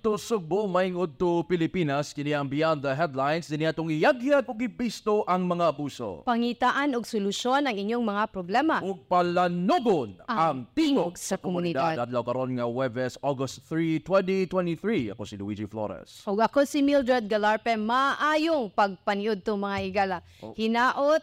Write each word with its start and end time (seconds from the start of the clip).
To 0.00 0.16
Sugbo, 0.16 0.64
mayngod 0.64 1.20
to 1.20 1.44
Pilipinas, 1.44 2.16
kini 2.16 2.32
ang 2.32 2.48
Beyond 2.48 2.80
the 2.80 2.96
Headlines, 2.96 3.52
din 3.52 3.68
atong 3.68 3.92
iyagyag 3.92 4.48
o 4.48 4.56
gibisto 4.56 5.28
ang 5.28 5.44
mga 5.44 5.76
abuso. 5.76 6.24
Pangitaan 6.24 6.96
og 6.96 7.04
solusyon 7.04 7.68
ang 7.68 7.76
inyong 7.76 8.00
mga 8.00 8.24
problema. 8.32 8.80
Ug 8.80 9.04
palanugon 9.04 10.16
ang 10.24 10.64
tingog 10.72 11.20
sa 11.20 11.36
komunidad. 11.36 12.00
Adlaw 12.00 12.24
karon 12.24 12.56
nga 12.56 12.64
Webes, 12.64 13.20
August 13.20 13.60
3, 13.68 14.00
2023. 14.00 15.12
Ako 15.12 15.28
si 15.28 15.36
Luigi 15.36 15.68
Flores. 15.68 16.24
Og 16.24 16.40
ako 16.40 16.64
si 16.64 16.80
Mildred 16.80 17.28
Galarpe, 17.28 17.76
maayong 17.76 18.72
pagpaniud 18.72 19.44
to 19.44 19.60
mga 19.60 19.78
higala. 19.84 20.18
Hinaot, 20.56 21.20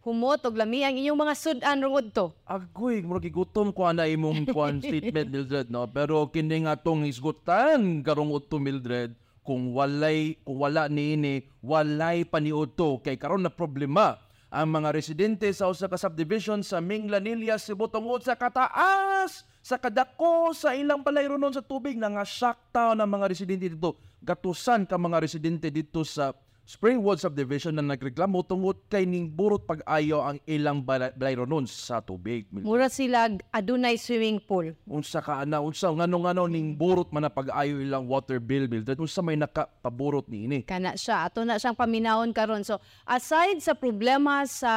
humot 0.00 0.40
og 0.48 0.56
lami 0.56 0.80
ang 0.80 0.96
inyong 0.96 1.20
mga 1.20 1.34
sudan 1.36 1.78
rungod 1.84 2.08
to. 2.16 2.32
Agoy, 2.48 3.04
murag 3.04 3.28
gigutom 3.28 3.68
ko 3.68 3.84
ana 3.84 4.08
imong 4.08 4.48
kwan 4.48 4.80
statement 4.84 5.28
Mildred 5.28 5.68
no, 5.68 5.84
pero 5.88 6.24
kini 6.32 6.64
nga 6.64 6.76
tong 6.80 7.04
isgutan 7.04 8.00
karong 8.00 8.32
udto 8.32 8.56
Mildred 8.56 9.12
kung 9.44 9.76
walay 9.76 10.40
kung 10.44 10.60
wala 10.60 10.88
niini 10.88 11.44
walay 11.60 12.24
paniud 12.24 12.72
to. 12.76 13.00
Kay 13.04 13.20
karon 13.20 13.44
na 13.44 13.52
problema 13.52 14.16
ang 14.50 14.66
mga 14.66 14.90
residente 14.90 15.46
sa 15.54 15.70
usa 15.70 15.86
ka 15.86 15.94
subdivision 15.94 16.64
sa 16.66 16.82
Minglanilla 16.82 17.54
Cebu 17.60 17.86
tungod 17.86 18.26
sa 18.26 18.34
kataas 18.34 19.46
sa 19.60 19.76
kadako 19.76 20.56
sa 20.56 20.72
ilang 20.72 21.04
balayronon 21.04 21.52
sa 21.52 21.60
tubig 21.60 21.94
na 22.00 22.08
nga 22.08 22.24
sakta 22.24 22.96
ng 22.96 23.04
mga 23.06 23.26
residente 23.28 23.68
dito. 23.68 24.00
Gatusan 24.24 24.88
ka 24.88 24.96
mga 24.96 25.20
residente 25.20 25.68
dito 25.68 26.02
sa 26.02 26.32
Springwood 26.70 27.18
subdivision 27.18 27.74
na 27.74 27.82
nagreklamo 27.82 28.46
tungod 28.46 28.86
kay 28.86 29.02
ning 29.02 29.26
burot 29.26 29.66
pag-ayo 29.66 30.22
ang 30.22 30.38
ilang 30.46 30.78
balay- 30.78 31.10
balayronon 31.18 31.66
sa 31.66 31.98
tubig. 31.98 32.46
Mura 32.54 32.86
sila 32.86 33.26
adunay 33.50 33.98
swimming 33.98 34.38
pool. 34.38 34.70
Unsa 34.86 35.18
ka 35.18 35.42
ana 35.42 35.58
unsa 35.58 35.90
ngano-ngano 35.90 36.46
ning 36.46 36.78
burot 36.78 37.10
man 37.10 37.26
na 37.26 37.32
pag-ayo 37.32 37.82
ilang 37.82 38.06
water 38.06 38.38
bill 38.38 38.70
bill 38.70 38.86
unsa 38.86 39.18
may 39.18 39.34
nakapaburot 39.34 40.30
niini. 40.30 40.62
kana 40.62 40.94
siya 40.94 41.26
ato 41.26 41.42
na 41.42 41.58
siyang 41.58 41.74
paminawon 41.74 42.30
karon 42.30 42.62
so 42.62 42.78
aside 43.02 43.58
sa 43.58 43.74
problema 43.74 44.46
sa 44.46 44.70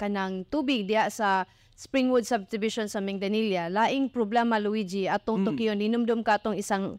kanang 0.00 0.48
tubig 0.48 0.88
diya 0.88 1.12
sa 1.12 1.44
Springwood 1.76 2.24
subdivision 2.24 2.88
sa 2.88 3.04
Mingdanilla 3.04 3.68
laing 3.68 4.08
problema 4.08 4.56
Luigi 4.56 5.10
atong 5.10 5.44
Tokyo 5.44 5.76
ninumdum 5.76 6.24
ka 6.24 6.40
atong 6.40 6.56
isang 6.56 6.96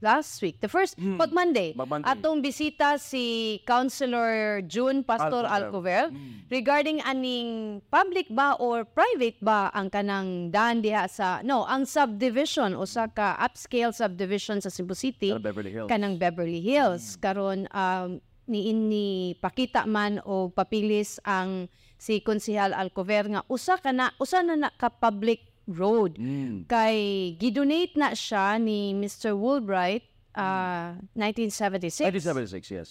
last 0.00 0.40
week 0.40 0.58
the 0.64 0.68
first 0.68 0.96
pag 1.16 1.30
Monday 1.32 1.76
Pag 1.76 1.88
Monday. 1.88 2.08
atong 2.08 2.40
bisita 2.40 2.96
si 2.96 3.58
Councilor 3.68 4.60
June 4.64 5.04
Pastor 5.04 5.44
Alcover. 5.44 6.10
Alcover 6.10 6.48
regarding 6.50 6.98
aning 7.06 7.78
public 7.88 8.26
ba 8.32 8.58
or 8.58 8.82
private 8.82 9.38
ba 9.38 9.70
ang 9.70 9.86
kanang 9.88 10.50
daan 10.50 10.82
diha 10.82 11.06
sa 11.06 11.44
no 11.46 11.62
ang 11.68 11.86
subdivision 11.86 12.74
usa 12.74 13.06
ka 13.06 13.38
upscale 13.38 13.94
subdivision 13.94 14.58
sa 14.58 14.68
Cebu 14.72 14.98
City 14.98 15.30
Sa 15.30 15.38
Beverly 15.38 15.70
Hills. 15.70 15.88
kanang 15.88 16.18
Beverly 16.18 16.58
Hills 16.58 17.14
karon 17.22 17.70
um, 17.70 18.18
ni 18.50 18.66
inni 18.74 19.38
pakita 19.38 19.86
man 19.86 20.18
o 20.26 20.50
papilis 20.50 21.22
ang 21.22 21.70
si 22.00 22.18
Konsehal 22.18 22.74
Alcover 22.74 23.30
nga 23.30 23.42
usa 23.46 23.78
ka 23.78 23.94
na 23.94 24.10
usa 24.18 24.42
na 24.42 24.58
na 24.58 24.70
ka 24.74 24.90
public 24.90 25.49
road 25.70 26.18
Mm. 26.18 26.66
kay 26.66 26.96
gidonate 27.36 27.94
na 27.94 28.12
siya 28.12 28.58
ni 28.58 28.92
Mr. 28.92 29.32
Woolbright 29.32 30.04
uh, 30.34 30.98
1976 31.14 32.10
1976 32.10 32.70
yes. 32.70 32.90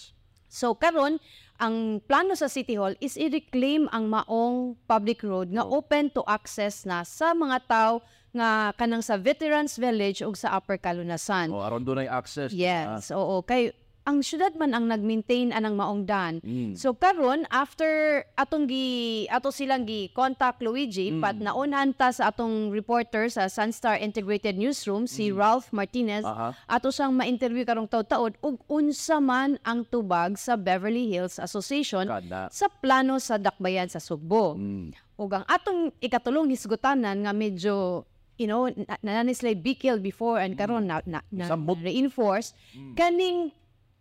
So 0.49 0.73
karon 0.73 1.21
ang 1.59 2.01
plano 2.01 2.33
sa 2.33 2.49
City 2.49 2.73
Hall 2.73 2.97
is 2.97 3.13
i-reclaim 3.13 3.85
ang 3.91 4.09
maong 4.09 4.79
public 4.87 5.21
road 5.21 5.53
nga 5.53 5.61
open 5.61 6.09
to 6.09 6.23
access 6.25 6.87
na 6.87 7.05
sa 7.05 7.35
mga 7.35 7.57
tao 7.69 7.93
nga 8.29 8.73
kanang 8.73 9.01
sa 9.01 9.17
Veterans 9.17 9.77
Village 9.77 10.21
ug 10.21 10.33
sa 10.33 10.53
Upper 10.53 10.77
Kalunasan. 10.77 11.49
O 11.49 11.61
aron 11.61 11.81
dunay 11.81 12.05
access. 12.05 12.49
Yes, 12.53 13.09
oo. 13.09 13.41
Kay 13.41 13.73
ang 14.09 14.25
syudad 14.25 14.57
man 14.57 14.73
ang 14.73 14.89
nag-maintain 14.89 15.53
anang 15.53 15.77
maong 15.77 16.01
daan. 16.03 16.41
Mm. 16.41 16.73
So 16.73 16.97
karon 16.97 17.45
after 17.53 18.25
atong 18.33 18.65
gi 18.65 18.87
ato 19.29 19.53
silang 19.53 19.85
gi 19.85 20.09
contact 20.11 20.65
Luigi 20.65 21.13
Mm. 21.13 21.21
pat 21.21 21.37
naunhan 21.37 21.93
ta 21.93 22.09
sa 22.09 22.33
atong 22.33 22.73
reporter 22.73 23.29
sa 23.29 23.45
Sunstar 23.45 24.01
Integrated 24.01 24.57
Newsroom 24.57 25.05
si 25.05 25.29
Ralph 25.29 25.69
Martinez 25.69 26.25
Mm. 26.25 26.33
Aha. 26.33 26.49
ato 26.65 26.89
siyang 26.89 27.13
ma-interview 27.13 27.61
karong 27.61 27.85
taud-taud 27.85 28.33
ug 28.41 28.57
unsa 28.65 29.21
man 29.21 29.61
ang 29.61 29.85
tubag 29.85 30.33
sa 30.35 30.57
Beverly 30.57 31.05
Hills 31.05 31.37
Association 31.37 32.09
Kada. 32.09 32.49
sa 32.49 32.65
plano 32.65 33.21
sa 33.21 33.37
dakbayan 33.37 33.85
sa 33.85 34.01
Sugbo. 34.01 34.57
Mm. 34.57 34.97
Ug 35.15 35.29
ang 35.29 35.45
atong 35.45 35.93
ikatulong 36.01 36.49
hisgutanan 36.49 37.21
nga 37.21 37.33
medyo 37.35 38.07
you 38.39 38.47
know 38.47 38.71
na, 38.71 38.95
na, 39.03 39.21
na 39.21 39.51
bikil 39.53 39.99
before 39.99 40.39
and 40.39 40.55
karon 40.55 40.87
na, 40.87 41.03
na, 41.03 41.19
na, 41.27 41.45
Sambot. 41.45 41.75
reinforce 41.83 42.55
kaning 42.95 43.51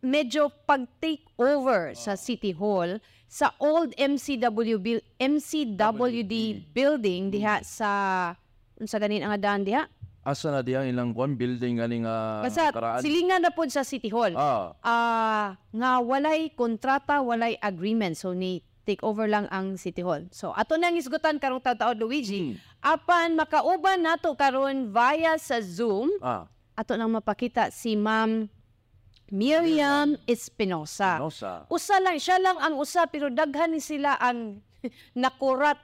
medyo 0.03 0.51
pag-take 0.67 1.27
over 1.39 1.95
sa 1.99 2.15
City 2.15 2.55
Hall 2.55 3.03
sa 3.29 3.53
old 3.61 3.93
MCW 3.99 4.81
MCWD 5.21 6.35
building 6.73 7.29
diha 7.29 7.61
sa 7.61 7.91
unsa 8.81 8.97
ganin 8.97 9.27
ang 9.27 9.37
daan 9.37 9.63
diha? 9.67 9.85
Asa 10.29 10.53
na 10.53 10.61
diyang 10.61 10.89
ilang 10.89 11.17
kwan 11.17 11.41
building 11.41 11.81
ganing 11.81 12.05
uh, 12.05 12.45
basta 12.45 12.69
silingan 13.01 13.41
na 13.41 13.49
pod 13.49 13.73
sa 13.73 13.81
City 13.81 14.13
Hall. 14.13 14.37
Ah, 14.37 14.77
ah 14.85 15.47
nga 15.73 15.91
walay 16.05 16.53
kontrata, 16.53 17.25
walay 17.25 17.57
agreement. 17.65 18.13
So 18.13 18.37
ni 18.37 18.61
take 18.85 19.01
over 19.05 19.25
lang 19.25 19.49
ang 19.49 19.81
City 19.81 20.05
Hall. 20.05 20.29
So 20.29 20.53
ato 20.53 20.77
nang 20.77 21.01
isgutan 21.01 21.41
karong 21.41 21.65
taon 21.65 21.97
Luigi. 21.97 22.61
Apan 22.85 23.41
makauban 23.41 24.05
nato 24.05 24.37
karon 24.37 24.93
via 24.93 25.41
sa 25.41 25.65
Zoom, 25.65 26.13
ah, 26.21 26.45
ato 26.77 26.93
nang 26.97 27.13
mapakita 27.13 27.73
si 27.73 27.97
Ma'am 27.97 28.53
Miriam 29.28 30.16
Espinosa. 30.25 31.21
ano 31.21 31.28
sa 31.28 31.69
Usa 31.69 32.00
lang, 32.00 32.16
siya 32.16 32.41
lang 32.41 32.56
ang 32.56 32.81
usa 32.81 33.05
pero 33.09 33.28
daghan 33.28 33.77
ni 33.77 33.81
sila 33.81 34.16
ang 34.16 34.65
nakurat 35.16 35.77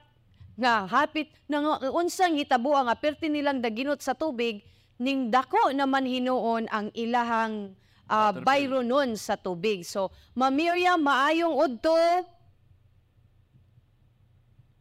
nga 0.54 0.86
hapit 0.86 1.28
na 1.50 1.60
nga, 1.60 1.74
unsang 1.92 2.38
hitabo 2.38 2.72
ang 2.72 2.88
aperti 2.88 3.26
nilang 3.28 3.60
daginot 3.60 4.00
sa 4.00 4.14
tubig 4.14 4.62
ning 5.02 5.28
dako 5.28 5.74
naman 5.74 6.06
hinuon 6.06 6.70
ang 6.70 6.88
ilahang 6.94 7.74
uh, 8.06 8.32
bayronon 8.46 9.18
sa 9.18 9.34
tubig. 9.34 9.82
So, 9.82 10.14
Ma'am 10.38 10.54
Miriam, 10.54 11.02
maayong 11.02 11.52
udto. 11.52 11.98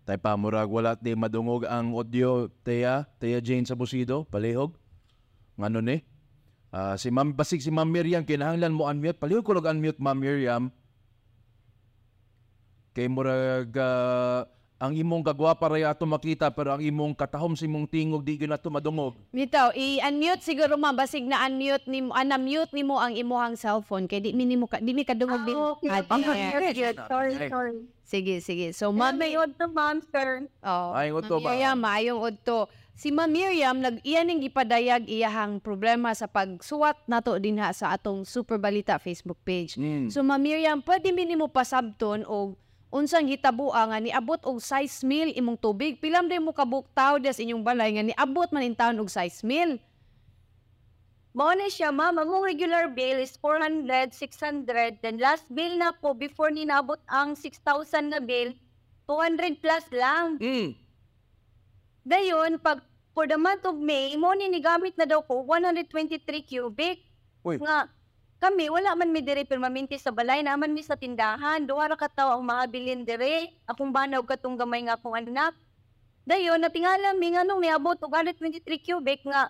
Tay 0.04 0.20
pamurag 0.20 0.68
wala 0.68 1.00
di 1.00 1.16
madungog 1.16 1.64
ang 1.64 1.96
audio 1.96 2.52
Teya, 2.62 3.08
Teya 3.18 3.40
Jane 3.40 3.64
sa 3.64 3.74
Busido, 3.74 4.28
palihog. 4.28 4.76
Ngano 5.56 5.80
ni? 5.80 6.04
Ah, 6.74 6.98
si 6.98 7.14
Ma'am 7.14 7.30
basig 7.30 7.62
si 7.62 7.70
Ma'am 7.70 7.86
Miriam 7.86 8.26
kinahanglan 8.26 8.74
mo 8.74 8.90
unmute. 8.90 9.22
Palihog 9.22 9.46
ko 9.46 9.54
lang 9.54 9.78
unmute 9.78 10.02
Ma'am 10.02 10.18
Miriam. 10.18 10.64
Kay 12.98 13.06
murag 13.06 13.70
ah, 13.78 14.50
ang 14.82 14.98
imong 14.98 15.22
kagwapa 15.22 15.70
ray 15.70 15.86
ato 15.86 16.10
makita 16.10 16.50
pero 16.50 16.74
ang 16.74 16.82
imong 16.82 17.14
katahom 17.14 17.54
sa 17.54 17.70
imong 17.70 17.86
tingog 17.86 18.26
di 18.26 18.42
gyud 18.42 18.58
ato 18.58 18.74
madungog. 18.74 19.14
Bitaw, 19.30 19.70
i-unmute 19.78 20.42
siguro 20.42 20.74
ma'am 20.74 20.98
basig 20.98 21.30
na 21.30 21.46
unmute 21.46 21.86
nimo, 21.86 22.10
ana-mute 22.10 22.74
nimo 22.74 22.98
ang 22.98 23.14
imuhang 23.14 23.54
cellphone 23.54 24.10
kay 24.10 24.18
di 24.18 24.34
mi 24.34 24.50
nimo 24.50 24.66
ka, 24.66 24.82
di 24.82 24.98
mi 24.98 25.06
kadungog 25.06 25.46
din. 25.46 25.56
Ah, 25.94 26.02
there. 26.02 26.98
Sorry, 27.06 27.34
sorry. 27.54 27.86
Sige, 28.04 28.44
sige. 28.44 28.76
So, 28.76 28.92
Ma'am 28.92 29.16
may 29.16 29.34
odd 29.40 29.56
na 29.56 29.66
ma'am, 29.66 29.98
sir. 30.04 30.46
Oh, 30.60 30.92
Maayong 30.92 31.18
udto 31.24 31.36
Ma'am 31.40 31.46
ba? 31.46 31.50
Miriam, 31.50 31.78
maayong 31.80 32.22
udto. 32.22 32.60
Si 32.94 33.10
Ma'am 33.10 33.26
Miriam, 33.26 33.82
nag 33.82 34.06
iyan 34.06 34.30
ning 34.30 34.42
gipadayag 34.46 35.10
iyahang 35.10 35.58
problema 35.58 36.14
sa 36.14 36.30
pagsuwat 36.30 37.02
nato 37.10 37.34
dinha 37.42 37.74
sa 37.74 37.98
atong 37.98 38.22
Super 38.22 38.62
Balita 38.62 39.02
Facebook 39.02 39.42
page. 39.42 39.82
Mm. 39.82 40.14
So 40.14 40.22
Ma'am 40.22 40.38
Miriam, 40.38 40.78
pwede 40.86 41.10
mi 41.10 41.26
nimo 41.26 41.50
pasabton 41.50 42.22
og 42.30 42.54
unsang 42.94 43.26
hitabo 43.26 43.74
nga 43.74 43.98
niabot 43.98 44.38
og 44.46 44.62
size 44.62 45.02
mil 45.02 45.34
imong 45.34 45.58
tubig. 45.58 45.98
Pilam 45.98 46.30
day 46.30 46.38
mo 46.38 46.54
kabuktaw 46.54 47.18
des 47.18 47.42
inyong 47.42 47.66
balay 47.66 47.98
nga 47.98 48.06
niabot 48.06 48.54
man 48.54 48.62
in 48.62 48.78
taon 48.78 49.02
og 49.02 49.10
size 49.10 49.42
mil. 49.42 49.82
Mao 51.34 51.50
na 51.58 51.66
siya, 51.66 51.90
ma'am. 51.90 52.14
Ang 52.22 52.46
regular 52.46 52.94
bill 52.94 53.18
is 53.18 53.34
400, 53.42 54.14
600. 54.14 55.02
Then 55.02 55.18
last 55.18 55.50
bill 55.50 55.82
na 55.82 55.90
po, 55.90 56.14
before 56.14 56.54
ni 56.54 56.62
nabot 56.62 57.02
ang 57.10 57.34
6,000 57.34 58.14
na 58.14 58.22
bill, 58.22 58.54
200 59.10 59.58
plus 59.58 59.82
lang. 59.90 60.38
Mm. 60.38 60.78
Dayon, 62.06 62.62
pag 62.62 62.86
for 63.14 63.30
the 63.30 63.38
month 63.38 63.64
of 63.64 63.78
May, 63.78 64.18
mo 64.18 64.34
ni 64.34 64.50
nigamit 64.50 64.98
na 64.98 65.06
daw 65.06 65.22
ko 65.22 65.46
123 65.46 66.26
cubic. 66.44 67.06
Uy. 67.46 67.62
Nga, 67.62 67.88
kami, 68.44 68.68
wala 68.68 68.98
man 68.98 69.14
mi 69.14 69.24
dire 69.24 69.48
permanente 69.48 69.96
sa 69.96 70.12
balay, 70.12 70.44
naman 70.44 70.76
mi 70.76 70.84
sa 70.84 71.00
tindahan. 71.00 71.64
Duha 71.64 71.88
ra 71.88 71.96
ka 71.96 72.12
tawo 72.12 72.36
ang 72.36 72.44
mahabilin 72.44 73.08
dire. 73.08 73.54
Akong 73.70 73.94
banaw 73.94 74.20
katong 74.26 74.60
gamay 74.60 74.84
nga 74.84 75.00
akong 75.00 75.16
anak. 75.16 75.56
Dayon, 76.28 76.60
natingala 76.60 77.16
mi 77.16 77.32
nga 77.32 77.48
nung 77.48 77.64
niabot 77.64 77.96
og 78.04 78.12
123 78.12 78.60
cubic 78.84 79.24
nga 79.24 79.48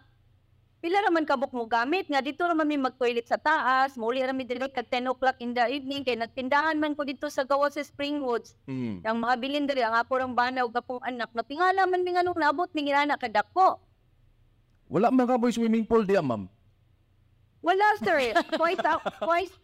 pila 0.83 1.00
ra 1.00 1.07
man 1.07 1.24
kabuk 1.24 1.56
mo 1.56 1.63
gamit 1.63 2.12
nga 2.12 2.19
dito 2.19 2.44
ra 2.44 2.51
man 2.51 2.68
mi 2.68 2.75
mag-toilet 2.75 3.24
sa 3.24 3.39
taas, 3.39 3.95
muli 3.95 4.19
ra 4.19 4.35
mi 4.35 4.44
dire 4.44 4.68
kag 4.68 4.91
10 4.91 5.15
o'clock 5.15 5.39
in 5.39 5.56
the 5.56 5.63
evening 5.71 6.03
kay 6.03 6.19
nagtindahan 6.19 6.75
man 6.75 6.91
ko 6.91 7.07
dito 7.07 7.31
sa 7.31 7.47
gawa 7.47 7.71
sa 7.71 7.80
Springwoods. 7.80 8.59
Mm. 8.68 9.00
Ang 9.07 9.18
mga 9.24 9.35
bilin 9.39 9.63
diri 9.63 9.80
ang 9.80 9.95
apo 9.95 10.19
rang 10.19 10.35
banaw 10.35 10.68
gapong 10.68 11.00
anak 11.07 11.31
natingala 11.31 11.88
man 11.88 12.03
mi 12.03 12.12
nga 12.12 12.19
nung 12.19 12.35
nabot 12.35 12.68
mi 12.75 12.83
ngina 12.83 13.15
kadako. 13.15 13.80
Wala 14.91 15.07
man 15.07 15.24
ka 15.24 15.39
boy 15.39 15.56
swimming 15.56 15.88
pool 15.88 16.03
diya, 16.03 16.19
ma'am. 16.19 16.51
Wala, 17.63 17.88
sir. 18.03 18.36
twice, 18.59 18.83
a- 18.83 19.07
twice, 19.24 19.56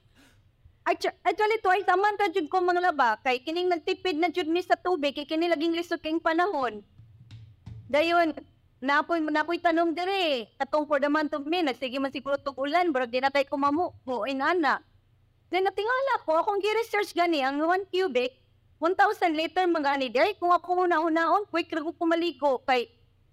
Actu- 0.87 1.19
Actually, 1.27 1.59
twice 1.59 1.85
a 1.91 1.99
month 1.99 2.15
na 2.15 2.31
jud 2.31 2.47
ko 2.47 2.63
mga 2.63 2.79
laba. 2.79 3.19
Kay 3.19 3.43
kining 3.43 3.67
nagtipid 3.67 4.15
na 4.15 4.31
jud 4.31 4.47
mi 4.47 4.63
sa 4.63 4.79
tubig. 4.79 5.11
Kay 5.11 5.27
kini 5.27 5.51
laging 5.51 5.75
lisod 5.75 5.99
kayong 5.99 6.23
panahon. 6.23 6.79
Dayon, 7.91 8.31
napoy 8.81 9.19
napoy 9.23 9.59
tanom 9.59 9.95
dire. 9.95 10.47
Katong 10.59 10.87
for 10.87 10.99
the 10.99 11.09
month 11.11 11.33
of 11.35 11.45
May, 11.45 11.63
nagsige 11.63 11.99
man 11.99 12.11
siguro 12.11 12.39
tug 12.39 12.57
ulan, 12.57 12.91
bro 12.91 13.05
di 13.05 13.19
na 13.19 13.29
kay 13.29 13.43
kumamu. 13.43 13.91
Ho, 14.07 14.23
inana. 14.27 14.79
Then 15.49 15.65
natingala 15.65 16.21
ko, 16.23 16.37
akong 16.39 16.61
gi-research 16.61 17.17
gani, 17.17 17.41
ang 17.41 17.57
1 17.57 17.89
cubic, 17.89 18.37
1,000 18.77 19.33
liter 19.33 19.65
mga 19.65 19.89
ani. 19.97 20.07
Dahil 20.13 20.37
kung 20.37 20.53
ako 20.53 20.85
una-unaon, 20.85 21.49
quick 21.49 21.73
ra 21.73 21.81
ko 21.81 21.91
kumaligo. 21.97 22.61
Kay 22.63 22.87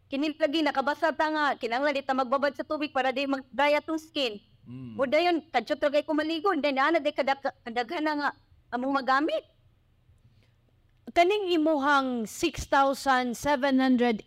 kini 0.09 0.33
lagi 0.35 0.65
nakabasa 0.65 1.13
ta 1.13 1.29
nga, 1.29 1.45
kinanglan 1.61 1.95
di 1.95 2.03
ta 2.03 2.17
magbabad 2.17 2.57
sa 2.57 2.65
tubig 2.65 2.91
para 2.91 3.13
di 3.13 3.29
mag-dry 3.29 3.77
atong 3.77 4.01
skin. 4.01 4.41
Mm. 4.67 4.99
O 4.99 5.07
dayon, 5.07 5.37
kadyo 5.55 5.79
tagay 5.79 6.03
ko 6.03 6.17
maligo. 6.17 6.51
Then 6.59 6.81
ana 6.81 6.99
di 6.99 7.15
kadag 7.15 7.39
kadaghan 7.63 8.03
na 8.03 8.13
nga 8.19 8.31
among 8.75 8.97
magamit. 8.99 9.45
Kaning 11.17 11.49
imuhang 11.57 12.29
6,781.52 12.29 14.21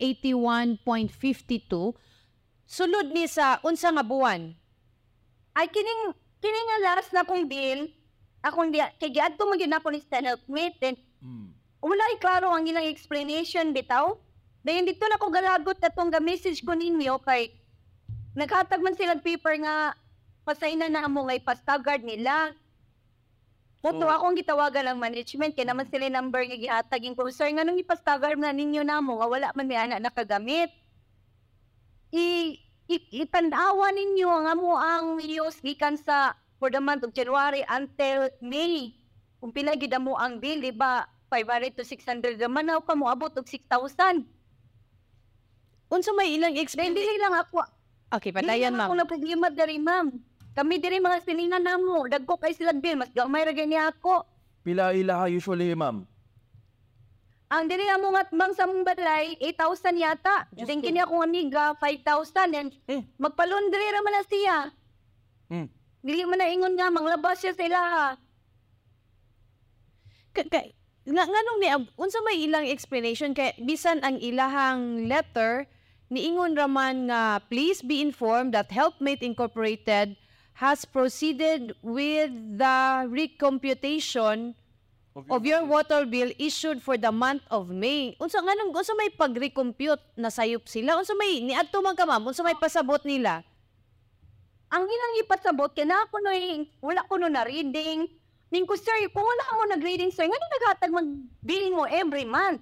sulod 2.66 3.06
ni 3.14 3.30
sa 3.30 3.62
unsa 3.62 3.94
nga 3.94 4.02
buwan? 4.02 4.50
Ay 5.54 5.70
kining 5.70 6.18
kining 6.42 6.66
nga 6.66 6.78
last 6.90 7.14
na 7.14 7.22
kong 7.22 7.46
bill, 7.46 7.86
akong 8.42 8.74
di 8.74 8.82
kay 8.98 9.14
giadto 9.14 9.46
man 9.46 9.54
gyud 9.54 9.70
ako 9.70 9.94
ni 9.94 10.02
stand 10.02 10.26
help 10.26 10.42
mate 10.50 10.74
then 10.82 10.98
Mm. 11.20 11.52
wala 11.84 12.16
klaro 12.16 12.48
ang 12.48 12.64
ilang 12.64 12.88
explanation 12.88 13.76
bitaw. 13.76 14.16
Dayon 14.64 14.88
dito 14.88 15.04
na 15.04 15.20
ko 15.20 15.28
galagot 15.28 15.76
atong 15.84 16.08
ga 16.08 16.16
message 16.16 16.64
ko 16.64 16.72
ninyo 16.72 17.20
kay 17.20 17.52
naghatag 18.32 18.80
man 18.80 18.96
sila 18.96 19.20
paper 19.20 19.60
nga 19.60 19.92
pasayna 20.48 20.88
na 20.88 21.04
amo 21.04 21.28
nga 21.28 21.36
ipastagard 21.36 22.00
nila. 22.00 22.56
Moto 23.80 24.04
So- 24.04 24.12
akong 24.12 24.36
gitawagan 24.36 24.92
ang 24.92 24.98
management 25.00 25.56
kay 25.56 25.64
naman 25.64 25.88
sila 25.88 26.12
number 26.12 26.44
nga 26.44 26.58
gihatag 26.60 27.00
yung 27.00 27.16
sir 27.32 27.48
nga 27.48 27.64
nung 27.64 27.80
ipastagard 27.80 28.36
na 28.36 28.52
ninyo 28.52 28.84
namo 28.84 29.16
nga 29.16 29.28
wala 29.28 29.46
man 29.56 29.64
may 29.64 29.80
anak 29.80 30.04
nakagamit. 30.04 30.68
I, 32.12 32.58
i 32.90 32.96
itandawa 33.24 33.88
ninyo 33.88 34.28
ang 34.28 34.46
amo 34.52 34.76
ang 34.76 35.06
use 35.22 35.64
gikan 35.64 35.96
sa 35.96 36.36
for 36.60 36.68
the 36.68 36.82
month 36.82 37.00
of 37.08 37.16
January 37.16 37.64
until 37.72 38.28
May. 38.44 38.92
Kung 39.40 39.56
pila 39.56 39.72
gid 39.72 39.96
mo 39.96 40.20
ang 40.20 40.36
bill, 40.36 40.60
di 40.60 40.76
ba? 40.76 41.08
500 41.32 41.78
to 41.78 41.86
600 41.86 42.36
naman 42.36 42.68
na 42.68 42.82
pa 42.82 42.92
mo 42.92 43.08
abot 43.08 43.32
og 43.32 43.46
6,000. 43.48 44.26
Unsa 45.88 46.10
may 46.12 46.36
ilang 46.36 46.58
explanation? 46.58 47.00
dili 47.00 47.16
lang 47.16 47.38
ako, 47.38 47.64
Okay, 48.10 48.34
patayan 48.34 48.74
Ako 48.74 48.90
ma'am. 48.90 48.98
na 48.98 49.06
problema 49.06 49.46
dari 49.54 49.78
ma'am. 49.78 50.10
Kami 50.50 50.82
diri 50.82 50.98
mga 50.98 51.22
silingan 51.22 51.62
namo, 51.62 52.10
dagko 52.10 52.36
kay 52.36 52.50
sila 52.50 52.74
bill, 52.74 52.98
mas 52.98 53.12
gamay 53.14 53.46
ra 53.46 53.54
gani 53.54 53.78
ako. 53.78 54.26
Pila 54.60 54.92
ilaha 54.92 55.30
usually, 55.30 55.72
ma'am? 55.72 56.04
Ang 57.50 57.64
diri 57.66 57.82
amo 57.90 58.14
nga 58.14 58.30
bang 58.30 58.54
sa 58.54 58.62
mong 58.62 58.86
balay 58.86 59.34
8,000 59.42 59.98
yata. 59.98 60.46
Diyos 60.54 60.70
Then 60.70 60.78
kini 60.78 61.02
akong 61.02 61.26
amiga 61.26 61.74
5,000 61.82 62.54
and 62.54 62.70
Eh. 62.86 63.02
magpalundri 63.18 63.86
ra 63.90 64.00
man 64.06 64.14
na 64.14 64.22
siya. 64.22 64.58
Mm. 65.50 65.66
Dili 65.98 66.22
man 66.30 66.38
na 66.38 66.46
ingon 66.46 66.78
nga 66.78 66.94
manglabas 66.94 67.42
siya 67.42 67.50
sa 67.50 67.66
ilaha. 67.66 68.06
Ka- 70.30 70.46
ka- 70.46 70.70
nga 71.10 71.24
nganong 71.26 71.58
ni 71.58 71.68
unsa 71.98 72.22
may 72.22 72.38
ilang 72.38 72.70
explanation 72.70 73.34
kay 73.34 73.50
bisan 73.58 73.98
ang 74.06 74.22
ilahang 74.22 75.10
letter 75.10 75.66
niingon 76.06 76.54
raman 76.54 77.10
nga 77.10 77.42
please 77.50 77.82
be 77.82 77.98
informed 77.98 78.54
that 78.54 78.70
Helpmate 78.70 79.26
Incorporated 79.26 80.14
has 80.60 80.84
proceeded 80.84 81.72
with 81.80 82.28
the 82.60 83.08
recomputation 83.08 84.52
of 85.32 85.40
your 85.48 85.64
water 85.64 86.04
bill 86.04 86.28
issued 86.36 86.84
for 86.84 87.00
the 87.00 87.08
month 87.08 87.40
of 87.48 87.72
May. 87.72 88.12
Unsa 88.20 88.44
nganong 88.44 88.76
unsa 88.76 88.92
may 88.92 89.08
pag-recompute 89.08 90.04
na 90.20 90.28
sayop 90.28 90.68
sila? 90.68 91.00
Unsa 91.00 91.16
may 91.16 91.40
niadto 91.40 91.80
man 91.80 91.96
ka 91.96 92.04
ma'am? 92.04 92.28
Unsa 92.28 92.44
may 92.44 92.52
pasabot 92.60 93.00
nila? 93.08 93.40
Ang 94.68 94.84
ilang 94.84 95.14
ipasabot 95.24 95.72
kay 95.72 95.88
na 95.88 96.04
ako 96.04 96.20
no 96.20 96.30
wala 96.84 97.08
ko 97.08 97.16
no 97.16 97.32
na 97.32 97.42
reading. 97.48 98.04
Ning 98.52 98.68
ko 98.68 98.76
sir, 98.76 99.08
kung 99.16 99.24
wala 99.24 99.44
mo 99.56 99.64
nag-reading 99.64 100.12
sir, 100.12 100.28
ngano 100.28 100.46
naghatag 100.60 100.92
mag 100.92 101.08
billing 101.40 101.72
mo 101.72 101.88
every 101.88 102.28
month? 102.28 102.60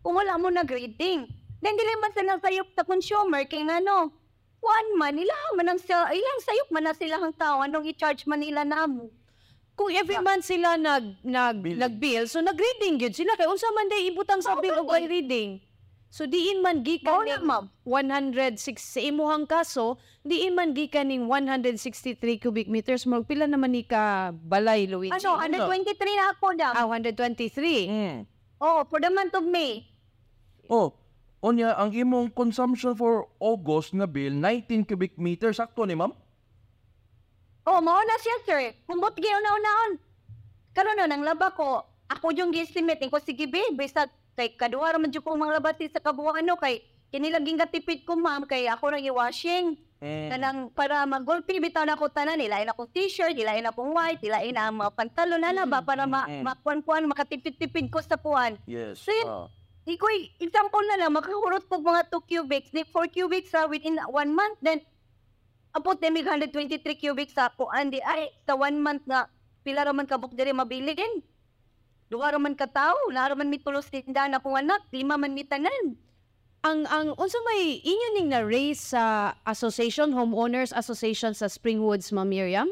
Kung 0.00 0.16
wala 0.16 0.40
mo 0.40 0.48
nag-reading. 0.48 1.28
Then 1.60 1.74
dili 1.76 1.92
man 2.00 2.16
sila 2.16 2.40
sayop 2.40 2.72
sa 2.72 2.82
consumer 2.82 3.44
kay 3.44 3.60
ngano. 3.60 4.24
One 4.66 4.88
man 4.98 5.14
nila 5.14 5.34
man 5.54 5.70
ang 5.70 5.78
sila, 5.78 6.10
ilang 6.10 6.40
sayop 6.42 6.68
man 6.74 6.90
na 6.90 6.94
sila 6.98 7.22
ang 7.22 7.34
tao 7.38 7.62
anong 7.62 7.86
i-charge 7.86 8.26
man 8.26 8.42
nila 8.42 8.66
namo. 8.66 9.14
Kung 9.78 9.92
every 9.92 10.18
month 10.18 10.48
sila 10.48 10.74
nag 10.74 11.20
nag 11.22 11.56
Bill. 11.62 11.78
nag-bill, 11.78 12.24
so 12.26 12.42
nag-reading 12.42 12.98
gyud 12.98 13.14
sila 13.14 13.36
kay 13.38 13.46
unsa 13.46 13.68
man 13.76 13.86
day 13.92 14.08
ibutang 14.10 14.42
sa 14.42 14.56
Oo, 14.56 14.64
bill 14.64 14.80
og 14.82 14.90
reading. 14.90 15.60
So 16.08 16.24
diin 16.24 16.64
man 16.64 16.80
gikan 16.80 17.28
na 17.28 17.36
ning 17.36 17.44
ma'am. 17.44 17.64
106 17.84 18.80
sa 18.80 19.00
imuhang 19.04 19.44
kaso, 19.44 20.00
diin 20.24 20.56
man 20.56 20.72
gikan 20.72 21.12
ning 21.12 21.28
163 21.28 22.40
cubic 22.40 22.72
meters 22.72 23.04
mo 23.04 23.20
pila 23.20 23.44
naman 23.44 23.76
ni 23.76 23.84
ka 23.84 24.32
balay 24.32 24.88
Luigi. 24.88 25.12
Ano, 25.12 25.36
123 25.44 25.92
na 26.16 26.24
ako 26.32 26.46
na. 26.56 26.72
Ah, 26.72 26.88
123. 26.88 27.86
Mm. 27.86 28.18
Oh, 28.56 28.80
for 28.88 28.96
the 28.96 29.12
month 29.12 29.36
of 29.36 29.44
May. 29.44 29.84
Oh, 30.72 30.96
onya 31.40 31.76
ang 31.76 31.92
imong 31.92 32.32
consumption 32.32 32.92
for 32.92 33.28
August 33.36 33.92
nga 33.92 34.04
bill 34.04 34.32
19 34.32 34.84
cubic 34.84 35.14
meters 35.16 35.56
sakto 35.56 35.84
ni 35.84 35.94
ma'am? 35.94 36.12
Oh, 37.66 37.82
mao 37.82 37.98
na 37.98 38.16
siya, 38.22 38.36
sir. 38.46 38.60
Kumbot 38.86 39.18
gyud 39.18 39.42
na 39.42 39.50
unaon. 39.52 39.90
Karon 40.70 40.94
na 40.94 41.10
nang 41.10 41.26
laba 41.26 41.50
ko, 41.50 41.82
ako 42.06 42.30
yung 42.30 42.54
gi-estimate 42.54 43.10
ko 43.10 43.18
sige 43.18 43.50
be, 43.50 43.58
bisa 43.74 44.06
kay 44.38 44.54
kaduha 44.54 44.94
ra 44.94 44.98
man 45.00 45.10
jud 45.10 45.24
ko 45.24 45.34
mga 45.34 45.58
labati 45.58 45.88
sa 45.88 45.98
kabuang 45.98 46.44
ano 46.44 46.54
kay 46.54 46.78
kini 47.08 47.32
laging 47.32 47.56
katipid 47.56 48.04
ko 48.04 48.14
ma'am 48.14 48.46
kay 48.46 48.70
ako 48.70 48.94
ra 48.94 48.98
i-washing. 49.00 49.74
Mm. 49.96 50.28
Kanang 50.28 50.58
para 50.76 51.08
magulpi 51.08 51.56
bitaw 51.56 51.82
na 51.82 51.96
ko 51.96 52.06
tanan 52.06 52.36
nila 52.36 52.60
ina 52.60 52.70
akong 52.70 52.92
t-shirt, 52.92 53.32
nila 53.32 53.56
ina 53.56 53.72
akong 53.72 53.96
white, 53.96 54.20
nila 54.20 54.44
ina 54.44 54.68
ang 54.68 54.76
mga 54.76 54.92
pantalon 54.92 55.40
na 55.40 55.64
ba 55.64 55.80
para 55.80 56.04
ma, 56.04 56.28
Mm. 56.28 56.44
makuan-kuan 56.44 57.08
makatipid-tipid 57.08 57.88
ko 57.88 57.98
sa 57.98 58.14
puan. 58.14 58.60
Yes. 58.68 59.00
So, 59.00 59.10
yun- 59.10 59.26
ah. 59.26 59.48
Ikoy, 59.86 60.34
example 60.42 60.82
na 60.90 60.98
lang, 60.98 61.14
makahurot 61.14 61.62
ko 61.70 61.78
mga 61.78 62.10
2 62.10 62.26
cubics, 62.26 62.74
di 62.74 62.82
4 62.82 63.06
cubics 63.06 63.54
sa 63.54 63.70
within 63.70 63.94
1 64.02 64.10
month, 64.34 64.58
then 64.58 64.82
abot 65.78 65.94
na 66.02 66.10
mig 66.10 66.26
123 66.26 66.82
cubics 66.98 67.38
sa 67.38 67.54
kuan 67.54 67.94
di 67.94 68.02
ay 68.02 68.34
sa 68.42 68.58
1 68.58 68.82
month 68.82 69.06
nga 69.06 69.30
pila 69.62 69.86
ra 69.86 69.94
man 69.94 70.10
kabuk 70.10 70.34
diri 70.34 70.50
mabili 70.50 70.90
din. 70.98 71.22
Duha 72.10 72.34
ra 72.34 72.38
man 72.42 72.58
ka 72.58 72.66
tawo, 72.66 72.98
na 73.14 73.30
ra 73.30 73.38
man 73.38 73.46
mi 73.46 73.62
tulos 73.62 73.86
tindahan 73.86 74.34
akong 74.34 74.58
anak, 74.58 74.82
lima 74.90 75.14
man 75.14 75.38
mi 75.38 75.46
tanan. 75.46 75.94
Ang 76.66 76.82
ang 76.90 77.14
unsa 77.14 77.38
may 77.46 77.78
inyo 77.78 78.08
ning 78.18 78.34
na 78.34 78.42
raise 78.42 78.90
sa 78.90 79.38
association 79.46 80.10
homeowners 80.10 80.74
association 80.74 81.30
sa 81.30 81.46
Springwoods 81.46 82.10
Ma'am 82.10 82.26
Miriam? 82.26 82.66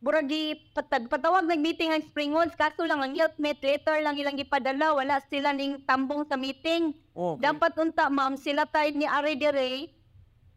Buragi 0.00 0.56
patag 0.72 1.12
patawag 1.12 1.44
nag 1.44 1.60
meeting 1.60 1.92
ang 1.92 2.00
Springwoods 2.00 2.56
kaso 2.56 2.88
lang 2.88 3.04
ang 3.04 3.12
helpmate 3.12 3.60
letter 3.60 4.00
lang 4.00 4.16
ilang 4.16 4.32
gipadala 4.32 4.96
wala 4.96 5.20
sila 5.28 5.52
ning 5.52 5.84
tambong 5.84 6.24
sa 6.24 6.40
meeting. 6.40 6.96
Okay. 7.12 7.44
Dapat 7.44 7.72
unta 7.76 8.08
ma'am 8.08 8.40
sila 8.40 8.64
tayo 8.64 8.88
ni 8.96 9.04
Ari 9.04 9.36
Dire. 9.36 9.92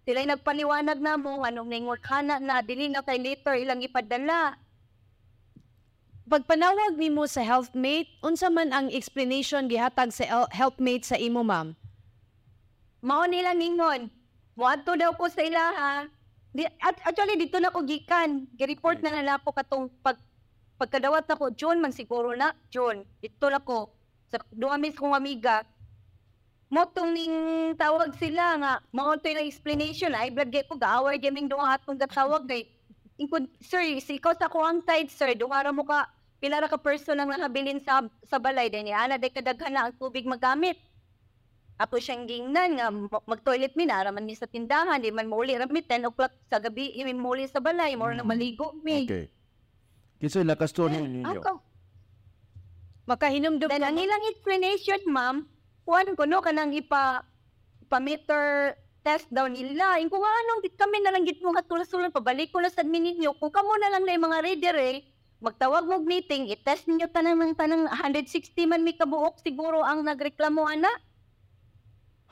Sila 0.07 0.23
nagpaliwanag 0.23 0.95
na 1.03 1.19
mo 1.19 1.43
anong 1.43 1.67
ningon 1.67 1.99
kana 1.99 2.39
na 2.39 2.63
dili 2.63 2.87
na 2.87 3.03
kay 3.03 3.19
later 3.19 3.59
ilang 3.59 3.83
ipadala. 3.83 4.55
Pagpanawag 6.23 6.95
nimo 6.95 7.27
sa 7.27 7.43
healthmate, 7.43 8.07
unsa 8.23 8.47
man 8.47 8.71
ang 8.71 8.87
explanation 8.95 9.67
gihatag 9.67 10.15
sa 10.15 10.23
el- 10.23 10.51
healthmate 10.55 11.03
sa 11.03 11.19
imo 11.19 11.43
ma'am? 11.43 11.75
Mao 13.03 13.27
nila 13.27 13.51
ningon. 13.51 14.07
Moadto 14.55 14.95
daw 14.95 15.11
ko 15.19 15.27
sa 15.27 15.43
ilaha. 15.43 16.07
Di, 16.53 16.69
at, 16.69 17.01
actually 17.01 17.35
dito 17.41 17.57
na 17.57 17.73
ko 17.73 17.81
gikan. 17.81 18.45
Gi-report 18.53 19.01
na 19.01 19.09
nala 19.09 19.41
ko 19.41 19.49
katong 19.49 19.89
pag 20.05 20.21
pagkadawat 20.77 21.25
na 21.25 21.37
ko 21.37 21.49
June 21.49 21.81
man 21.81 21.89
siguro 21.89 22.37
na 22.37 22.53
June. 22.69 23.01
Dito 23.17 23.49
na 23.49 23.57
ko 23.57 23.89
sa 24.29 24.37
duha 24.53 24.77
mis 24.77 24.93
kong 24.93 25.17
amiga. 25.17 25.65
Mo 26.69 26.85
tong 26.89 27.13
ning 27.13 27.73
tawag 27.77 28.13
sila 28.17 28.57
nga 28.61 28.71
mao 28.93 29.17
to 29.17 29.29
yung 29.29 29.45
explanation 29.45 30.13
ay 30.13 30.29
blood 30.29 30.53
ko 30.69 30.77
gaaway 30.77 31.17
gaming 31.17 31.49
duha 31.49 31.77
atong 31.77 31.97
gatawag 31.97 32.45
kay 32.45 32.69
ingkod 33.17 33.45
sir 33.61 33.81
si 34.01 34.17
ikaw 34.17 34.33
sa 34.33 34.49
kuang 34.49 34.81
side 34.81 35.09
sir 35.09 35.37
duha 35.37 35.61
ra 35.65 35.69
mo 35.69 35.85
ka 35.85 36.09
pila 36.41 36.65
ra 36.65 36.69
ka 36.69 36.81
person 36.81 37.17
ang 37.17 37.29
nakabilin 37.29 37.77
sa 37.77 38.01
sa 38.25 38.41
balay 38.41 38.73
din 38.73 38.89
ana 38.89 39.21
day 39.21 39.29
kadaghan 39.29 39.69
na 39.69 39.89
ang 39.89 39.93
tubig 40.01 40.25
magamit 40.25 40.73
ako 41.77 41.97
siyang 41.97 42.29
gingnan 42.29 42.77
nga 42.77 42.87
ma- 42.93 43.25
mag-toilet 43.25 43.73
mi 43.73 43.89
nara 43.89 44.13
man 44.13 44.25
mi 44.25 44.37
sa 44.37 44.45
tindahan 44.45 45.01
di 45.01 45.09
man 45.09 45.25
mauli 45.25 45.57
ra 45.57 45.65
mi 45.65 45.81
10 45.81 46.05
o'clock 46.09 46.33
sa 46.47 46.61
gabi 46.61 46.93
mi 47.01 47.13
mauli 47.17 47.49
sa 47.49 47.59
balay 47.59 47.97
mo 47.97 48.09
na 48.13 48.21
maligo 48.21 48.77
mi 48.85 49.05
Okay. 49.09 49.29
Kinsa 50.21 50.45
lakas 50.45 50.71
to 50.71 50.87
ninyo? 50.87 51.25
ako 51.25 51.59
Makahinumdum 53.03 53.67
then 53.67 53.83
ang 53.83 53.99
ilang 53.99 54.23
explanation 54.31 55.01
ma'am 55.09 55.43
kuan 55.83 56.07
ko 56.15 56.23
no 56.23 56.39
kanang 56.39 56.71
ipa 56.71 57.27
pa 57.91 57.97
meter 57.99 58.73
test 59.03 59.27
daw 59.29 59.45
nila. 59.51 59.99
Yung 59.99 60.09
kung 60.09 60.23
anong 60.23 60.63
git 60.63 60.79
kami 60.79 61.03
na 61.03 61.11
lang 61.11 61.27
git 61.27 61.43
mo 61.43 61.51
katulasulan, 61.51 62.09
pabalik 62.09 62.55
ko 62.55 62.63
na 62.63 62.71
sa 62.71 62.81
admin 62.81 63.03
ninyo. 63.03 63.35
Kung 63.35 63.51
kamo 63.51 63.75
na 63.77 63.91
lang 63.91 64.07
na 64.07 64.15
yung 64.15 64.25
mga 64.31 64.39
reader 64.41 64.75
eh, 64.79 65.03
magtawag 65.43 65.83
mo 65.83 65.99
meeting, 65.99 66.47
i-test 66.49 66.87
ninyo 66.87 67.11
tanang 67.11 67.35
ng 67.35 67.53
tanang 67.59 67.83
160 67.91 68.31
man 68.63 68.81
may 68.81 68.95
kabuok 68.95 69.43
siguro 69.43 69.83
ang 69.83 70.07
nagreklamo 70.07 70.63
ana. 70.63 70.89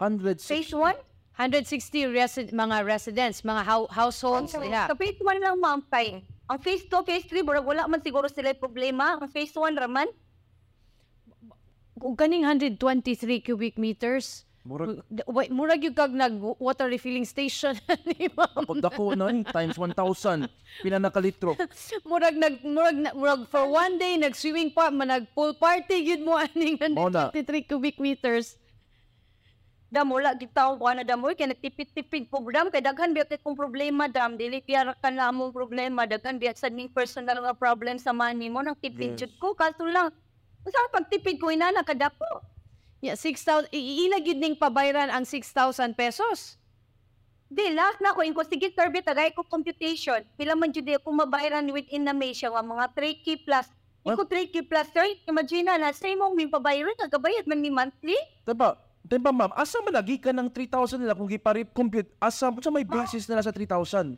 100 0.02 0.42
Phase 0.42 0.74
1? 0.74 0.98
160 1.38 2.10
resi- 2.10 2.50
mga 2.52 2.78
residents, 2.84 3.42
mga 3.42 3.64
hou- 3.64 3.90
households 3.90 4.52
nila. 4.56 4.90
Sa 4.90 4.96
phase 4.96 5.18
1 5.18 5.38
lang 5.40 5.58
ma'am 5.58 5.82
kay. 5.88 6.20
Ang 6.46 6.60
phase 6.60 6.84
2, 6.84 7.02
phase 7.02 7.26
3, 7.26 7.42
wala, 7.42 7.62
wala 7.62 7.82
man 7.88 8.02
siguro 8.02 8.26
sila 8.26 8.50
yung 8.50 8.60
problema. 8.60 9.16
Ang 9.16 9.30
phase 9.30 9.54
1 9.54 9.78
raman, 9.78 10.10
Kung 11.94 12.18
kaning 12.18 12.42
123 12.42 12.82
cubic 13.40 13.78
meters, 13.78 14.42
Murag 14.62 15.02
wait, 15.26 15.50
murag 15.50 15.82
yung 15.82 15.94
kag 15.96 16.10
nag 16.12 16.34
water 16.38 16.86
refilling 16.86 17.26
station 17.26 17.74
ni 18.10 18.26
ma'am. 18.28 18.62
ako 18.62 18.74
dako 18.76 19.04
na 19.12 19.30
times 19.48 19.74
1,000. 19.74 20.46
Pila 20.82 20.98
na 20.98 21.10
kalitro. 21.10 21.58
murag 22.10 22.34
nag 22.36 22.62
murag 22.64 22.94
na- 22.96 23.10
murag 23.12 23.46
for 23.48 23.66
one 23.66 23.98
day 23.98 24.18
nag 24.18 24.34
swimming 24.34 24.70
pa 24.70 24.90
man 24.90 25.10
nag 25.10 25.26
pool 25.32 25.54
party 25.56 26.06
gyud 26.06 26.22
mo 26.22 26.38
aning 26.44 26.78
Mao 26.92 27.06
na. 27.08 27.34
123 27.34 27.66
cubic 27.66 27.98
meters. 27.98 28.58
Damula 29.92 30.32
gitaw 30.34 30.80
ko 30.80 30.88
na 30.90 31.04
damoy 31.04 31.36
kay 31.36 31.52
nagtipid-tipid 31.52 32.32
program 32.32 32.72
kay 32.72 32.80
daghan 32.80 33.12
biya 33.12 33.28
kay 33.28 33.36
kung 33.38 33.54
problema 33.54 34.08
dam 34.08 34.40
dili 34.40 34.64
piyara 34.64 34.96
ka 34.96 35.12
na 35.12 35.28
among 35.28 35.52
problema 35.52 36.08
daghan 36.08 36.40
biya 36.40 36.56
sa 36.56 36.72
ning 36.72 36.88
personal 36.88 37.36
nga 37.38 37.52
problem 37.54 38.00
sa 38.00 38.16
money 38.16 38.48
mo 38.48 38.64
nang 38.64 38.74
tipid 38.74 39.14
Yes. 39.14 39.28
jud 39.28 39.34
ko 39.36 39.52
kaso 39.52 39.84
lang 39.84 40.16
usa 40.64 40.80
pagtipid 40.90 41.36
ko 41.38 41.52
inana 41.52 41.84
kadapo 41.84 42.24
Yeah, 43.02 43.18
6,000 43.18 43.74
i- 43.74 44.06
ila 44.06 44.22
gyud 44.22 44.38
ning 44.38 44.54
pabayran 44.54 45.10
ang 45.10 45.26
6,000 45.26 45.50
pesos. 45.92 46.56
di 47.52 47.68
last 47.76 48.00
na 48.00 48.16
ko 48.16 48.24
inko 48.24 48.48
sige 48.48 48.72
Kirby 48.72 49.04
tagay 49.04 49.36
ko 49.36 49.44
computation 49.44 50.24
pila 50.40 50.56
man 50.56 50.72
jud 50.72 50.88
di 50.88 50.96
ako 50.96 51.12
mabayaran 51.12 51.68
within 51.68 52.08
na 52.08 52.16
may 52.16 52.32
siya 52.32 52.48
nga 52.48 52.64
mga 52.64 52.96
3k 52.96 53.44
plus 53.44 53.68
Iko 54.02 54.24
3k 54.24 54.66
plus 54.66 54.88
sir 54.90 55.04
imagine 55.28 55.68
na 55.68 55.92
sa 55.92 56.08
imong 56.08 56.32
min 56.32 56.48
pabayaran 56.48 56.96
kagabayad 56.96 57.44
man 57.44 57.60
ni 57.60 57.68
monthly 57.68 58.16
Diba? 58.48 58.80
Diba 59.02 59.34
ma'am, 59.34 59.52
asa 59.58 59.82
man 59.82 59.98
lagi 59.98 60.22
ka 60.22 60.30
ng 60.30 60.48
3,000 60.48 61.02
nila 61.02 61.18
kung 61.18 61.28
giparip 61.28 61.74
compute? 61.74 62.08
Asa 62.22 62.54
sa 62.54 62.70
may 62.72 62.86
basis 62.86 63.26
nila 63.26 63.42
sa 63.42 63.52
3,000? 63.52 64.16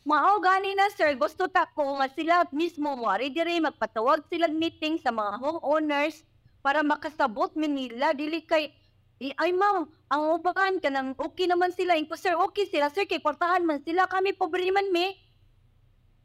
Mao 0.00 0.40
gani 0.42 0.74
na 0.74 0.90
sir, 0.96 1.12
gusto 1.14 1.46
ta 1.46 1.68
ko 1.70 2.00
nga 2.00 2.08
sila 2.10 2.42
mismo 2.50 2.96
mo 2.96 3.06
dire 3.20 3.60
magpatawag 3.60 4.26
sila 4.26 4.48
meeting 4.48 4.96
sa 4.96 5.12
mga 5.12 5.38
homeowners 5.38 6.24
para 6.64 6.80
makasabot 6.80 7.52
mi 7.54 7.68
nila 7.68 8.16
dili 8.16 8.42
kay 8.42 8.72
I- 9.20 9.36
ay 9.36 9.52
ma'am, 9.52 9.84
ang 10.08 10.22
ubakan 10.40 10.80
ka 10.80 10.88
nang 10.88 11.12
okay 11.20 11.44
naman 11.44 11.68
sila. 11.76 11.92
Inko 11.92 12.16
sir, 12.16 12.32
okay 12.40 12.64
sila 12.64 12.88
sir 12.88 13.04
kay 13.04 13.20
kwartahan 13.20 13.60
man 13.68 13.84
sila 13.84 14.08
kami 14.08 14.32
pobre 14.32 14.64
man 14.72 14.88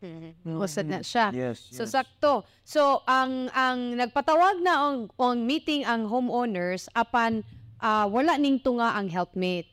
mi. 0.05 0.29
Usad 0.55 0.85
na 0.85 1.01
siya. 1.01 1.33
Yes. 1.33 1.73
So 1.73 1.83
yes. 1.83 1.93
sakto. 1.93 2.45
So 2.61 3.01
ang 3.09 3.49
ang 3.51 3.97
nagpatawag 3.97 4.61
na 4.61 4.73
ang, 4.77 4.97
ang 5.17 5.39
meeting 5.43 5.83
ang 5.83 6.05
homeowners 6.05 6.87
apan 6.93 7.41
ah, 7.81 8.05
wala 8.05 8.37
ning 8.37 8.61
tunga 8.61 8.93
ang 8.93 9.09
helpmate. 9.09 9.69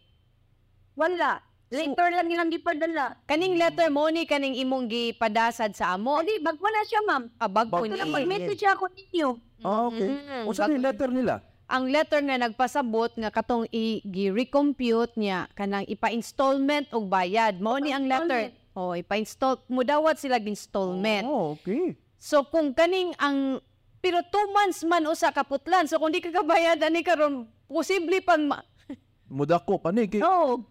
Wala. 0.97 1.41
Later 1.73 2.13
lang 2.13 2.29
nilang 2.29 2.53
gipadala. 2.53 3.17
Kaning 3.25 3.57
letter 3.57 3.89
mo 3.89 4.05
ni 4.13 4.29
kaning 4.29 4.61
imong 4.61 4.93
gipadasad 4.93 5.73
sa 5.73 5.97
amo. 5.97 6.21
Adi, 6.21 6.37
bagwa 6.45 6.69
na 6.69 6.85
siya 6.85 7.01
ma'am. 7.01 7.25
Abag 7.41 7.73
ko 7.73 7.89
Ito 7.89 7.97
ni. 7.97 7.97
lang 7.97 8.13
mag-message 8.13 8.61
ako 8.69 8.93
ninyo. 8.93 9.29
Ah, 9.65 9.89
okay. 9.89 10.11
Mm, 10.21 10.45
Unsa 10.53 10.69
ni 10.69 10.77
letter 10.77 11.09
nila? 11.09 11.41
ang 11.73 11.89
letter 11.89 12.21
nga 12.21 12.37
nagpasabot 12.37 13.17
nga 13.17 13.33
katong 13.33 13.65
i 13.73 14.05
gi-recompute 14.05 15.17
niya 15.17 15.49
kanang 15.57 15.89
ipa-installment 15.89 16.93
og 16.93 17.09
bayad. 17.09 17.57
Mao 17.65 17.81
ni 17.81 17.97
ang 17.97 18.05
letter. 18.05 18.53
Oh, 18.73 18.97
ipa-install 18.97 19.69
mudawat 19.69 20.17
sila 20.17 20.41
installment. 20.41 21.29
Oh, 21.29 21.61
okay. 21.61 21.93
So 22.17 22.47
kung 22.49 22.73
kaning 22.73 23.13
ang 23.21 23.61
pero 24.03 24.19
two 24.27 24.47
months 24.51 24.83
man 24.83 25.05
usa 25.07 25.31
kaputlan. 25.31 25.87
So 25.87 26.01
kung 26.01 26.11
di 26.11 26.25
ka 26.25 26.33
kabayad 26.33 26.81
ani 26.81 27.05
karon 27.05 27.47
posible 27.69 28.19
pang 28.25 28.49
ma- 28.49 28.65
Mudako 29.31 29.77
pa 29.77 29.93
ni. 29.93 30.09
Oo. 30.19 30.65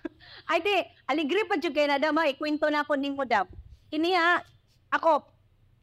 Ay 0.50 0.58
di, 0.64 0.74
aligri 1.06 1.44
pa 1.46 1.60
jud 1.60 1.70
kay 1.70 1.86
na 1.86 2.00
dama, 2.00 2.26
ikwento 2.26 2.66
na 2.72 2.82
ako 2.82 2.96
ning 2.96 3.14
modam. 3.14 3.46
Kini 3.92 4.16
ha, 4.16 4.42
ako, 4.90 5.22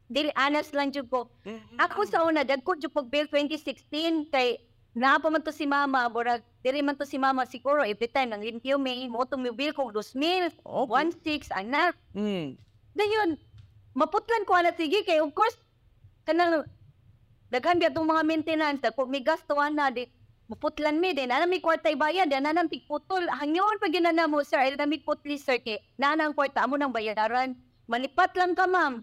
dili 0.09 0.33
honest 0.35 0.75
lang 0.75 0.91
jud 0.91 1.07
ko. 1.07 1.31
Ako 1.79 2.03
sa 2.03 2.25
una, 2.27 2.43
dagko 2.43 2.75
jud 2.75 2.91
pag 2.91 3.07
bill 3.07 3.29
2016 3.31 4.27
kay 4.27 4.59
naa 4.97 5.21
pa 5.21 5.29
man 5.29 5.45
to 5.45 5.53
si 5.53 5.69
mama, 5.69 6.09
burag 6.09 6.41
diri 6.65 6.81
man 6.81 6.97
to 6.97 7.05
si 7.05 7.21
mama 7.21 7.45
siguro 7.45 7.85
every 7.85 8.09
time 8.09 8.33
nang 8.33 8.41
limpyo 8.41 8.81
may 8.81 9.05
mo 9.05 9.21
to 9.29 9.37
mi 9.37 9.53
bill 9.53 9.69
ko 9.77 9.93
2,000, 9.93 10.57
Okay. 10.65 11.45
1,600 11.45 11.53
anak. 11.53 11.93
Mm. 12.17 12.57
Dayon, 12.97 13.37
maputlan 13.93 14.41
ko 14.49 14.57
ana 14.57 14.73
sige 14.73 15.05
kay 15.05 15.21
of 15.21 15.29
course 15.37 15.53
kanang 16.25 16.65
daghan 17.53 17.77
biya 17.77 17.93
mga 17.93 18.25
maintenance 18.25 18.81
kung 18.97 19.13
may 19.13 19.21
gasto 19.21 19.53
na 19.73 19.93
di 19.93 20.09
maputlan 20.49 20.97
mi 20.97 21.13
din 21.13 21.29
ana 21.29 21.45
may 21.45 21.61
kwarta 21.61 21.93
bayad 21.93 22.33
ana 22.33 22.53
nang 22.53 22.69
tigputol 22.69 23.25
hangyon 23.37 23.77
pa 23.77 23.89
ginana 23.89 24.25
mo 24.25 24.41
sir 24.41 24.61
ay 24.61 24.73
nami 24.77 25.01
putli 25.01 25.37
sir 25.37 25.57
kay 25.61 25.81
naa 25.97 26.13
nang 26.13 26.33
kwarta 26.33 26.61
amo 26.61 26.77
nang 26.77 26.93
bayaran 26.93 27.53
malipat 27.85 28.33
lang 28.37 28.53
ka 28.57 28.65
ma'am 28.65 29.01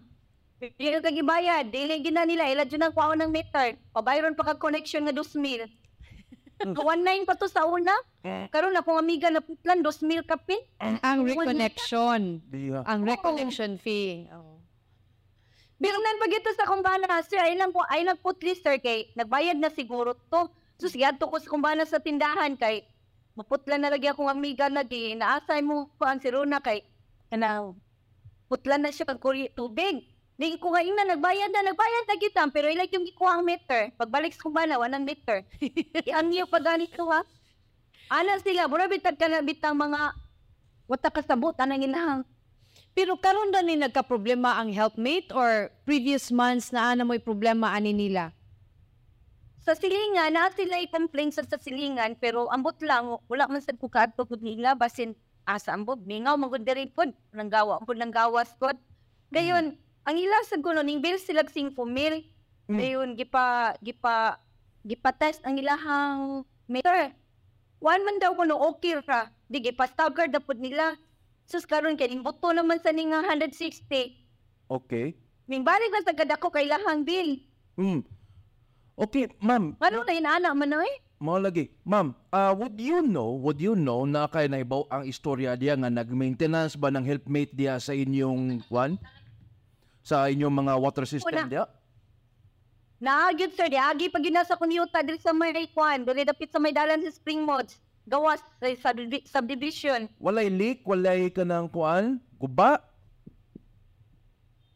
Dili 0.55 1.03
ka 1.03 1.11
gibayad, 1.11 1.67
dili 1.67 1.99
gina 1.99 2.23
nila, 2.23 2.47
ila 2.47 2.63
dyan 2.63 2.87
ang 2.87 2.95
kwaon 2.95 3.19
ng 3.19 3.27
meter. 3.27 3.75
Pabayron 3.91 4.39
pa 4.39 4.47
kag 4.47 4.63
connection 4.63 5.03
nga 5.03 5.11
2,000. 5.11 5.67
1,900 6.63 7.27
pa 7.27 7.35
to 7.35 7.51
sa 7.51 7.67
una. 7.67 7.91
Karon 8.23 8.75
akong 8.79 8.95
amiga 8.95 9.27
na 9.27 9.43
putlan, 9.43 9.83
2,000 9.83 10.23
kapin. 10.23 10.61
ang 11.03 11.27
reconnection. 11.27 12.39
Ang 12.87 13.01
reconnection 13.03 13.75
fee. 13.75 14.31
Oh. 14.31 14.55
Birunan 15.75 16.17
pag 16.23 16.31
ito 16.31 16.49
sa 16.55 16.71
kumbana, 16.71 17.19
sir, 17.27 17.35
ay 17.43 17.59
lang 17.59 17.75
po, 17.75 17.83
ay 17.91 18.07
lang 18.07 18.15
putli, 18.15 18.55
sir, 18.55 18.79
kay 18.79 19.11
nagbayad 19.19 19.59
na 19.59 19.67
siguro 19.67 20.15
to. 20.31 20.47
So, 20.79 20.87
sigadto 20.87 21.27
ko 21.27 21.35
sa 21.35 21.51
kumbana 21.51 21.83
sa 21.83 21.99
tindahan, 21.99 22.55
kay 22.55 22.87
maputlan 23.35 23.83
na 23.83 23.91
lagi 23.91 24.07
akong 24.07 24.31
amiga 24.31 24.71
na 24.71 24.87
di, 24.87 25.11
naasay 25.19 25.59
mo 25.59 25.91
ko 25.99 26.07
ang 26.07 26.23
siruna, 26.23 26.63
kay, 26.63 26.87
kanang, 27.27 27.75
putlan 28.47 28.87
na 28.87 28.95
siya 28.95 29.19
kuri 29.19 29.51
tubig. 29.51 30.07
Di 30.35 30.59
ko 30.59 30.75
nga 30.75 30.83
ina, 30.83 31.07
nagbayad 31.07 31.47
na, 31.47 31.71
nagbayad 31.71 32.05
na 32.11 32.17
kita, 32.19 32.41
pero 32.51 32.67
ilag 32.67 32.91
yung 32.91 33.07
gikuha 33.07 33.39
ang 33.39 33.47
meter. 33.47 33.95
Pagbalik 33.95 34.35
sa 34.35 34.43
kumbana, 34.43 34.75
wanang 34.75 35.07
meter. 35.07 35.47
Iang 36.07 36.27
niyo 36.27 36.43
pa 36.43 36.59
ganito, 36.59 37.07
ha? 37.07 37.23
Ana 38.11 38.35
sila, 38.43 38.67
mura 38.67 38.91
bitag 38.91 39.15
ka 39.15 39.31
na 39.31 39.39
bitang 39.39 39.79
mga, 39.79 40.11
wata 40.91 41.07
kasabot, 41.07 41.55
anang 41.55 41.87
inahang. 41.87 42.21
Pero 42.91 43.15
karon 43.15 43.51
na 43.51 43.63
ni 43.63 43.79
nagka-problema 43.79 44.59
ang 44.59 44.75
helpmate 44.75 45.31
or 45.31 45.71
previous 45.87 46.31
months 46.31 46.75
na 46.75 46.91
ana 46.91 47.07
mo'y 47.07 47.23
problema 47.23 47.71
ani 47.71 47.95
nila? 47.95 48.35
sa 49.65 49.73
silingan, 49.73 50.29
na 50.29 50.53
sila 50.53 50.77
i-complain 50.77 51.33
sa, 51.33 51.41
sa 51.41 51.57
silingan, 51.57 52.13
pero 52.21 52.45
ambot 52.53 52.77
lang, 52.85 53.17
wala 53.25 53.49
man 53.49 53.65
sa 53.65 53.73
kukat 53.73 54.13
po 54.13 54.29
kung 54.29 54.45
nila, 54.45 54.77
basin 54.77 55.17
asa 55.41 55.73
ambot, 55.73 55.97
mingaw, 56.05 56.37
magundari 56.37 56.85
po, 56.85 57.01
nang 57.33 57.49
gawa 57.49 57.81
po, 57.81 57.97
nang 57.97 58.13
gawas 58.13 58.53
po. 58.61 58.69
Gayon, 59.33 59.73
ang 60.05 60.15
ila 60.15 60.37
sa 60.45 60.61
gulo, 60.61 60.85
ning 60.85 61.01
bill 61.01 61.17
sila 61.17 61.41
sing 61.49 61.73
mil, 61.73 62.21
Mm. 62.65 62.81
gayon, 62.81 63.09
gipa, 63.13 63.77
gipa, 63.77 64.41
gipa 64.81 65.13
test 65.13 65.37
ang 65.45 65.53
ilahang 65.57 66.41
meter. 66.65 67.13
One 67.77 68.01
man 68.01 68.17
daw 68.17 68.33
kuno 68.33 68.57
okay 68.73 68.97
ra, 69.05 69.29
di 69.45 69.61
gipa 69.61 69.85
stagger 69.85 70.25
na 70.25 70.41
po 70.41 70.57
nila. 70.57 70.97
Sus 71.45 71.69
karon 71.69 71.93
kay 71.93 72.09
ning 72.09 72.25
buto 72.25 72.49
naman 72.49 72.81
sa 72.81 72.89
ning 72.89 73.13
nga 73.13 73.21
160. 73.21 73.85
Okay. 74.65 75.13
Ming 75.45 75.61
balik 75.61 75.93
na 75.93 76.01
sa 76.01 76.17
gadako 76.17 76.49
kay 76.49 76.65
ilahang 76.65 77.05
bill. 77.05 77.37
Mm. 77.77 78.01
Okay, 78.97 79.29
ma'am. 79.37 79.77
Ano 79.77 80.01
na 80.01 80.13
inaana 80.17 80.57
man 80.57 80.65
no 80.65 80.81
eh? 80.81 80.95
Mao 81.21 81.37
lagi. 81.37 81.69
Ma'am, 81.85 82.17
uh, 82.33 82.51
would 82.57 82.81
you 82.81 83.05
know, 83.05 83.37
would 83.37 83.61
you 83.61 83.77
know 83.77 84.09
na 84.09 84.25
kay 84.25 84.49
naibaw 84.49 84.89
ang 84.89 85.05
istorya 85.05 85.53
diya 85.53 85.77
nga 85.77 85.93
nag-maintenance 85.93 86.73
ba 86.75 86.89
ng 86.89 87.05
helpmate 87.05 87.53
diya 87.53 87.77
sa 87.77 87.93
inyong 87.93 88.65
kwan? 88.65 88.97
Sa 90.05 90.29
inyong 90.29 90.53
mga 90.53 90.73
water 90.77 91.05
system 91.09 91.33
Una. 91.33 91.49
diya? 91.49 91.65
Naagid 93.01 93.57
sir, 93.57 93.73
agi 93.73 94.13
pag 94.13 94.21
ginasa 94.21 94.53
ko 94.53 94.69
niyuta 94.69 95.01
diri 95.01 95.17
sa 95.17 95.33
may 95.33 95.51
kwan, 95.73 96.05
diri 96.05 96.21
dapit 96.21 96.53
sa 96.53 96.61
may 96.61 96.69
dalan 96.71 97.01
sa 97.01 97.09
Spring 97.09 97.41
Mods. 97.41 97.81
Gawas 98.05 98.37
sa 98.61 98.69
subdivi- 98.69 99.25
subdivision. 99.25 100.05
Walay 100.21 100.53
leak, 100.53 100.85
walay 100.85 101.33
ka 101.33 101.41
ng 101.41 101.65
kwan? 101.73 102.21
Guba? 102.37 102.77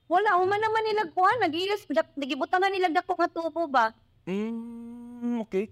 Wala, 0.09 0.41
human 0.41 0.57
naman 0.57 0.83
nila 0.89 1.03
kwan, 1.13 1.38
nag-ilas, 1.38 1.86
nagibutan 2.17 2.57
na 2.65 2.74
nila 2.74 2.89
dako 2.89 3.13
nga 3.13 3.29
tubo 3.29 3.69
ba? 3.69 3.93
Mm, 4.25 5.45
okay. 5.45 5.69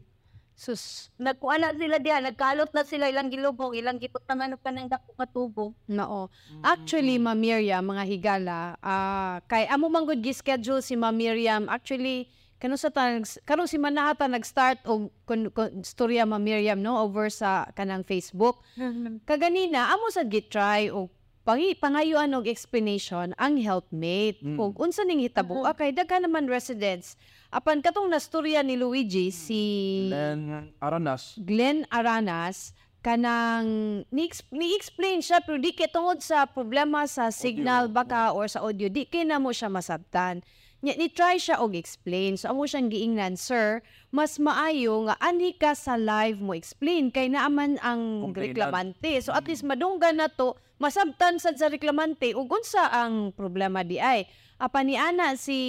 Sus, 0.58 1.14
Nagkuan 1.22 1.62
na 1.62 1.70
sila 1.70 2.02
diyan, 2.02 2.34
nagkalot 2.34 2.74
na 2.74 2.82
sila 2.82 3.06
ilang 3.06 3.30
gilubong, 3.30 3.78
ilang 3.78 4.02
gibutan 4.02 4.42
na 4.42 4.58
ka 4.58 4.74
ng 4.74 4.90
dako 4.90 5.14
nga 5.14 5.30
tubo. 5.30 5.66
nao. 5.86 6.34
Actually, 6.66 7.22
Ma'am 7.22 7.38
Miriam, 7.38 7.86
mga 7.86 8.04
higala, 8.10 8.74
ah 8.82 9.38
kay 9.46 9.70
amo 9.70 9.86
man 9.86 10.10
gud 10.10 10.18
gi-schedule 10.18 10.82
si 10.82 10.98
Ma'am 10.98 11.14
Miriam. 11.14 11.70
Actually, 11.70 12.26
kano 12.58 12.74
sa 12.74 12.90
tag 12.90 13.22
karon 13.46 13.70
si 13.70 13.78
Manata 13.78 14.26
nag-start 14.26 14.82
og 14.90 15.14
kun, 15.30 15.54
kun, 15.54 15.86
storya 15.86 16.26
ma 16.26 16.42
Miriam 16.42 16.82
no 16.82 17.06
over 17.06 17.30
sa 17.30 17.70
kanang 17.78 18.02
Facebook. 18.02 18.58
Kaganina 19.30 19.94
amo 19.94 20.10
sa 20.10 20.26
gitry 20.26 20.90
og 20.90 21.14
pangi 21.48 21.80
pangayuan 21.80 22.36
og 22.36 22.44
explanation 22.44 23.32
ang 23.40 23.56
helpmate. 23.56 24.44
Mm. 24.44 24.60
ug 24.60 24.76
unsa 24.84 25.08
ning 25.08 25.24
hitabo 25.24 25.64
ah, 25.64 25.72
kay 25.72 25.96
daghan 25.96 26.28
naman 26.28 26.52
residents. 26.52 27.16
Apan 27.48 27.80
katong 27.80 28.12
nastorya 28.12 28.60
ni 28.60 28.76
Luigi 28.76 29.32
si 29.32 29.64
Then, 30.12 30.76
Aranas, 30.84 31.40
Glenn 31.40 31.88
Aranas 31.88 32.76
kanang 33.00 34.04
ni-ex- 34.12 34.44
ni-explain 34.52 35.24
siya 35.24 35.40
pero 35.40 35.56
di 35.56 35.72
kay 35.72 35.88
tungod 35.88 36.20
sa 36.20 36.44
problema 36.44 37.08
sa 37.08 37.32
signal 37.32 37.88
baka 37.88 38.36
or 38.36 38.52
sa 38.52 38.60
audio 38.68 38.92
di 38.92 39.08
kay 39.08 39.24
na 39.24 39.40
mo 39.40 39.56
siya 39.56 39.72
masabtan 39.72 40.44
Nya 40.78 40.94
ni 40.94 41.10
try 41.10 41.42
siya 41.42 41.58
og 41.58 41.74
explain. 41.74 42.38
So 42.38 42.54
amo 42.54 42.70
siyang 42.70 42.94
giingnan 42.94 43.34
sir 43.34 43.82
mas 44.14 44.38
maayo 44.38 45.10
nga 45.10 45.18
anhi 45.18 45.58
ka 45.58 45.74
sa 45.74 45.98
live 45.98 46.38
mo 46.38 46.54
explain 46.54 47.10
kay 47.10 47.34
naaman 47.34 47.82
ang 47.82 48.30
Complainant. 48.30 48.54
reklamante. 48.54 49.12
So 49.26 49.34
at 49.34 49.50
least 49.50 49.66
madunggan 49.66 50.22
na 50.22 50.30
to 50.30 50.54
masabtan 50.78 51.42
sad 51.42 51.58
sa 51.58 51.74
reklamante. 51.74 52.38
Ug 52.38 52.46
unsa 52.54 52.94
ang 52.94 53.34
problema 53.34 53.82
di 53.82 53.98
ay? 53.98 54.30
Apan 54.62 54.86
ni 54.86 54.96
ana 54.98 55.34
si 55.34 55.60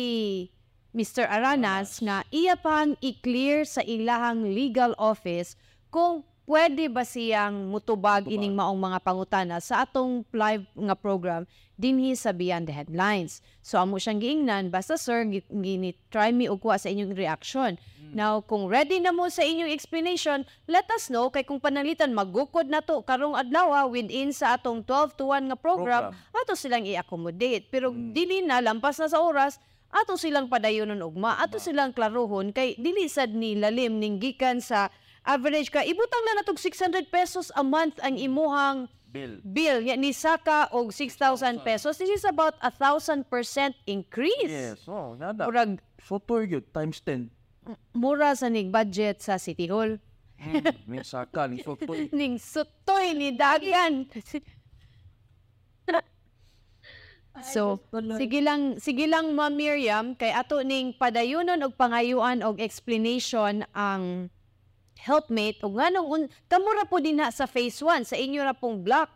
Mr. 0.92 1.24
Aranas. 1.28 2.00
nga 2.04 2.24
iya 2.28 2.56
pang 2.56 2.96
i-clear 3.00 3.64
sa 3.64 3.80
ilahang 3.84 4.52
legal 4.52 4.92
office 5.00 5.56
kung 5.88 6.24
pwede 6.48 6.88
ba 6.88 7.04
siyang 7.04 7.68
mutubag 7.68 8.24
Mutubag. 8.24 8.32
ining 8.32 8.56
maong 8.56 8.80
mga 8.80 8.98
pangutana 9.04 9.60
sa 9.60 9.84
atong 9.84 10.24
live 10.32 10.64
nga 10.72 10.96
program 10.96 11.44
dinhi 11.76 12.16
sa 12.16 12.32
Beyond 12.32 12.66
the 12.66 12.74
Headlines. 12.74 13.44
So 13.60 13.76
amo 13.76 14.00
siyang 14.00 14.18
giingnan 14.18 14.72
basta 14.72 14.96
sir 14.96 15.28
gi- 15.28 15.44
gini 15.46 15.92
try 16.08 16.32
me 16.32 16.48
og 16.48 16.64
sa 16.74 16.88
inyong 16.88 17.12
reaction. 17.14 17.76
Now 18.08 18.40
kung 18.40 18.72
ready 18.72 18.96
na 18.98 19.12
mo 19.12 19.28
sa 19.28 19.44
inyong 19.44 19.68
explanation, 19.68 20.48
let 20.64 20.88
us 20.88 21.12
know 21.12 21.28
kay 21.28 21.44
kung 21.44 21.60
panalitan 21.60 22.16
magukod 22.16 22.64
na 22.64 22.80
to 22.80 23.04
karong 23.04 23.36
adlaw 23.36 23.84
within 23.84 24.32
sa 24.32 24.56
atong 24.56 24.80
12 24.80 25.20
to 25.20 25.28
1 25.28 25.52
nga 25.52 25.58
program, 25.60 26.02
ato 26.32 26.56
silang 26.56 26.88
i-accommodate. 26.88 27.68
Pero 27.68 27.92
dili 27.92 28.40
na 28.40 28.64
lampas 28.64 28.96
na 28.96 29.12
sa 29.12 29.20
oras 29.20 29.60
ato 29.92 30.16
silang 30.16 30.48
padayonon 30.48 31.04
ugma, 31.04 31.36
ato 31.36 31.60
silang 31.60 31.92
klaruhon 31.92 32.48
kay 32.50 32.76
dili 32.80 33.08
sad 33.12 33.36
ni 33.36 33.52
lalim 33.56 34.00
ning 34.00 34.16
gikan 34.16 34.64
sa 34.64 34.88
average 35.26 35.70
ka 35.72 35.82
ibutang 35.82 36.24
na 36.28 36.42
natog 36.42 36.60
600 36.60 37.08
pesos 37.10 37.50
a 37.56 37.64
month 37.64 37.98
ang 38.02 38.18
imuhang 38.18 38.90
Bill. 39.08 39.40
bill. 39.40 39.80
Ya 39.80 39.96
ni 39.96 40.12
saka 40.12 40.68
og 40.68 40.92
6,000 40.92 41.64
pesos. 41.64 41.96
This 41.96 42.12
is 42.12 42.28
about 42.28 42.60
a 42.60 42.68
thousand 42.68 43.24
percent 43.32 43.72
increase. 43.88 44.52
Yes, 44.52 44.84
oh, 44.84 45.16
nada. 45.16 45.48
murag 45.48 45.80
So, 46.04 46.20
yun, 46.44 46.64
times 46.76 47.00
10. 47.00 47.32
mura 47.92 48.32
sa 48.32 48.48
nig 48.48 48.72
budget 48.72 49.20
sa 49.20 49.36
City 49.36 49.68
Hall. 49.68 50.00
May 50.86 51.02
saka, 51.02 51.50
ni 51.50 51.60
so 51.66 51.74
to 51.74 51.92
ning 52.14 52.38
sutoy 52.38 53.12
ni 53.16 53.34
dagan 53.34 54.06
So, 57.38 57.78
sige 58.18 58.42
lang, 58.42 58.82
sige 58.82 59.06
lang 59.06 59.30
Ma'am 59.38 59.54
Miriam, 59.54 60.18
kay 60.18 60.34
ato 60.34 60.58
ning 60.66 60.90
padayunon 60.98 61.62
og 61.62 61.78
pangayuan 61.78 62.42
og 62.42 62.58
explanation 62.58 63.62
ang 63.78 64.26
helpmate 64.98 65.62
ug 65.62 65.78
nganong 65.78 66.08
un, 66.10 66.22
kamura 66.50 66.82
po 66.84 66.98
din 66.98 67.22
na 67.22 67.30
sa 67.30 67.46
phase 67.46 67.78
1 67.80 68.10
sa 68.10 68.16
inyo 68.18 68.42
na 68.42 68.52
pong 68.52 68.82
block 68.82 69.08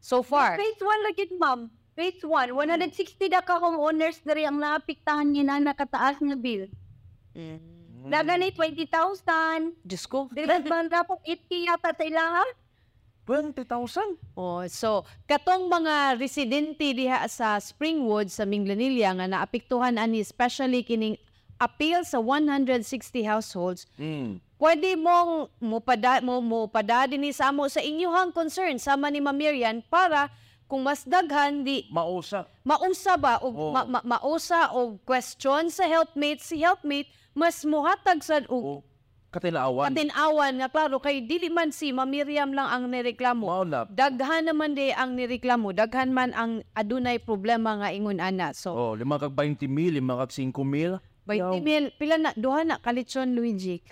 so 0.00 0.24
far. 0.24 0.56
Phase 0.56 0.80
1 0.80 1.06
lagi, 1.12 1.24
ma'am. 1.36 1.68
Phase 1.92 2.24
1, 2.24 2.52
160 2.52 3.32
da 3.32 3.40
ka 3.40 3.60
homeowners 3.60 4.20
diri 4.24 4.44
ang 4.44 4.60
naapektahan 4.60 5.28
niya 5.28 5.44
na 5.44 5.72
nakataas 5.72 6.20
nga 6.20 6.36
bill. 6.36 6.68
Mm. 7.36 7.76
Daga 8.06 8.38
ni 8.38 8.54
20,000. 8.54 9.82
Diyos 9.82 10.04
ko. 10.06 10.30
Dili 10.30 10.46
ba 10.46 10.84
na 10.86 11.02
po 11.02 11.18
80 11.26 11.66
yata 11.66 11.90
sa 11.90 12.04
ilaha? 12.06 12.44
20,000? 13.26 14.38
Oh, 14.38 14.62
so 14.70 15.02
katong 15.26 15.66
mga 15.66 16.14
residente 16.14 16.94
diha 16.94 17.26
sa 17.26 17.58
Springwood 17.58 18.30
sa 18.30 18.46
Minglanilla 18.46 19.18
nga 19.18 19.26
naapektuhan 19.26 19.98
ani 19.98 20.22
especially 20.22 20.86
kining 20.86 21.18
appeal 21.58 22.06
sa 22.06 22.22
160 22.22 22.86
households 23.26 23.90
Mm. 23.98 24.38
Pwede 24.56 24.96
mong 24.96 25.52
mupada 25.58 26.20
mo 26.20 26.40
mo 26.40 26.64
padadi 26.66 27.16
ni 27.16 27.30
sa 27.30 27.48
amo 27.48 27.68
sa 27.68 27.80
inyong 27.80 28.32
concern 28.32 28.76
sama 28.76 29.08
ni 29.08 29.20
Ma'am 29.20 29.36
Miriam 29.36 29.84
para 29.84 30.32
kung 30.66 30.82
mas 30.82 31.04
daghan 31.04 31.62
di 31.62 31.86
Mausa. 31.88 32.48
mausa 32.62 33.14
ba 33.14 33.38
o 33.38 33.48
Oo. 33.48 33.70
ma- 33.70 33.86
ma- 33.86 34.18
mausa 34.18 34.72
o 34.72 34.98
question 35.00 35.68
sa 35.68 35.84
helpmate 35.84 36.40
si 36.40 36.58
helpmate 36.58 37.06
mas 37.32 37.62
muhatag 37.62 38.18
sad 38.18 38.42
og 38.48 38.64
O, 38.64 38.74
katilaawan. 39.30 39.86
katinawan 39.86 40.52
nga 40.56 40.68
klaro 40.68 40.98
kay 40.98 41.20
dili 41.20 41.46
man 41.46 41.70
si 41.70 41.92
Ma'am 41.92 42.08
Miriam 42.08 42.50
lang 42.50 42.66
ang 42.66 42.84
nireklamo 42.88 43.44
Mao 43.44 43.62
na. 43.62 43.84
daghan 43.86 44.48
naman 44.48 44.72
di 44.72 44.90
ang 44.90 45.12
nireklamo 45.12 45.70
daghan 45.70 46.10
man 46.10 46.32
ang 46.32 46.64
adunay 46.72 47.20
problema 47.20 47.76
nga 47.76 47.92
ingon 47.92 48.18
ana 48.18 48.50
so 48.50 48.72
Oh, 48.72 48.92
lima 48.92 49.16
kag 49.16 49.36
20 49.36 49.68
mil, 49.68 49.94
lima 49.94 50.16
kag 50.16 50.32
5 50.32 50.50
mil. 50.64 50.96
20 51.26 51.58
mil 51.60 51.84
pila 51.94 52.16
na 52.16 52.30
duha 52.32 52.62
na 52.62 52.78
kalitsyon 52.78 53.34
Luigi? 53.34 53.82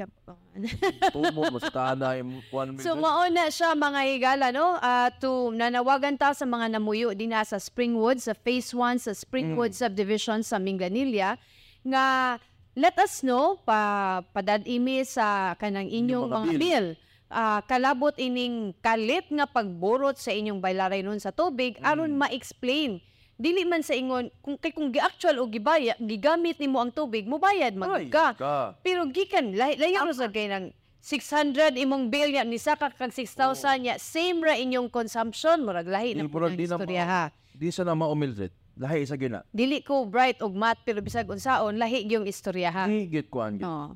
Tumo, 1.11 1.51
mas 1.51 1.67
taana 1.67 2.15
yung 2.15 2.39
1 2.47 2.79
So 2.79 2.95
million. 2.95 3.03
mauna 3.03 3.51
siya 3.51 3.75
mga 3.75 4.01
higala 4.07 4.47
no? 4.55 4.79
Ah, 4.79 5.11
to 5.11 5.51
nanawagan 5.51 6.15
ta 6.15 6.31
sa 6.31 6.47
mga 6.47 6.79
namuyo 6.79 7.11
din 7.11 7.35
na 7.35 7.43
sa 7.43 7.59
Springwood 7.59 8.23
sa 8.23 8.39
Phase 8.39 8.71
1 8.71 9.03
sa 9.03 9.13
Springwood 9.13 9.75
Subdivision 9.75 10.47
sa 10.47 10.63
Minglanilla 10.63 11.35
nga 11.83 12.39
let 12.79 12.95
us 13.03 13.27
know 13.27 13.59
pa 13.67 14.23
padad-imi 14.31 15.03
sa 15.03 15.59
kanang 15.59 15.91
inyong 15.91 16.31
mga 16.31 16.39
mga 16.39 16.55
bill. 16.55 16.87
Ah, 17.27 17.59
kalabot 17.67 18.15
ining 18.15 18.71
kalit 18.79 19.27
nga 19.27 19.51
pagborot 19.51 20.15
sa 20.15 20.31
inyong 20.31 20.63
baylaray 20.63 21.03
nun 21.03 21.19
sa 21.19 21.35
tubig 21.35 21.75
aron 21.83 22.15
ma-explain 22.15 23.03
dili 23.35 23.63
man 23.63 23.83
sa 23.83 23.93
ingon 23.93 24.31
kung 24.39 24.55
kay 24.55 24.71
kung 24.71 24.89
gi-actual 24.89 25.39
o 25.39 25.47
gibaya 25.47 25.99
gigamit 25.99 26.57
nimo 26.57 26.79
ang 26.79 26.91
tubig 26.91 27.27
mobayad 27.27 27.75
Ay, 27.75 27.81
magka 28.07 28.27
ka. 28.33 28.57
pero 28.81 29.05
gikan 29.07 29.51
lay 29.53 29.75
layo 29.75 30.03
ra 30.03 30.15
sa 30.15 30.31
kay 30.31 30.47
nang 30.47 30.71
600 31.03 31.77
imong 31.77 32.09
bill 32.09 32.33
ya 32.33 32.43
ni 32.43 32.57
saka 32.57 32.89
kag 32.89 33.13
6,000 33.13 33.37
ya 33.83 33.95
same 34.01 34.41
ra 34.41 34.57
inyong 34.57 34.89
consumption. 34.89 35.61
Murag 35.61 35.85
lahi 35.85 36.17
na 36.17 36.25
murag 36.25 36.57
di 36.57 36.65
na 36.65 36.81
istorya 36.81 37.05
ma- 37.05 37.13
ha? 37.13 37.25
Di 37.53 37.69
sa 37.69 37.85
na 37.85 37.93
maumildred. 37.93 38.49
Lahi 38.75 39.05
sa 39.05 39.15
gina. 39.15 39.45
dili 39.53 39.85
ko 39.85 40.03
bright 40.03 40.41
og 40.41 40.51
math 40.51 40.81
pero 40.83 40.99
bisag 40.99 41.29
unsaon 41.29 41.77
lahi 41.77 42.09
yung 42.09 42.25
istorya 42.25 42.73
ha? 42.73 42.85
Higit 42.89 43.29
ko 43.29 43.45
ang 43.45 43.61
oh 43.61 43.93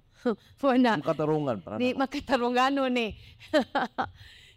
mo 0.61 0.69
na 0.77 0.95
Ang 0.95 1.03
katarungan. 1.03 1.57
Para 1.59 1.81
di 1.81 1.97
makatarungano 1.97 2.87
ni 2.87 3.17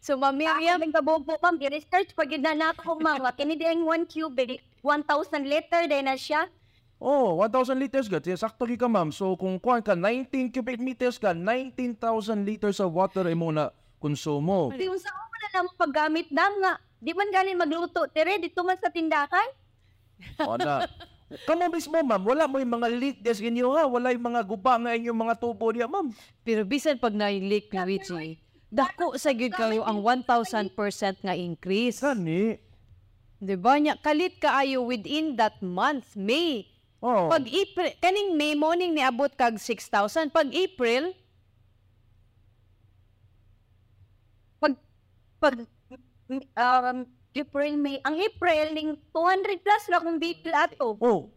so 0.01 0.17
Ma'am 0.17 0.33
Miriam 0.33 0.57
Miriam, 0.57 0.81
ang 0.81 0.93
kabobo, 0.97 1.37
ma'am. 1.37 1.55
I-research 1.61 2.17
pag 2.17 2.27
yun 2.27 2.41
na 2.41 2.57
nato 2.57 2.81
kong 2.81 2.99
mga. 2.99 3.29
Kini 3.37 3.55
din 3.55 3.85
1 3.85 4.09
cubic, 4.09 4.65
1,000 4.81 5.45
liter 5.45 5.85
din 5.85 6.09
na 6.09 6.17
siya. 6.17 6.49
Oh, 7.01 7.41
1,000 7.41 7.81
liters 7.81 8.05
ka. 8.05 8.21
Sakto 8.21 8.69
ka, 8.69 8.85
ma'am. 8.85 9.09
So, 9.09 9.33
kung 9.33 9.57
kuhan 9.57 9.81
ka, 9.81 9.97
19 9.97 10.53
cubic 10.53 10.77
meters 10.77 11.17
ka, 11.17 11.33
19,000 11.33 12.45
liters 12.45 12.77
of 12.77 12.93
water 12.93 13.25
imo 13.25 13.49
na 13.49 13.73
konsumo. 13.97 14.69
Di 14.69 14.85
unsa 14.85 15.09
mo 15.09 15.35
na 15.41 15.49
lang 15.49 15.67
paggamit 15.77 16.29
na 16.29 16.45
nga. 16.45 16.73
Di 17.01 17.17
man 17.17 17.33
ganin 17.33 17.57
magluto. 17.57 18.05
Tere, 18.13 18.37
dito 18.37 18.61
man 18.61 18.77
sa 18.77 18.93
tindakan. 18.93 19.49
O 20.45 20.61
na. 20.61 20.85
Kamo 21.49 21.73
mismo, 21.73 21.97
ma'am. 22.05 22.21
Wala 22.21 22.45
mo 22.45 22.61
yung 22.61 22.77
mga 22.77 22.89
leak 22.93 23.17
des 23.25 23.41
inyo, 23.41 23.73
ha? 23.73 23.89
Wala 23.89 24.13
yung 24.13 24.27
mga 24.29 24.45
guba 24.45 24.77
nga 24.77 24.93
inyong 24.93 25.19
mga 25.25 25.35
tubo 25.41 25.73
niya, 25.73 25.89
ma'am. 25.89 26.13
pero 26.45 26.61
bisan 26.69 27.01
pag 27.01 27.17
na-leak 27.17 27.73
Luigi 27.73 28.37
dako 28.71 29.19
sa 29.19 29.35
gyud 29.35 29.51
kayo 29.51 29.83
ang 29.83 29.99
1,000% 29.99 30.71
nga 31.21 31.35
increase 31.35 31.99
Gani. 31.99 32.55
di 33.37 33.55
ba 33.59 33.75
nya 33.75 33.99
kalit 33.99 34.39
kaayo 34.39 34.87
within 34.87 35.35
that 35.35 35.59
month 35.59 36.15
May 36.15 36.71
Oh. 37.01 37.33
Pag 37.33 37.49
April, 37.49 37.89
kaning 37.97 38.37
May 38.37 38.53
morning 38.53 38.93
ni 38.93 39.01
abot 39.01 39.33
kag 39.33 39.57
6,000. 39.57 40.29
Pag 40.29 40.53
April, 40.53 41.17
Pag, 44.61 44.77
pag, 45.41 45.55
um, 46.29 47.09
April, 47.33 47.73
May. 47.81 47.97
Ang 48.05 48.21
April, 48.21 48.77
ning 48.77 48.93
200 49.09 49.65
plus 49.65 49.83
na 49.89 49.97
kung 49.97 50.21
bill 50.21 50.53
ato. 50.53 50.93
Oh. 51.01 51.33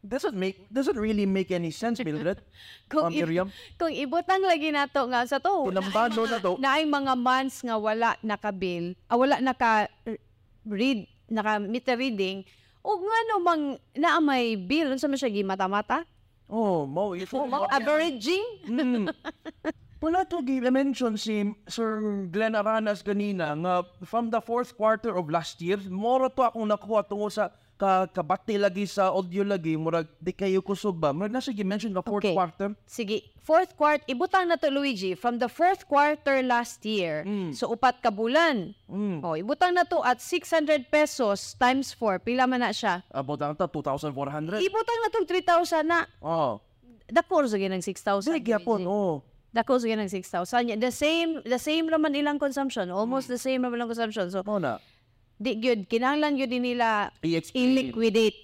Doesn't 0.00 0.32
make 0.32 0.64
doesn't 0.72 0.96
really 0.96 1.28
make 1.28 1.52
any 1.52 1.68
sense, 1.68 2.00
Mildred. 2.00 2.40
kung, 2.92 3.12
i- 3.12 3.20
Miriam. 3.20 3.52
kung 3.76 3.92
ibutang 3.92 4.40
lagi 4.40 4.72
nato 4.72 5.04
nga 5.04 5.28
sa 5.28 5.36
to, 5.36 5.68
Pinambano 5.68 6.24
na 6.24 6.40
to. 6.40 6.56
na 6.62 6.80
ay 6.80 6.88
mga 6.88 7.12
months 7.20 7.60
nga 7.60 7.76
wala 7.76 8.16
naka-bill, 8.24 8.96
ah, 9.12 9.20
wala 9.20 9.36
naka-read, 9.44 11.04
naka-meter 11.28 12.00
reading, 12.00 12.48
o 12.80 12.96
nga 12.96 13.18
no 13.28 13.34
mang 13.44 13.64
naamay 13.92 14.56
bill, 14.56 14.96
unsa 14.96 15.04
man 15.04 15.20
siya 15.20 15.28
gimata-mata? 15.28 16.08
Oh, 16.48 16.88
mo 16.88 17.12
ito. 17.12 17.36
Averaging? 17.76 18.72
Mm. 18.72 19.04
Wala 20.00 20.24
to 20.24 20.40
gi-mention 20.40 21.20
si 21.20 21.44
Sir 21.68 22.24
Glenn 22.32 22.56
Aranas 22.56 23.04
kanina 23.04 23.52
nga 23.52 23.74
from 24.08 24.32
the 24.32 24.40
fourth 24.40 24.72
quarter 24.72 25.12
of 25.12 25.28
last 25.28 25.60
year, 25.60 25.76
moro 25.92 26.32
to 26.32 26.40
akong 26.40 26.64
nakuha 26.64 27.04
tungo 27.04 27.28
sa 27.28 27.52
ka 27.80 28.04
kabati 28.06 28.54
lagi 28.54 28.84
sa 28.84 29.08
audio 29.08 29.40
lagi 29.40 29.72
murag 29.72 30.04
di 30.16 30.30
kayo 30.30 30.60
kusog 30.60 30.92
ba 30.94 31.10
murag 31.10 31.32
na 31.32 31.40
sige 31.40 31.64
mention 31.64 31.88
ka 31.90 32.04
fourth 32.04 32.20
Okay. 32.20 32.36
quarter 32.36 32.68
Sige, 32.84 33.24
fourth 33.40 33.72
quarter, 33.72 34.04
ibutang 34.06 34.44
na 34.44 34.54
to 34.54 34.68
Luigi, 34.68 35.16
from 35.16 35.40
the 35.40 35.48
fourth 35.48 35.88
quarter 35.88 36.44
last 36.44 36.84
year, 36.84 37.24
Mm. 37.24 37.50
so 37.50 37.66
upat 37.66 37.98
ka 37.98 38.12
bulan. 38.12 38.76
mm. 38.84 39.24
Oh, 39.24 39.32
ibutang 39.32 39.72
na 39.72 39.82
to 39.82 40.04
at 40.04 40.20
600 40.20 40.86
pesos 40.86 41.56
times 41.56 41.96
4, 41.96 42.20
pila 42.20 42.44
man 42.44 42.60
na 42.60 42.70
siya. 42.70 43.00
about 43.08 43.40
ang 43.40 43.56
ta 43.56 43.64
2,400 43.64 44.60
Ibutang 44.60 44.98
na 45.00 45.08
to 45.08 45.24
3,000 45.24 45.82
na. 45.82 46.00
oh 46.20 46.60
Dako 47.08 47.42
sa 47.42 47.56
ng 47.56 47.80
6,000. 47.80 48.28
sige 48.28 48.44
gyapon 48.44 48.84
oh 48.84 49.24
Dako 49.50 49.82
sa 49.82 49.90
ng 49.90 50.06
6,000. 50.06 50.78
The 50.78 50.94
same, 50.94 51.42
the 51.42 51.58
same 51.58 51.90
raman 51.90 52.14
ilang 52.14 52.38
consumption. 52.38 52.86
Almost 52.86 53.26
Mm. 53.26 53.32
the 53.34 53.40
same 53.40 53.58
raman 53.66 53.82
ilang 53.82 53.90
consumption. 53.90 54.30
So, 54.30 54.46
mo 54.46 54.62
na 54.62 54.78
di 55.40 55.56
gyud 55.56 55.88
kinahanglan 55.88 56.36
gyud 56.36 56.52
nila 56.52 57.08
i-liquidate. 57.24 58.36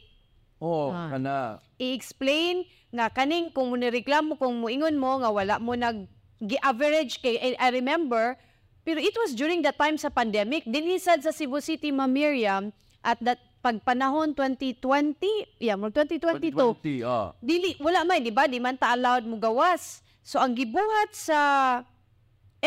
oh 0.65 0.89
Ah. 0.89 1.13
kana. 1.13 1.61
I-explain 1.77 2.65
nga 2.89 3.13
kaning 3.13 3.53
kung 3.53 3.69
mo 3.69 3.77
nireklamo 3.77 4.41
kung 4.41 4.57
muingon 4.65 4.97
mo 4.97 5.21
nga 5.21 5.29
wala 5.29 5.61
mo 5.61 5.77
nag 5.77 6.09
gi-average 6.41 7.21
kay 7.21 7.37
I, 7.37 7.49
I 7.61 7.69
remember 7.77 8.41
pero 8.81 8.97
it 9.03 9.13
was 9.19 9.37
during 9.37 9.61
that 9.67 9.77
time 9.77 9.99
sa 9.99 10.09
pandemic. 10.09 10.63
Dinisad 10.63 11.21
sa 11.21 11.35
Cebu 11.35 11.59
City 11.59 11.91
Ma 11.91 12.07
Miriam 12.09 12.71
at 13.03 13.19
that 13.21 13.43
pagpanahon 13.61 14.31
2020 14.33 15.59
yeah 15.59 15.75
mo 15.75 15.91
2022 15.91 16.55
2020 16.55 17.03
ah. 17.05 17.35
Dili 17.43 17.77
wala 17.83 18.07
man 18.09 18.25
di 18.25 18.33
ba? 18.33 18.49
Di 18.49 18.57
man 18.57 18.79
ta 18.81 18.97
allowed 18.97 19.29
mo 19.29 19.37
gawas. 19.37 20.01
So 20.25 20.41
ang 20.41 20.57
gibuhat 20.57 21.13
sa 21.13 21.39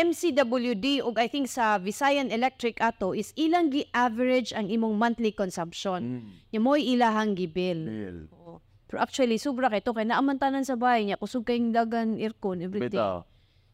MCWD 0.00 1.04
ug 1.04 1.20
I 1.20 1.28
think 1.28 1.44
sa 1.44 1.76
Visayan 1.76 2.32
Electric 2.32 2.80
ato 2.80 3.12
is 3.12 3.36
ilang 3.36 3.68
gi-average 3.68 4.56
ang 4.56 4.72
imong 4.72 4.96
monthly 4.96 5.28
consumption. 5.28 6.24
mm. 6.24 6.56
Yung 6.56 6.64
mo'y 6.64 6.96
ilahang 6.96 7.36
gibil. 7.36 7.84
Bill. 7.84 8.18
Oo. 8.32 8.64
Pero 8.88 8.98
actually, 9.04 9.36
sobra 9.36 9.68
kay 9.68 9.84
to 9.84 9.92
kay 9.92 10.08
naamantanan 10.08 10.64
sa 10.64 10.74
bahay 10.74 11.04
niya. 11.04 11.20
Kusog 11.20 11.44
kayong 11.44 11.76
dagan, 11.76 12.16
aircon, 12.16 12.64
everything. 12.64 12.96
bitaw 12.96 13.28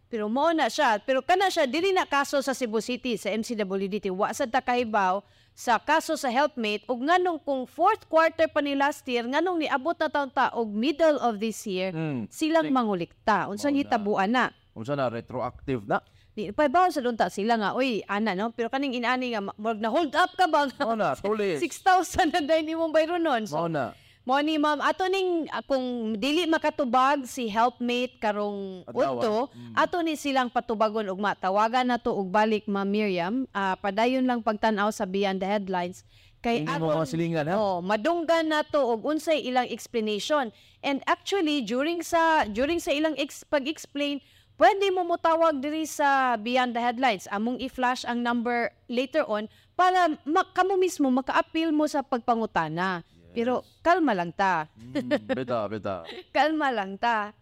Pero 0.07 0.31
mo 0.31 0.51
na 0.55 0.71
siya. 0.71 1.03
Pero 1.03 1.23
kana 1.23 1.51
siya, 1.51 1.67
dili 1.67 1.91
na 1.91 2.07
kaso 2.07 2.39
sa 2.39 2.55
Cebu 2.55 2.79
City, 2.79 3.19
sa 3.19 3.31
MCWDT. 3.35 4.11
Wa 4.15 4.31
sa 4.31 4.47
takahibaw 4.47 5.23
sa 5.57 5.81
kaso 5.81 6.21
sa 6.21 6.29
helpmate 6.29 6.85
ug 6.85 7.01
nganong 7.01 7.41
kung 7.41 7.65
fourth 7.65 8.05
quarter 8.13 8.45
pa 8.45 8.61
ni 8.61 8.77
last 8.77 9.09
year 9.09 9.25
nganong 9.25 9.65
niabot 9.65 9.97
na 9.97 10.13
taon 10.13 10.29
ta 10.29 10.53
og 10.53 10.69
middle 10.69 11.17
of 11.25 11.41
this 11.41 11.65
year 11.65 11.97
mm. 11.97 12.29
silang 12.29 12.69
mangulikta 12.69 13.49
unsa 13.49 13.73
Mao 13.73 13.73
na. 13.73 13.81
hitabuan 13.81 14.29
na 14.29 14.45
unsa 14.77 14.93
na 14.93 15.09
retroactive 15.09 15.89
na 15.89 16.05
di 16.37 16.53
pa 16.53 16.69
bawo 16.69 16.93
sa 16.93 17.01
dunta 17.01 17.33
sila 17.33 17.57
nga 17.57 17.73
oy 17.73 18.05
ana 18.05 18.37
no? 18.37 18.53
Pero 18.53 18.69
kaning 18.69 19.01
inani 19.01 19.33
nga 19.33 19.41
ma- 19.41 19.57
murag 19.57 19.81
na 19.81 19.89
hold 19.89 20.13
up 20.13 20.37
ka 20.37 20.45
ba? 20.45 20.69
Mo 20.85 20.93
na 20.93 21.17
tulis 21.25 21.65
6,000 21.65 22.29
na 22.29 22.41
dahil 22.45 22.77
imong 22.77 22.93
bayro 22.93 23.17
nun 23.17 23.49
so 23.49 23.65
mo 23.65 23.73
na. 23.73 23.97
Mo 24.27 24.35
ni 24.43 24.59
ma'am, 24.59 24.83
ato 24.83 25.07
ning 25.07 25.47
ah, 25.55 25.63
kung 25.63 26.19
dili 26.19 26.51
makatubag 26.51 27.23
si 27.31 27.47
helpmate 27.47 28.19
karong 28.19 28.83
udto, 28.91 29.47
mm. 29.55 29.79
ato 29.79 30.03
ni 30.03 30.19
silang 30.19 30.51
patubagon 30.51 31.07
og 31.07 31.23
matawagan 31.23 31.87
nato 31.87 32.11
og 32.11 32.27
balik 32.27 32.67
ma'am 32.67 32.91
Miriam. 32.91 33.47
Ah, 33.55 33.79
padayon 33.79 34.27
lang 34.27 34.43
pagtan-aw 34.43 34.91
sa 34.91 35.07
beyond 35.07 35.39
the 35.39 35.47
headlines. 35.47 36.03
Kay 36.43 36.67
Hindi 36.67 36.75
mo 36.83 36.91
mga 36.91 37.07
silingan 37.07 37.47
ha? 37.47 37.55
Oh, 37.55 37.79
madunggan 37.79 38.51
nato 38.51 38.83
og 38.83 39.07
unsay 39.07 39.47
ilang 39.47 39.71
explanation. 39.71 40.51
And 40.83 41.07
actually 41.07 41.63
during 41.63 42.03
sa 42.03 42.51
during 42.51 42.83
sa 42.83 42.91
ilang 42.91 43.15
ex, 43.15 43.47
pag-explain, 43.47 44.19
pwede 44.57 44.89
mo 44.93 45.05
motawag 45.05 45.61
diri 45.61 45.85
sa 45.85 46.35
beyond 46.37 46.73
the 46.73 46.83
headlines. 46.83 47.29
Among 47.31 47.61
i-flash 47.61 48.05
ang 48.05 48.21
number 48.21 48.73
later 48.89 49.25
on 49.29 49.49
para 49.73 50.17
ma- 50.25 50.49
kamo 50.53 50.77
mismo 50.77 51.09
maka-appeal 51.09 51.73
mo 51.73 51.85
sa 51.87 52.01
pagpangutana. 52.01 53.05
Pero 53.37 53.61
kalma 53.85 54.17
lang 54.17 54.33
ta. 54.33 54.65
mm, 54.73 55.29
bita 55.29 55.69
bita 55.69 55.95
Kalma 56.37 56.73
lang 56.73 56.97
ta. 56.97 57.37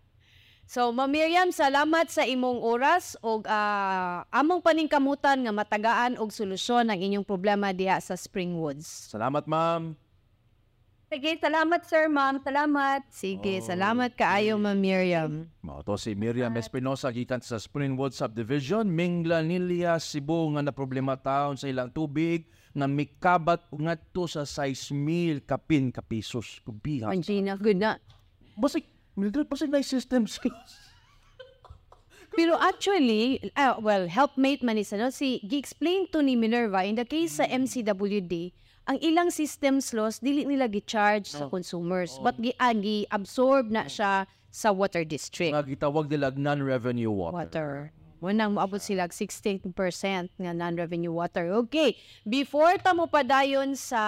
So, 0.65 0.91
Ma'am 0.97 1.13
Miriam, 1.13 1.53
salamat 1.53 2.09
sa 2.09 2.25
imong 2.25 2.65
oras 2.65 3.21
og 3.21 3.45
ah, 3.45 4.25
among 4.33 4.65
paningkamutan 4.65 5.45
nga 5.45 5.53
matagaan 5.53 6.17
og 6.17 6.33
solusyon 6.33 6.89
ang 6.89 6.97
inyong 6.97 7.23
problema 7.23 7.69
diha 7.71 8.01
sa 8.01 8.17
Springwoods. 8.17 9.13
salamat 9.13 9.45
ma'am 9.45 9.93
Sige, 11.15 11.39
salamat 11.39 11.87
sir, 11.87 12.11
ma'am. 12.11 12.43
Salamat. 12.43 13.07
Sige, 13.07 13.63
Oh, 13.63 13.67
salamat 13.71 14.19
kaayo 14.19 14.59
Ma'am 14.59 14.75
Miriam. 14.75 15.47
Mao 15.63 15.79
to 15.87 15.95
si 15.95 16.11
Miriam 16.19 16.51
Espinosa 16.59 17.07
gikan 17.15 17.39
sa 17.39 17.55
Springwood 17.55 18.11
Subdivision, 18.11 18.83
Minglanilla, 18.91 20.03
Cebu 20.03 20.51
nga 20.59 20.67
na 20.67 20.75
problema 20.75 21.15
taon 21.15 21.55
sa 21.55 21.71
ilang 21.71 21.95
tubig 21.95 22.51
nga 22.75 22.91
mikabat 22.91 23.63
ngadto 23.71 24.27
sa 24.27 24.43
6,000 24.43 25.47
kapin 25.47 25.95
ka 25.95 26.03
pesos 26.03 26.59
kubiha. 26.67 27.15
Angina, 27.15 27.55
good 27.63 27.79
na. 27.79 27.95
Basig 28.59 28.83
Mildred 29.15 29.47
basig 29.47 29.71
na 29.71 29.79
yung 29.79 29.87
system 29.87 30.27
Pero 32.35 32.59
actually, 32.59 33.51
ah, 33.55 33.79
well, 33.79 34.11
helpmate 34.11 34.63
man 34.63 34.79
isa, 34.79 34.99
no? 34.99 35.11
Si, 35.11 35.39
gi-explain 35.47 36.11
to 36.11 36.21
ni 36.21 36.35
Minerva, 36.35 36.83
in 36.83 36.99
the 36.99 37.07
case 37.07 37.39
sa 37.39 37.47
MCWD, 37.47 38.51
ang 38.85 38.99
ilang 39.01 39.33
systems 39.33 39.95
loss, 39.97 40.21
dili 40.21 40.45
nila 40.45 40.69
gi-charge 40.69 41.31
sa 41.31 41.49
consumers. 41.49 42.21
But 42.21 42.37
gi, 42.37 42.53
ah, 42.61 42.75
gi-absorb 42.75 43.71
na 43.71 43.87
siya 43.89 44.29
sa 44.55 44.71
water 44.71 45.03
district. 45.03 45.51
nga 45.51 45.67
gitawag 45.67 46.07
nila 46.07 46.31
non-revenue 46.31 47.11
water. 47.11 47.35
water. 47.35 47.71
Munang 48.23 48.55
moabot 48.55 48.79
sila 48.79 49.05
og 49.05 49.13
16% 49.13 49.75
nga 50.39 50.53
non-revenue 50.55 51.11
water. 51.11 51.51
Okay, 51.67 51.99
before 52.23 52.79
ta 52.79 52.95
mo 52.95 53.11
padayon 53.11 53.75
sa 53.75 54.01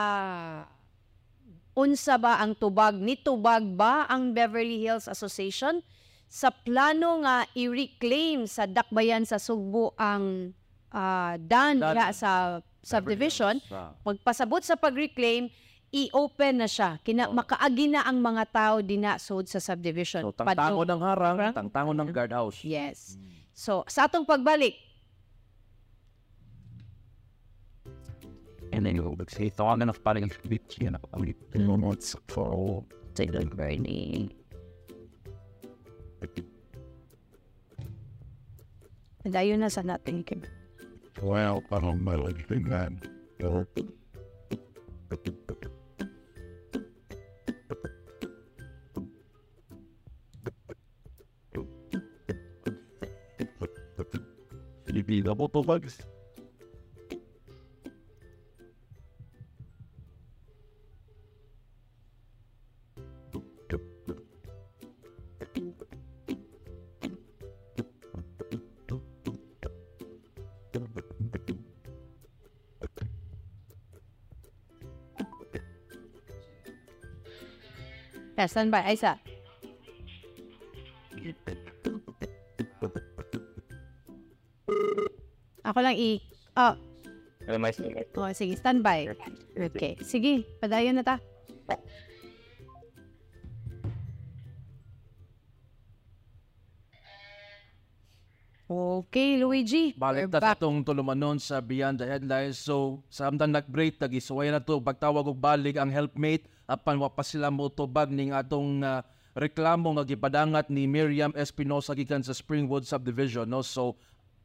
unsa 1.77 2.17
ba 2.17 2.41
ang 2.41 2.57
tubag 2.57 2.97
ni 2.97 3.19
tubag 3.19 3.67
ba 3.77 4.09
ang 4.09 4.33
Beverly 4.33 4.81
Hills 4.81 5.11
Association 5.11 5.85
sa 6.27 6.51
plano 6.51 7.23
nga 7.23 7.47
i-reclaim 7.55 8.51
sa 8.51 8.67
dakbayan 8.67 9.23
sa 9.23 9.39
Sugbo 9.39 9.95
ang 9.97 10.53
ah, 10.91 11.39
dan 11.39 11.79
diha 11.79 12.11
sa 12.11 12.61
subdivision. 12.83 13.63
Sa- 13.67 13.95
pagpasabot 14.03 14.63
sa 14.63 14.79
pag-reclaim 14.79 15.51
i-open 15.95 16.61
na 16.61 16.69
siya. 16.69 16.99
Kina 17.01 17.31
makaagi 17.31 17.89
na 17.89 18.03
ang 18.05 18.19
mga 18.19 18.45
tao 18.51 18.75
dina 18.83 19.17
sud 19.17 19.47
sa 19.47 19.63
subdivision. 19.63 20.27
So 20.27 20.35
tangtangon 20.35 20.87
ng 20.91 21.03
harang, 21.03 21.37
Harang? 21.39 21.55
tangtangon 21.55 21.97
ng 21.97 22.11
guardhouse. 22.11 22.61
Yes. 22.67 23.17
So, 23.57 23.89
sa 23.89 24.05
atong 24.05 24.29
pagbalik, 24.29 24.77
and 28.77 28.85
then 28.85 28.99
you 28.99 29.09
would 29.09 29.31
say 29.31 29.49
thought 29.49 29.81
enough 29.81 30.03
to 30.05 30.37
be 30.51 30.61
you 30.83 30.91
know 30.91 31.01
I 31.15 31.23
mean 31.23 31.35
it's 31.95 32.13
for 32.29 32.53
all 32.53 32.85
take 33.15 33.33
the 33.33 33.47
burning 33.47 34.35
dayon 39.27 39.61
na 39.61 39.71
sa 39.71 39.83
natin. 39.83 40.23
Well, 41.23 41.63
I 41.73 41.79
don't 41.81 42.05
know 42.05 42.27
anything 42.27 42.69
that. 42.71 42.93
Uh, 43.43 43.65
Sleepy 54.87 55.21
the 55.21 55.35
bottle 55.35 55.65
bugs. 55.65 56.01
Yeah, 78.37 78.49
standby. 78.53 78.85
Aisa. 78.85 79.17
Ako 85.65 85.79
lang 85.81 85.97
i... 85.97 86.21
Oh, 86.57 86.77
Am 87.49 87.65
I 87.65 87.73
saying 87.73 87.97
it? 87.97 88.13
oh, 88.13 88.29
sige, 88.37 88.61
standby. 88.61 89.17
Okay. 89.57 89.97
Sige, 90.05 90.45
padayon 90.61 91.01
na 91.01 91.05
ta. 91.07 91.17
Okay, 98.67 99.39
Luigi. 99.39 99.95
Balik 99.95 100.27
ta 100.27 100.43
sa 100.43 100.59
itong 100.59 100.83
tulumanon 100.83 101.39
sa 101.39 101.63
Beyond 101.63 102.03
the 102.03 102.07
Headlines. 102.11 102.59
So, 102.59 102.99
sa 103.07 103.31
amtang 103.31 103.55
nag-break, 103.55 103.95
tag-isuway 103.95 104.51
na 104.51 104.59
to, 104.59 104.83
pagtawag 104.83 105.23
og 105.23 105.39
balik 105.39 105.79
ang 105.79 105.87
helpmate, 105.87 106.51
apan 106.67 106.99
wa 106.99 107.11
pa 107.11 107.23
sila 107.23 107.49
mo 107.51 107.71
tubag 107.71 108.11
ning 108.11 108.35
atong 108.35 108.83
ah, 108.83 109.07
reklamo 109.39 109.95
nga 109.97 110.05
gipadangat 110.05 110.67
ni 110.69 110.91
Miriam 110.91 111.31
Espinosa 111.39 111.95
gikan 111.95 112.25
sa 112.25 112.35
Springwood 112.35 112.89
Subdivision. 112.89 113.47
No? 113.47 113.61
So, 113.63 113.95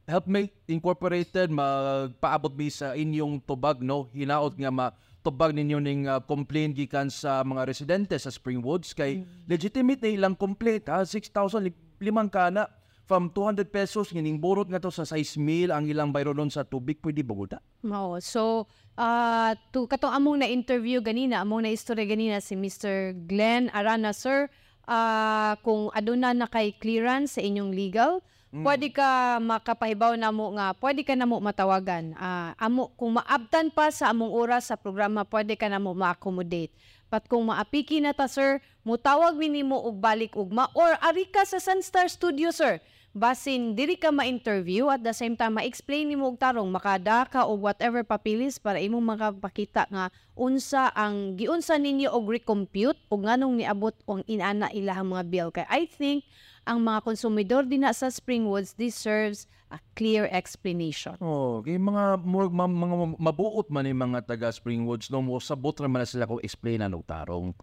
Helpmate 0.03 0.51
Incorporated, 0.65 1.53
magpaabot 1.53 2.51
mi 2.57 2.67
sa 2.73 2.97
inyong 2.97 3.39
tubag, 3.45 3.79
no? 3.79 4.09
hinaot 4.11 4.57
nga 4.57 4.73
ma 4.73 4.91
tubag 5.21 5.53
ninyo 5.53 5.77
ning 5.77 6.09
uh, 6.09 6.17
complaint 6.25 6.73
gikan 6.73 7.07
sa 7.07 7.45
mga 7.45 7.69
residente 7.69 8.17
sa 8.17 8.33
Springwoods 8.33 8.97
kay 8.97 9.21
legitimate 9.45 10.01
na 10.01 10.09
ilang 10.09 10.33
complaint 10.33 10.89
ha 10.89 11.05
6,000 11.05 11.29
li- 11.61 11.77
limang 12.01 12.25
kana 12.25 12.65
from 13.11 13.27
200 13.27 13.67
pesos 13.67 14.07
gining 14.07 14.39
burot 14.39 14.71
nga 14.71 14.79
to 14.79 14.87
sa 14.87 15.03
6,000 15.03 15.67
ang 15.67 15.83
ilang 15.83 16.15
bayro 16.15 16.31
nun 16.31 16.47
sa 16.47 16.63
tubig 16.63 17.03
pwede 17.03 17.19
ba 17.27 17.35
gud 17.35 17.51
Mao. 17.83 18.15
So, 18.23 18.71
ah 18.95 19.51
to 19.75 19.83
katong 19.83 20.15
among 20.15 20.39
na 20.39 20.47
interview 20.47 21.03
ganina, 21.03 21.43
among 21.43 21.67
na 21.67 21.75
istorya 21.75 22.07
ganina 22.07 22.39
si 22.39 22.55
Mr. 22.55 23.11
Glenn 23.27 23.67
Arana 23.75 24.15
sir, 24.15 24.47
ah 24.87 25.59
kung 25.59 25.91
aduna 25.91 26.31
na 26.31 26.47
kay 26.47 26.71
clearance 26.79 27.35
sa 27.35 27.43
inyong 27.43 27.75
legal, 27.75 28.23
pwede 28.55 28.95
ka 28.95 29.43
makapahibaw 29.43 30.15
namo 30.15 30.55
nga 30.55 30.71
pwede 30.79 31.03
ka 31.03 31.11
namo 31.11 31.43
matawagan. 31.43 32.15
Ah 32.15 32.55
amo 32.63 32.95
kung 32.95 33.19
maabtan 33.19 33.75
pa 33.75 33.91
sa 33.91 34.07
among 34.15 34.31
oras 34.31 34.71
sa 34.71 34.79
programa, 34.79 35.27
pwede 35.27 35.59
ka 35.59 35.67
namo 35.67 35.91
ma-accommodate. 35.91 36.71
But 37.11 37.27
kung 37.27 37.51
maapiki 37.51 37.99
na 37.99 38.15
ta 38.15 38.31
sir, 38.31 38.63
mutawag 38.87 39.35
mi 39.35 39.51
nimo 39.51 39.83
og 39.83 39.99
balik 39.99 40.31
ugma 40.39 40.71
or 40.71 40.95
ari 41.03 41.27
ka 41.27 41.43
sa 41.43 41.59
Sunstar 41.59 42.07
Studio 42.07 42.55
sir 42.55 42.79
basin 43.11 43.75
diri 43.75 43.99
ka 43.99 44.07
ma-interview 44.07 44.87
at 44.87 45.03
the 45.03 45.11
same 45.11 45.35
time 45.35 45.59
ma-explain 45.59 46.07
nimo 46.07 46.31
og 46.31 46.39
tarong 46.39 46.71
makada 46.71 47.27
ka 47.27 47.43
og 47.43 47.59
whatever 47.59 48.07
papilis 48.07 48.55
para 48.55 48.79
imong 48.79 49.03
makapakita 49.03 49.83
nga 49.91 50.07
unsa 50.31 50.87
ang 50.95 51.35
giunsa 51.35 51.75
ninyo 51.75 52.07
og 52.07 52.31
recompute 52.31 52.99
og 53.11 53.27
nganong 53.27 53.59
niabot 53.59 53.95
ang 54.07 54.23
inana 54.31 54.71
ilahang 54.71 55.11
mga 55.11 55.23
bill 55.27 55.49
kay 55.51 55.67
I 55.67 55.83
think 55.91 56.23
ang 56.63 56.79
mga 56.87 57.03
konsumidor 57.03 57.67
dinha 57.67 57.91
sa 57.91 58.07
Springwoods 58.07 58.77
deserves 58.77 59.49
a 59.71 59.79
clear 59.97 60.29
explanation. 60.29 61.15
Oh, 61.23 61.63
kay 61.65 61.79
mga 61.79 62.21
more, 62.21 62.51
ma, 62.51 62.67
mga 62.67 63.17
mabuot 63.17 63.67
man 63.71 63.87
ni 63.87 63.95
mga 63.95 64.27
taga 64.27 64.51
Springwoods 64.53 65.09
no 65.09 65.23
mo 65.23 65.39
sabot 65.41 65.73
ra 65.79 65.89
man 65.89 66.05
sila 66.05 66.29
ko 66.29 66.37
explain 66.43 66.85
og 66.91 67.07
tarong. 67.07 67.55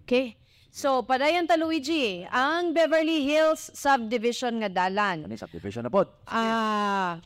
Okay. 0.00 0.36
So, 0.76 1.00
padayon 1.08 1.48
ta 1.48 1.56
Luigi, 1.56 2.28
ang 2.28 2.76
Beverly 2.76 3.24
Hills 3.24 3.72
subdivision 3.72 4.60
nga 4.60 4.68
dalan. 4.68 5.24
Ani 5.24 5.40
subdivision 5.40 5.88
na 5.88 5.88
pod. 5.88 6.12
Ah, 6.28 7.16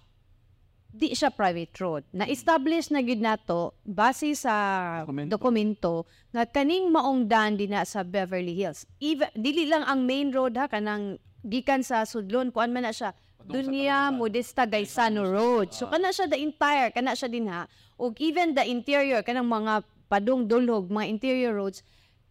di 0.87 1.11
siya 1.11 1.35
private 1.35 1.75
road. 1.83 2.07
Na-establish 2.15 2.95
na 2.95 3.03
gid 3.03 3.19
nato 3.19 3.75
base 3.83 4.39
sa 4.39 4.55
Dokumento. 5.03 5.35
dokumento 5.35 5.95
nga 6.31 6.47
kaning 6.47 6.95
maong 6.95 7.27
daan 7.27 7.59
dinha 7.59 7.83
sa 7.83 8.07
Beverly 8.07 8.55
Hills. 8.55 8.87
Even, 9.03 9.27
dili 9.35 9.67
lang 9.67 9.83
ang 9.83 10.07
main 10.07 10.31
road 10.31 10.55
ha 10.55 10.71
kanang 10.71 11.19
gikan 11.43 11.83
sa 11.83 12.07
Sudlon 12.07 12.55
kuan 12.55 12.71
man 12.71 12.87
na 12.87 12.95
siya. 12.95 13.19
Dunya 13.51 14.15
Modesta 14.15 14.63
Gaisano 14.63 15.27
Road. 15.27 15.75
So 15.75 15.91
kana 15.91 16.15
siya 16.15 16.31
the 16.31 16.39
entire 16.39 16.95
kana 16.95 17.19
siya 17.19 17.27
dinha 17.27 17.67
ug 17.99 18.15
even 18.23 18.55
the 18.55 18.63
interior 18.63 19.27
kanang 19.27 19.51
mga 19.51 19.83
padung 20.07 20.47
dulhog 20.47 20.87
mga 20.87 21.11
interior 21.11 21.51
roads 21.59 21.83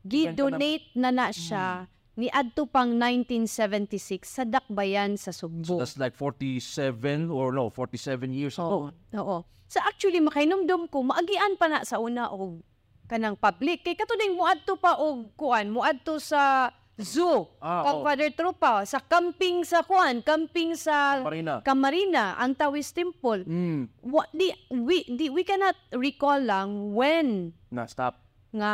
gi-donate 0.03 0.93
na 0.95 1.09
na 1.09 1.27
siya 1.29 1.87
ni 2.15 2.27
adto 2.27 2.67
pang 2.67 2.99
1976 2.99 4.27
sa 4.27 4.43
Dakbayan 4.43 5.15
sa 5.15 5.31
So 5.31 5.47
Sugbo. 5.47 5.79
that's 5.79 5.95
like 5.95 6.11
47 6.13 7.31
or 7.31 7.55
no, 7.55 7.71
47 7.71 8.31
years 8.31 8.59
ago. 8.59 8.91
Oo. 8.91 9.15
Oo. 9.15 9.37
So 9.69 9.79
actually 9.79 10.19
makainomdom 10.19 10.89
ko 10.89 11.05
maagian 11.05 11.55
pa 11.55 11.67
na 11.67 11.83
sa 11.83 11.97
una 11.97 12.27
og 12.27 12.59
kanang 13.05 13.37
public 13.37 13.81
kay 13.81 13.95
katuning 13.95 14.35
muadto 14.35 14.75
pa 14.75 14.97
og 14.97 15.31
kuan 15.33 15.69
muadto 15.69 16.17
sa 16.17 16.69
zoo 16.99 17.47
Ah, 17.57 17.87
kag 17.87 17.95
oo. 17.95 18.03
Father 18.03 18.29
Trupa 18.29 18.83
sa 18.83 18.99
camping 18.99 19.63
sa 19.63 19.81
kuan 19.81 20.19
camping 20.19 20.75
sa 20.75 21.23
Marina. 21.23 21.63
Camarina 21.63 22.35
ang 22.35 22.51
Taoist 22.51 22.91
Temple 22.91 23.47
Mm, 23.47 23.87
what 24.03 24.27
di 24.29 24.51
we 24.67 25.07
di, 25.07 25.31
we 25.31 25.41
cannot 25.41 25.79
recall 25.95 26.37
lang 26.37 26.91
when 26.91 27.55
na 27.71 27.87
stop. 27.87 28.19
Nga 28.49 28.73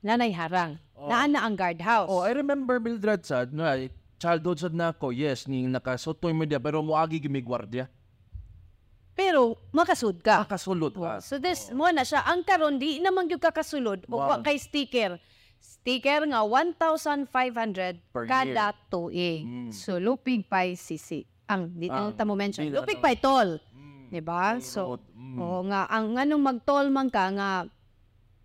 nanay 0.00 0.30
harang 0.30 0.76
naa 0.98 1.26
na 1.26 1.42
ang 1.42 1.54
guardhouse 1.54 2.10
Oh, 2.10 2.22
I 2.22 2.32
remember 2.32 2.78
Mildred 2.78 3.22
sad 3.22 3.50
na 3.50 3.78
childhood 4.18 4.58
sad 4.58 4.70
na 4.70 4.90
ako. 4.90 5.10
Yes, 5.10 5.46
ni 5.46 5.66
nakasotoy 5.66 6.30
mo 6.30 6.42
dia 6.42 6.58
pero 6.58 6.78
moagi 6.78 7.18
gimi 7.18 7.38
gwardiya. 7.38 7.86
pero 9.12 9.60
makasud 9.70 10.24
ka 10.24 10.48
Kasulot 10.48 10.96
ka. 10.96 11.20
So 11.20 11.36
this 11.36 11.68
mo 11.70 11.84
na 11.90 12.00
siya 12.00 12.24
ang 12.24 12.42
karon 12.42 12.80
di 12.80 12.96
naman 12.96 13.28
gyud 13.28 13.38
kakasulod 13.38 14.08
o 14.08 14.16
Wow. 14.16 14.40
kay 14.40 14.56
sticker. 14.56 15.20
Sticker 15.60 16.26
nga 16.26 16.42
1,500 16.42 17.28
Per 18.10 18.24
kada 18.24 18.72
tuig. 18.88 19.44
Mm. 19.44 19.70
So 19.70 20.00
lupig 20.00 20.48
pay 20.48 20.74
sisi. 20.74 21.22
Ang 21.46 21.76
di 21.76 21.86
ang 21.86 22.16
tamo 22.16 22.32
mention. 22.32 22.64
Lupig 22.66 22.98
pay 22.98 23.14
toll. 23.14 23.60
Mm, 23.70 24.08
Di 24.08 24.20
ba? 24.24 24.56
So. 24.58 24.96
Mm. 25.12 25.36
oo 25.38 25.60
nga 25.68 25.86
ang 25.86 26.16
nganong 26.16 26.42
mag-toll 26.42 26.88
man 26.88 27.06
ka 27.06 27.28
nga 27.30 27.50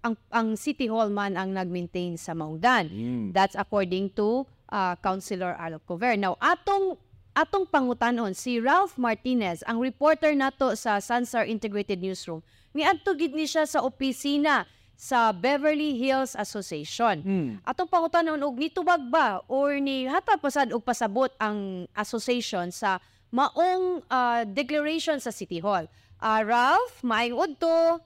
ang 0.06 0.16
ang 0.30 0.54
City 0.58 0.86
Hall 0.90 1.10
man 1.10 1.36
ang 1.36 1.54
nag-maintain 1.54 2.16
sa 2.18 2.38
Maungdan. 2.38 2.90
Mm. 2.90 3.26
That's 3.34 3.58
according 3.58 4.14
to 4.18 4.46
uh, 4.70 4.96
Councilor 5.02 5.58
Alcover. 5.58 6.16
Now, 6.16 6.38
atong 6.38 7.00
atong 7.38 7.70
pangutanon 7.70 8.34
si 8.34 8.58
Ralph 8.58 8.98
Martinez, 8.98 9.62
ang 9.70 9.78
reporter 9.78 10.34
nato 10.34 10.74
sa 10.74 10.98
Sansar 10.98 11.46
Integrated 11.46 12.02
Newsroom. 12.02 12.42
Niadto 12.74 13.14
gid 13.14 13.34
ni 13.34 13.46
siya 13.46 13.70
sa 13.70 13.86
opisina 13.86 14.66
sa 14.98 15.30
Beverly 15.30 15.94
Hills 15.94 16.34
Association. 16.34 17.22
Mm. 17.22 17.50
Atong 17.62 17.86
pangutanon 17.86 18.42
og 18.42 18.58
nitubag 18.58 19.06
ba 19.14 19.46
or 19.46 19.78
ni 19.78 20.10
hatag 20.10 20.42
pasad 20.42 20.74
og 20.74 20.82
pasabot 20.82 21.30
ang 21.38 21.86
association 21.94 22.74
sa 22.74 22.98
maong 23.30 24.02
uh, 24.10 24.42
declaration 24.50 25.22
sa 25.22 25.30
City 25.30 25.62
Hall. 25.62 25.86
Ah, 26.18 26.42
Ralph, 26.42 27.06
maayong 27.06 27.38
udto. 27.38 28.02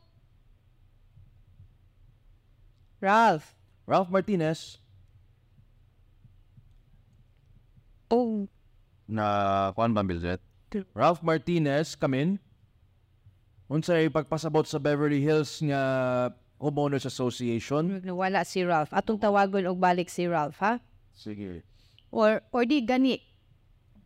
Ralph. 3.01 3.57
Ralph 3.89 4.13
Martinez 4.13 4.77
Oh, 8.11 8.43
na 9.07 9.71
kuan 9.71 9.95
ba 9.95 10.03
Mildred? 10.03 10.43
Ralph 10.91 11.23
Martinez 11.23 11.95
come 11.95 12.15
in. 12.19 12.29
Unsay 13.71 14.11
pagpasabot 14.11 14.67
sa 14.67 14.83
Beverly 14.83 15.23
Hills 15.23 15.63
nga 15.63 15.79
Homeowners 16.59 17.07
Association? 17.07 18.03
Wala 18.03 18.43
si 18.43 18.67
Ralph. 18.67 18.91
Atong 18.91 19.15
tawagon 19.15 19.63
og 19.63 19.79
balik 19.79 20.11
si 20.11 20.27
Ralph, 20.27 20.59
ha? 20.59 20.83
Sige. 21.15 21.63
Or, 22.11 22.43
or 22.51 22.67
di 22.67 22.83
gani. 22.83 23.23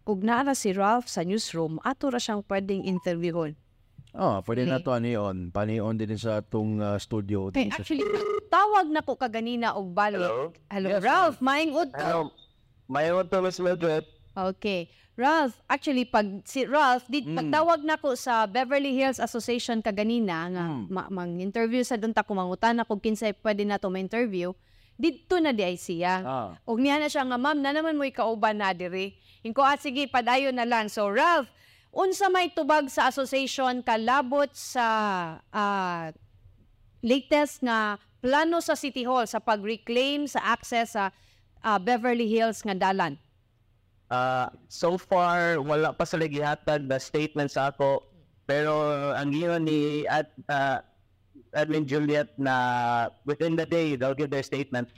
Kung 0.06 0.22
naara 0.22 0.54
si 0.54 0.70
Ralph 0.70 1.10
sa 1.10 1.26
newsroom, 1.26 1.82
ato 1.82 2.14
ra 2.14 2.22
siyang 2.22 2.46
pwedeng 2.46 2.86
interviewon. 2.86 3.58
Oh, 4.16 4.40
pwede 4.48 4.64
na 4.64 4.80
to 4.80 4.96
anion. 4.96 5.52
Panion 5.52 6.00
din 6.00 6.16
sa 6.16 6.40
atong 6.40 6.80
uh, 6.80 6.96
studio. 6.96 7.52
Okay, 7.52 7.68
sa- 7.68 7.84
actually, 7.84 8.04
tawag 8.48 8.88
na 8.88 9.04
ko 9.04 9.20
kaganina 9.20 9.76
og 9.76 9.92
balik. 9.92 10.24
Hello, 10.72 10.88
Yes, 10.88 11.04
Ralph, 11.04 11.38
maing 11.44 11.76
udto. 11.76 12.32
May 12.88 13.12
to 13.12 13.38
Miss 13.44 13.60
Mildred. 13.60 14.08
Okay. 14.32 14.88
Ralph, 15.16 15.56
actually, 15.68 16.04
pag 16.04 16.44
si 16.44 16.68
Ralph, 16.68 17.08
di, 17.08 17.24
pagtawag 17.24 17.84
na 17.84 17.96
ko 17.96 18.20
sa 18.20 18.44
Beverly 18.46 18.92
Hills 18.92 19.16
Association 19.18 19.80
kaganina, 19.80 20.52
nga 20.52 20.64
Mm. 20.68 20.84
ma- 20.92 21.08
mang-interview 21.10 21.88
sa 21.88 21.96
doon 21.96 22.12
ta 22.12 22.20
kumangutan 22.20 22.76
ako 22.78 23.00
kinsay 23.00 23.32
pwede 23.32 23.64
na 23.64 23.80
to 23.80 23.88
ma-interview, 23.88 24.52
dito 24.96 25.40
na 25.40 25.56
di 25.56 25.64
ay 25.64 25.80
siya. 25.80 26.16
Ah. 26.20 26.50
Og 26.68 26.80
niya 26.80 27.00
na 27.00 27.08
siya 27.08 27.24
nga, 27.24 27.40
ma'am, 27.40 27.60
na 27.60 27.72
naman 27.72 27.96
mo 27.96 28.04
ikauban 28.04 28.60
na 28.60 28.76
diri. 28.76 29.16
Inko, 29.40 29.64
ah, 29.64 29.80
sige, 29.80 30.04
padayon 30.08 30.52
na 30.52 30.68
lang. 30.68 30.92
So, 30.92 31.08
Ralph, 31.08 31.48
unsa 31.96 32.28
may 32.28 32.52
tubag 32.52 32.92
sa 32.92 33.08
association 33.08 33.80
kalabot 33.80 34.52
sa 34.52 34.88
ah, 35.50 36.12
latest 37.00 37.64
nga 37.64 37.96
plano 38.20 38.60
sa 38.60 38.76
City 38.76 39.08
Hall 39.08 39.24
sa 39.24 39.40
pag-reclaim 39.40 40.28
sa 40.28 40.44
access 40.44 41.00
sa 41.00 41.16
ah, 41.64 41.80
Beverly 41.80 42.28
Hills 42.28 42.60
nga 42.68 42.76
dalan. 42.76 43.16
Ah, 44.12 44.52
so 44.68 45.00
far 45.00 45.64
wala 45.64 45.96
pa 45.96 46.04
sa 46.04 46.20
gihatag 46.20 46.84
na 46.84 47.00
statement 47.00 47.50
sa 47.50 47.72
ako 47.72 48.04
pero 48.46 48.76
ang 49.16 49.32
giyon 49.32 49.64
ni 49.64 50.04
at 50.12 50.30
ah, 50.52 50.84
Admin 51.56 51.88
Juliet 51.88 52.36
na 52.36 53.08
within 53.24 53.56
the 53.56 53.64
day 53.64 53.96
they'll 53.96 54.18
give 54.18 54.30
their 54.30 54.44
statement 54.44 54.92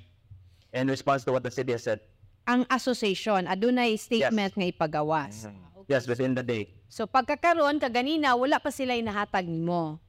in 0.73 0.89
response 0.89 1.21
to 1.21 1.29
what 1.29 1.45
the 1.45 1.53
city 1.53 1.77
has 1.77 1.86
said. 1.86 2.01
Ang 2.49 2.65
association, 2.73 3.45
adunay 3.45 3.93
statement 3.99 4.57
nga 4.57 4.65
ipagawas. 4.65 5.45
Yes, 5.86 6.07
within 6.07 6.33
the 6.33 6.43
day. 6.43 6.76
So 6.88 7.06
pagkakaroon 7.06 7.84
kaganina 7.84 8.36
wala 8.39 8.60
pa 8.60 8.71
sila 8.71 8.95
inahatag 8.95 9.47
nimo. 9.47 10.00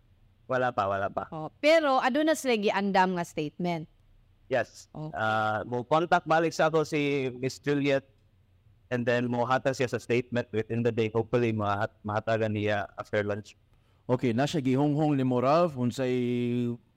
Wala 0.48 0.72
pa, 0.72 0.88
wala 0.88 1.12
pa. 1.12 1.28
Oh, 1.28 1.52
pero 1.60 2.00
aduna 2.00 2.32
sila 2.32 2.56
giandam 2.56 3.18
nga 3.18 3.24
statement. 3.26 3.84
Yes. 4.48 4.88
Okay. 4.96 5.12
Ah, 5.12 5.60
mo 5.68 5.84
contact 5.84 6.24
balik 6.24 6.56
sa 6.56 6.72
ako 6.72 6.88
si 6.88 7.28
Miss 7.36 7.60
Juliet 7.60 8.08
and 8.88 9.04
then 9.04 9.28
mo 9.28 9.44
hatag 9.44 9.76
siya 9.76 9.92
sa 9.92 10.00
statement 10.00 10.48
within 10.56 10.80
the 10.80 10.88
day. 10.88 11.12
Hopefully 11.12 11.52
mahat 11.52 11.92
mahatagan 12.00 12.56
niya 12.56 12.88
after 12.96 13.20
lunch. 13.20 13.60
Okay, 14.08 14.32
na 14.32 14.48
siya 14.48 14.64
gihonghong 14.64 15.20
ni 15.20 15.24
mo 15.26 15.44
Ralph. 15.44 15.76
Unsay 15.76 16.16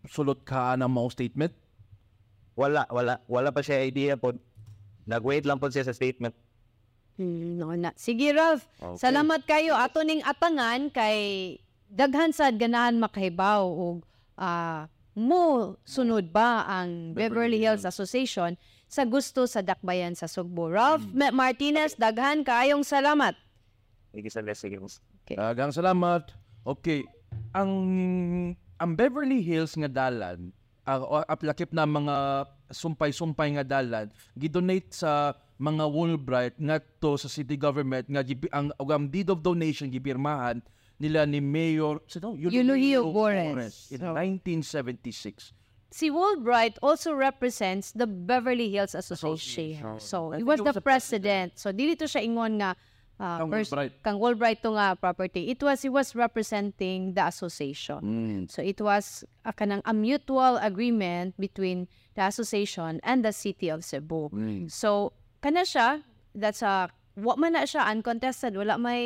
sulot 0.08 0.48
ka 0.48 0.80
na 0.80 0.88
mao 0.88 1.12
statement? 1.12 1.52
Wala, 2.56 2.88
wala, 2.88 3.20
wala 3.28 3.52
pa 3.52 3.60
siya 3.60 3.84
idea 3.84 4.16
po. 4.16 4.32
Nag-wait 5.04 5.44
lang 5.44 5.60
po 5.60 5.68
siya 5.68 5.84
sa 5.84 5.92
statement. 5.92 6.32
Hmm, 7.22 7.62
no 7.62 7.70
na. 7.78 7.94
Sige 7.94 8.34
Ralph, 8.34 8.66
salamat 8.98 9.46
kayo 9.46 9.78
ato 9.78 10.02
ning 10.02 10.26
atangan 10.26 10.90
kay 10.90 11.54
daghan 11.86 12.34
sad 12.34 12.58
ganahan 12.58 12.98
makahibaw 12.98 13.62
og 13.62 14.02
ah, 14.42 14.90
mo 15.14 15.78
sunod 15.86 16.34
ba 16.34 16.66
ang 16.66 17.14
Beverly, 17.14 17.22
Beverly 17.22 17.60
Hills 17.62 17.86
Hills. 17.86 17.94
Association 17.94 18.58
sa 18.90 19.06
gusto 19.06 19.46
sa 19.46 19.62
dakbayan 19.62 20.18
sa 20.18 20.26
Sugbo. 20.26 20.66
Ralph 20.74 21.06
Ma- 21.14 21.30
Martinez, 21.30 21.94
daghan 21.94 22.42
kaayong 22.42 22.82
salamat. 22.82 23.38
Sige 24.12 24.28
sa 24.34 24.42
sige. 24.58 24.82
Dagang 25.30 25.70
salamat. 25.70 26.34
Okay. 26.66 27.06
Ang 27.54 27.72
ang 28.82 28.92
Beverly 28.98 29.46
Hills 29.46 29.78
nga 29.78 29.88
dalan, 29.88 30.50
ang 30.84 31.02
uh, 31.06 31.24
aplakip 31.30 31.70
na 31.70 31.86
mga 31.86 32.50
sumpay-sumpay 32.74 33.54
nga 33.56 33.66
dalan, 33.68 34.10
gidonate 34.34 34.90
sa 34.90 35.38
mga 35.62 35.86
Woolbright 35.86 36.58
ngadto 36.58 37.14
sa 37.16 37.30
city 37.30 37.54
government 37.54 38.10
nga 38.10 38.26
ang 38.50 38.74
ang 38.76 39.06
deed 39.06 39.30
of 39.30 39.46
donation 39.46 39.88
gipirmahan 39.88 40.58
nila 40.98 41.26
ni 41.26 41.38
Mayor 41.38 42.02
sino 42.10 42.34
Eulogio 42.34 43.14
Gorres. 43.14 43.94
in 43.94 44.02
So- 44.02 44.14
1976. 44.18 45.54
Si 45.92 46.08
Woolbright 46.08 46.80
also 46.80 47.12
represents 47.12 47.92
the 47.92 48.08
Beverly 48.08 48.72
Hills 48.72 48.96
Association. 48.96 49.76
Association. 49.76 50.00
So, 50.00 50.32
he 50.32 50.40
was 50.42 50.64
was 50.64 50.72
the 50.72 50.80
president. 50.80 51.60
So, 51.60 51.76
dili 51.76 52.00
to 52.00 52.08
siya 52.08 52.24
ingon 52.24 52.64
nga 52.64 52.80
uh, 53.20 53.44
Kang 53.44 53.52
pers- 53.52 53.68
Woolbright. 53.68 53.92
kang 54.00 54.16
Woolbright 54.16 54.60
to 54.64 54.72
nga 54.72 54.96
property. 54.96 55.52
It 55.52 55.60
was, 55.60 55.84
he 55.84 55.92
was 55.92 56.16
representing 56.16 57.12
the 57.12 57.28
association. 57.28 58.00
Mm. 58.00 58.42
So, 58.48 58.64
it 58.64 58.80
was 58.80 59.28
a, 59.44 59.52
kanang 59.52 59.84
a 59.84 59.92
mutual 59.92 60.56
agreement 60.64 61.36
between 61.36 61.92
the 62.16 62.24
association 62.24 63.04
and 63.04 63.28
the 63.28 63.36
city 63.36 63.68
of 63.68 63.84
Cebu. 63.84 64.32
Mm. 64.32 64.72
So, 64.72 65.12
kana 65.42 65.66
siya, 65.66 66.06
that's 66.38 66.62
a, 66.62 66.88
wa 67.18 67.36
man 67.36 67.58
na 67.58 67.66
siya 67.66 67.90
uncontested, 67.90 68.56
wala 68.56 68.78
may 68.78 69.04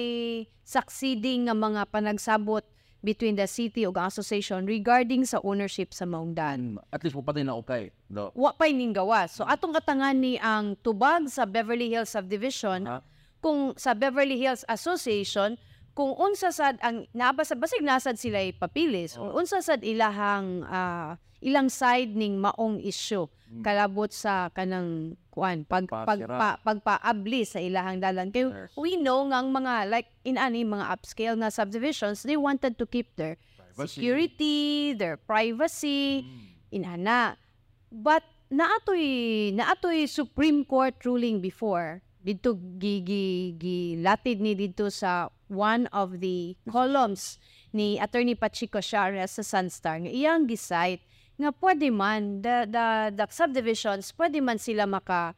succeeding 0.67 1.48
nga 1.48 1.56
mga 1.56 1.88
panagsabot 1.89 2.62
between 3.06 3.38
the 3.38 3.45
city 3.45 3.86
ang 3.86 4.10
association 4.10 4.65
regarding 4.65 5.30
sa 5.30 5.38
ownership 5.45 5.93
sa 5.93 6.10
Maungdan. 6.10 6.82
Mm. 6.82 6.89
At 6.89 7.06
least 7.06 7.13
mo 7.13 7.21
patay 7.21 7.45
na 7.45 7.54
okay. 7.54 7.93
No. 8.10 8.34
Wa 8.34 8.58
pa'y 8.58 8.74
ning 8.74 8.98
gawa. 8.98 9.30
So 9.30 9.45
atong 9.45 9.78
katangan 9.78 10.17
ni 10.17 10.41
ang 10.41 10.74
tubag 10.82 11.30
sa 11.30 11.45
Beverly 11.45 11.93
Hills 11.93 12.10
Subdivision 12.10 12.89
Ha? 12.89 13.06
kung 13.45 13.78
sa 13.78 13.93
Beverly 13.93 14.41
Hills 14.41 14.65
Association 14.65 15.54
kung 15.95 16.12
unsa 16.13 16.51
sad 16.51 16.75
ang 16.84 17.08
nabasa 17.15 17.55
basig 17.55 17.79
nasad 17.79 18.19
sila 18.19 18.43
papilis 18.53 19.15
or 19.15 19.31
unsa 19.34 19.63
sad 19.63 19.79
ilahang 19.81 20.62
ah, 20.67 21.15
ilang 21.39 21.71
side 21.71 22.12
ning 22.13 22.36
maong 22.38 22.84
issue 22.84 23.23
kalabot 23.63 24.12
sa 24.12 24.51
kanang 24.51 25.15
kuan 25.31 25.63
pag 25.63 25.88
pag 25.88 26.19
Pasira. 26.19 26.36
pa, 26.36 26.49
pagpaabli 26.60 27.47
sa 27.47 27.63
ilahang 27.63 28.03
dalan 28.03 28.27
kay 28.27 28.43
Yes. 28.43 28.75
we 28.75 28.99
know 28.99 29.23
nga 29.31 29.39
ang 29.39 29.55
mga 29.55 29.88
like 29.88 30.12
in 30.27 30.36
ani 30.36 30.67
mga 30.67 30.84
upscale 30.91 31.39
na 31.39 31.47
subdivisions 31.47 32.27
they 32.27 32.36
wanted 32.36 32.75
to 32.75 32.84
keep 32.84 33.15
their 33.15 33.39
Privacy. 33.55 33.88
security 33.95 34.58
their 34.91 35.15
privacy 35.15 36.27
inana 36.71 37.39
but 37.88 38.23
naatoy 38.51 39.05
naatoy 39.51 40.08
Supreme 40.10 40.67
Court 40.67 40.95
ruling 41.03 41.39
before 41.39 42.03
dito 42.26 42.58
gi, 42.82 43.06
gi, 43.06 43.26
gilatid 43.54 44.42
ni 44.42 44.58
dito 44.58 44.90
sa 44.90 45.30
one 45.46 45.86
of 45.94 46.18
the 46.26 46.58
columns 46.74 47.38
ni 47.70 48.02
Attorney 48.02 48.34
Pachico 48.34 48.82
Shares 48.82 49.38
sa 49.38 49.46
Sunstar 49.46 50.02
nga 50.02 50.10
iyang 50.10 50.50
gisite 50.50 51.06
nga 51.38 51.54
pwede 51.54 51.94
man 51.94 52.42
the, 52.42 52.66
the, 52.66 53.14
the 53.14 53.26
subdivisions 53.30 54.10
pwede 54.18 54.42
man 54.42 54.58
sila 54.58 54.90
maka 54.90 55.38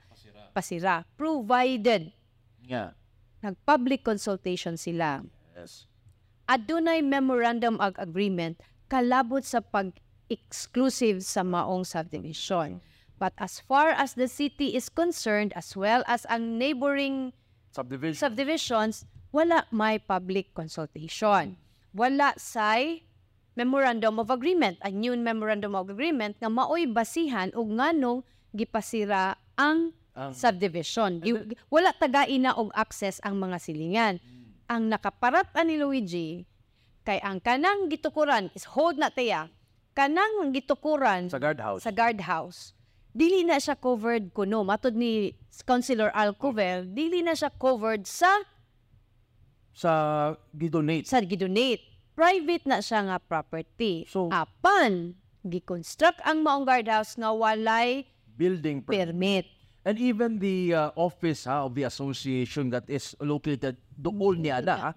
pasira 0.56 1.04
provided 1.20 2.16
Yeah. 2.68 2.96
nag-public 3.44 4.04
consultation 4.04 4.76
sila 4.80 5.24
Yes. 5.56 5.88
adunay 6.48 7.04
memorandum 7.04 7.76
of 7.84 7.96
agreement 8.00 8.60
kalabot 8.88 9.44
sa 9.44 9.60
pag-exclusive 9.60 11.20
sa 11.24 11.44
maong 11.44 11.84
subdivision. 11.84 12.80
But 13.18 13.34
as 13.38 13.58
far 13.60 13.90
as 13.92 14.14
the 14.14 14.30
city 14.30 14.74
is 14.74 14.88
concerned, 14.88 15.50
as 15.54 15.74
well 15.74 16.06
as 16.06 16.26
ang 16.28 16.56
neighboring 16.56 17.34
Subdivision. 17.70 18.14
subdivisions, 18.16 18.96
wala 19.30 19.66
may 19.70 19.98
public 19.98 20.54
consultation. 20.54 21.58
Wala 21.92 22.38
say 22.38 23.02
memorandum 23.54 24.22
of 24.22 24.30
agreement, 24.30 24.78
a 24.82 24.90
new 24.90 25.18
memorandum 25.18 25.74
of 25.74 25.90
agreement 25.90 26.38
nga 26.38 26.46
maoy 26.48 26.86
basihan 26.86 27.50
og 27.58 27.74
nganong 27.74 28.22
gipasira 28.52 29.34
ang 29.56 29.94
Ang- 30.14 30.34
subdivision. 30.34 31.18
Gi- 31.20 31.58
Wala 31.68 31.90
tagaina 31.92 32.54
og 32.54 32.70
access 32.74 33.18
ang 33.22 33.38
mga 33.38 33.58
silingan. 33.58 34.16
Ang 34.66 34.90
nakaparat 34.90 35.50
ani 35.54 35.78
Luigi 35.78 36.46
kay 37.02 37.18
ang 37.20 37.38
kanang 37.38 37.86
gitukuran 37.88 38.50
is 38.52 38.66
hold 38.68 38.98
na 38.98 39.10
tiya. 39.10 39.50
Kanang 39.94 40.50
gitukuran 40.52 41.26
sa 41.26 41.38
guardhouse. 41.38 41.82
sa 41.82 41.90
guardhouse, 41.90 42.77
dili 43.18 43.42
na 43.42 43.58
siya 43.58 43.74
covered 43.74 44.30
kuno. 44.30 44.62
Matod 44.62 44.94
ni 44.94 45.34
Councilor 45.66 46.14
Alcover, 46.14 46.86
dili 46.86 47.26
na 47.26 47.34
siya 47.34 47.50
covered 47.50 48.06
sa 48.06 48.30
sa 49.74 49.94
gidonate. 50.54 51.10
sa 51.10 51.18
gidonate. 51.22 51.82
Private 52.14 52.66
na 52.66 52.78
siya 52.82 53.10
nga 53.10 53.18
property. 53.18 54.06
So- 54.10 54.30
Apan, 54.30 55.18
gikonstruct 55.42 56.22
ang 56.26 56.42
maong 56.46 56.66
guardhouse 56.66 57.18
nga 57.18 57.34
walay 57.34 58.06
building 58.38 58.82
per- 58.86 58.94
permit. 59.10 59.46
And 59.88 59.96
even 59.98 60.38
the 60.38 60.76
uh, 60.76 60.92
office 61.00 61.46
ha, 61.48 61.64
of 61.64 61.74
the 61.74 61.88
association 61.88 62.70
that 62.76 62.86
is 62.92 63.16
located 63.24 63.80
doon 63.96 64.44
niya 64.44 64.60
na, 64.60 64.76
ha, 64.78 64.92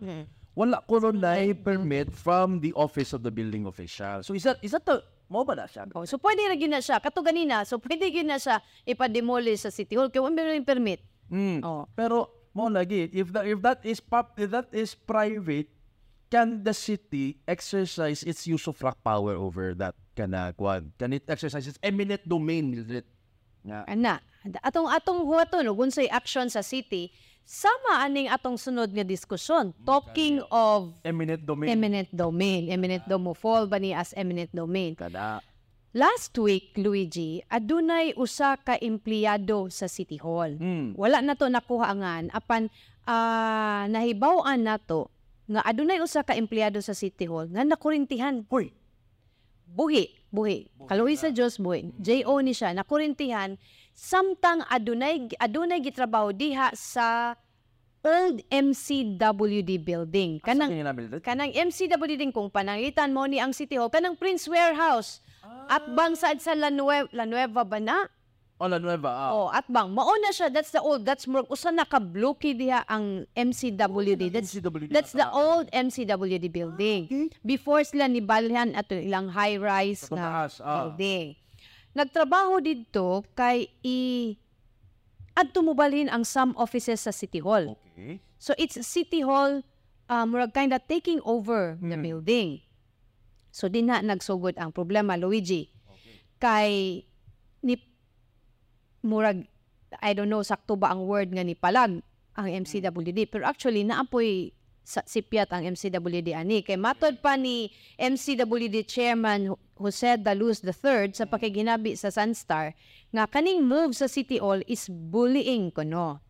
wala 0.52 0.82
ko 0.82 0.98
ron 0.98 1.22
na 1.22 1.38
permit 1.54 2.10
from 2.10 2.58
the 2.58 2.74
office 2.74 3.14
of 3.14 3.22
the 3.22 3.30
building 3.30 3.64
official. 3.70 4.20
So 4.26 4.34
is 4.34 4.42
that, 4.44 4.58
is 4.60 4.74
that 4.74 4.82
the, 4.84 4.98
mo 5.30 5.46
ba 5.46 5.54
na 5.54 5.70
siya? 5.70 5.86
Oh, 5.94 6.02
so 6.02 6.18
pwede 6.18 6.42
ra 6.50 6.58
gyud 6.58 6.74
na 6.74 6.82
siya 6.82 6.98
kato 6.98 7.22
ganina. 7.22 7.62
So 7.62 7.78
pwede 7.78 8.10
gyud 8.10 8.26
na 8.26 8.42
siya 8.42 8.58
ipademolish 8.82 9.62
sa 9.62 9.70
City 9.70 9.94
Hall 9.94 10.10
kay 10.10 10.18
wala 10.18 10.34
may 10.34 10.66
permit. 10.66 11.00
Mm. 11.30 11.62
Oh. 11.62 11.86
Pero 11.94 12.50
mo 12.50 12.66
lagi, 12.66 13.06
if 13.14 13.30
that 13.30 13.46
if 13.46 13.62
that 13.62 13.80
is 13.86 14.02
pub, 14.02 14.34
if 14.34 14.50
that 14.50 14.66
is 14.74 14.98
private, 14.98 15.70
can 16.26 16.66
the 16.66 16.74
city 16.74 17.38
exercise 17.46 18.26
its 18.26 18.46
use 18.50 18.66
of 18.66 18.74
rock 18.82 18.98
power 19.06 19.38
over 19.38 19.70
that 19.78 19.94
kana 20.18 20.50
kwan? 20.58 20.90
Can 20.98 21.14
it 21.14 21.30
exercise 21.30 21.70
its 21.70 21.78
eminent 21.78 22.26
domain? 22.26 22.74
Nga. 23.60 23.84
Ana, 23.88 24.14
atong 24.64 24.88
atong 24.88 25.20
huwaton 25.24 25.68
ug 25.68 25.84
unsay 25.84 26.08
action 26.08 26.48
sa 26.48 26.64
city, 26.64 27.12
sama 27.44 28.06
aning 28.06 28.30
atong 28.30 28.56
sunod 28.56 28.94
nga 28.94 29.02
diskusyon. 29.02 29.74
Talking 29.82 30.40
of 30.48 30.94
Eminent 31.02 31.42
domain. 31.42 31.68
eminent 31.68 32.10
domain, 32.14 32.70
eminent 32.70 33.04
domo 33.10 33.34
fall 33.34 33.66
ba 33.66 33.82
ni 33.82 33.90
as 33.90 34.14
eminent 34.14 34.54
domain. 34.54 34.94
Kada. 34.94 35.42
Last 35.90 36.38
week, 36.38 36.70
Luigi, 36.78 37.42
adunay 37.50 38.14
usa 38.14 38.54
ka 38.54 38.78
empleyado 38.78 39.66
sa 39.74 39.90
City 39.90 40.22
Hall. 40.22 40.54
Mm. 40.54 40.94
Wala 40.94 41.18
na 41.18 41.34
to 41.34 41.50
nakuhaangan 41.50 42.30
apan 42.30 42.70
ah, 43.10 43.90
nahibaw-an 43.90 44.62
nato 44.70 45.10
nga 45.50 45.66
adunay 45.66 45.98
usa 45.98 46.22
ka 46.22 46.38
empleyado 46.38 46.78
sa 46.78 46.94
City 46.94 47.26
Hall 47.26 47.50
nga 47.50 47.66
nakurintihan. 47.66 48.46
Hoy, 48.46 48.70
Buhi, 49.66 50.19
buhi. 50.30 50.70
Kaluwi 50.86 51.14
sa 51.18 51.34
Diyos, 51.34 51.58
buhi. 51.58 51.90
J.O. 51.98 52.40
ni 52.40 52.54
siya, 52.54 52.74
nakurintihan, 52.74 53.58
samtang 53.92 54.64
adunay, 54.70 55.28
adunay 55.36 55.82
gitrabaho 55.82 56.32
diha 56.32 56.72
sa 56.72 57.36
old 58.00 58.40
MCWD 58.48 59.70
building. 59.84 60.40
kanang 60.40 60.72
Kanang, 61.20 61.52
MCWD 61.52 62.32
kung 62.32 62.48
panangitan 62.48 63.12
mo 63.12 63.28
ni 63.28 63.36
ang 63.36 63.52
City 63.52 63.76
Hall, 63.76 63.92
kanang 63.92 64.16
Prince 64.16 64.48
Warehouse. 64.48 65.20
At 65.70 65.86
bang 65.94 66.16
saad 66.16 66.40
sa 66.42 66.56
La 66.56 66.72
Nueva, 66.72 67.06
La 67.12 67.28
Nueva 67.28 67.62
ba 67.62 67.78
na? 67.78 68.08
Oh, 68.60 68.68
La 68.68 68.76
Nueva. 68.76 69.08
Ah. 69.08 69.30
Oh, 69.32 69.48
at 69.48 69.64
bang 69.66 69.88
mao 69.88 70.12
na 70.20 70.30
siya 70.30 70.52
that's 70.52 70.68
the 70.68 70.78
old 70.78 71.00
that's 71.02 71.24
more 71.24 71.48
usa 71.48 71.72
na 71.72 71.88
ka 71.88 71.96
blocky 71.96 72.52
diha 72.52 72.84
ang 72.84 73.24
MCWD. 73.32 74.28
That's 74.28 74.52
MCWD. 74.52 74.92
that's 74.92 75.16
the 75.16 75.24
old 75.32 75.72
MCWD 75.72 76.52
building. 76.52 77.32
Before 77.40 77.80
sila 77.80 78.04
nibalhan 78.04 78.76
ato 78.76 78.92
ilang 78.92 79.32
high 79.32 79.56
rise 79.56 80.04
Sa 80.04 80.12
nga 80.12 80.28
taas, 80.44 80.60
ah. 80.60 80.92
building. 80.92 81.40
Nagtrabaho 81.90 82.60
didto 82.60 83.24
kay 83.32 83.66
i 83.80 84.36
adto 85.32 85.64
mo 85.64 85.72
balhin 85.72 86.12
ang 86.12 86.22
some 86.22 86.52
offices 86.54 87.00
sa 87.00 87.16
City 87.16 87.40
Hall. 87.40 87.74
Okay. 87.96 88.20
So 88.36 88.52
it's 88.60 88.76
City 88.84 89.24
Hall 89.24 89.64
um 90.06 90.36
murag 90.36 90.52
kinda 90.52 90.76
taking 90.78 91.24
over 91.24 91.80
the 91.80 91.96
Mm. 91.96 92.04
building. 92.04 92.48
So 93.48 93.72
di 93.72 93.80
na 93.80 94.04
nagsugod 94.04 94.60
ang 94.60 94.70
problema 94.70 95.16
Luigi. 95.16 95.72
Kay 96.36 97.02
ni 97.02 97.09
murag 99.02 99.46
I 99.98 100.14
don't 100.14 100.30
know 100.30 100.44
sakto 100.44 100.78
ba 100.78 100.94
ang 100.94 101.04
word 101.04 101.34
nga 101.34 101.42
ni 101.42 101.58
palag 101.58 101.98
ang 102.38 102.46
MCWD 102.46 103.26
pero 103.26 103.48
actually 103.48 103.82
naapoy 103.82 104.54
sa 104.86 105.04
sipyat 105.04 105.50
ang 105.52 105.70
MCWD 105.76 106.34
ani 106.34 106.66
kay 106.66 106.74
matod 106.74 107.20
pa 107.20 107.36
ni 107.36 107.70
MCWD 108.00 108.86
chairman 108.88 109.52
Jose 109.78 110.18
Daluz 110.18 110.60
III 110.66 111.14
sa 111.14 111.24
pakiginabi 111.30 111.94
sa 111.94 112.10
Sunstar 112.10 112.74
nga 113.14 113.24
kaning 113.30 113.62
move 113.62 113.94
sa 113.94 114.10
City 114.10 114.36
Hall 114.42 114.60
is 114.66 114.90
bullying 114.90 115.72
kuno. 115.72 116.20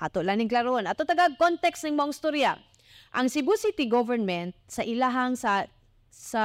Ato 0.00 0.20
lang 0.20 0.42
ning 0.42 0.50
klaron. 0.50 0.84
Ato 0.84 1.06
tagag 1.06 1.38
context 1.38 1.86
ning 1.86 1.94
mong 1.94 2.12
storya. 2.12 2.58
Ang 3.14 3.30
Cebu 3.30 3.54
City 3.54 3.86
government 3.86 4.56
sa 4.66 4.82
ilahang 4.82 5.38
sa 5.38 5.66
sa 6.10 6.44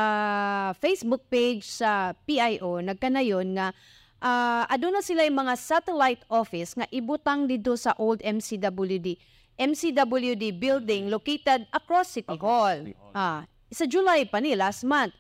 Facebook 0.78 1.30
page 1.30 1.66
sa 1.66 2.18
PIO 2.26 2.82
nagkanayon 2.82 3.54
nga 3.54 3.74
ah 4.20 4.68
aduna 4.68 5.00
sila 5.00 5.24
yung 5.24 5.40
mga 5.48 5.56
satellite 5.56 6.24
office 6.28 6.76
nga 6.76 6.88
ibutang 6.92 7.48
dito 7.48 7.76
sa 7.80 7.96
old 7.96 8.20
MCWD 8.24 9.16
MCWD 9.60 10.56
building 10.56 11.12
located 11.12 11.68
across 11.76 12.16
City 12.16 12.40
Hall. 12.40 12.96
Ah, 13.12 13.44
sa 13.68 13.84
July 13.84 14.24
pa 14.24 14.40
ni 14.40 14.56
last 14.56 14.88
month. 14.88 15.12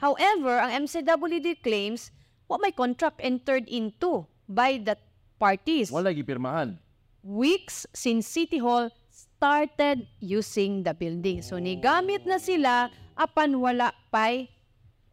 However, 0.00 0.56
ang 0.56 0.88
MCWD 0.88 1.60
claims 1.60 2.08
wa 2.48 2.56
may 2.56 2.72
contract 2.72 3.20
entered 3.20 3.68
into 3.68 4.24
by 4.48 4.80
the 4.80 4.96
parties 5.36 5.92
Wala 5.92 6.12
gipirmahan. 6.12 6.80
weeks 7.20 7.84
since 7.92 8.28
City 8.28 8.56
Hall 8.60 8.88
started 9.12 10.08
using 10.20 10.84
the 10.84 10.96
building. 10.96 11.44
So 11.44 11.60
nigamit 11.60 12.24
na 12.24 12.40
sila 12.40 12.88
apan 13.12 13.60
wala 13.60 13.92
pay 14.08 14.48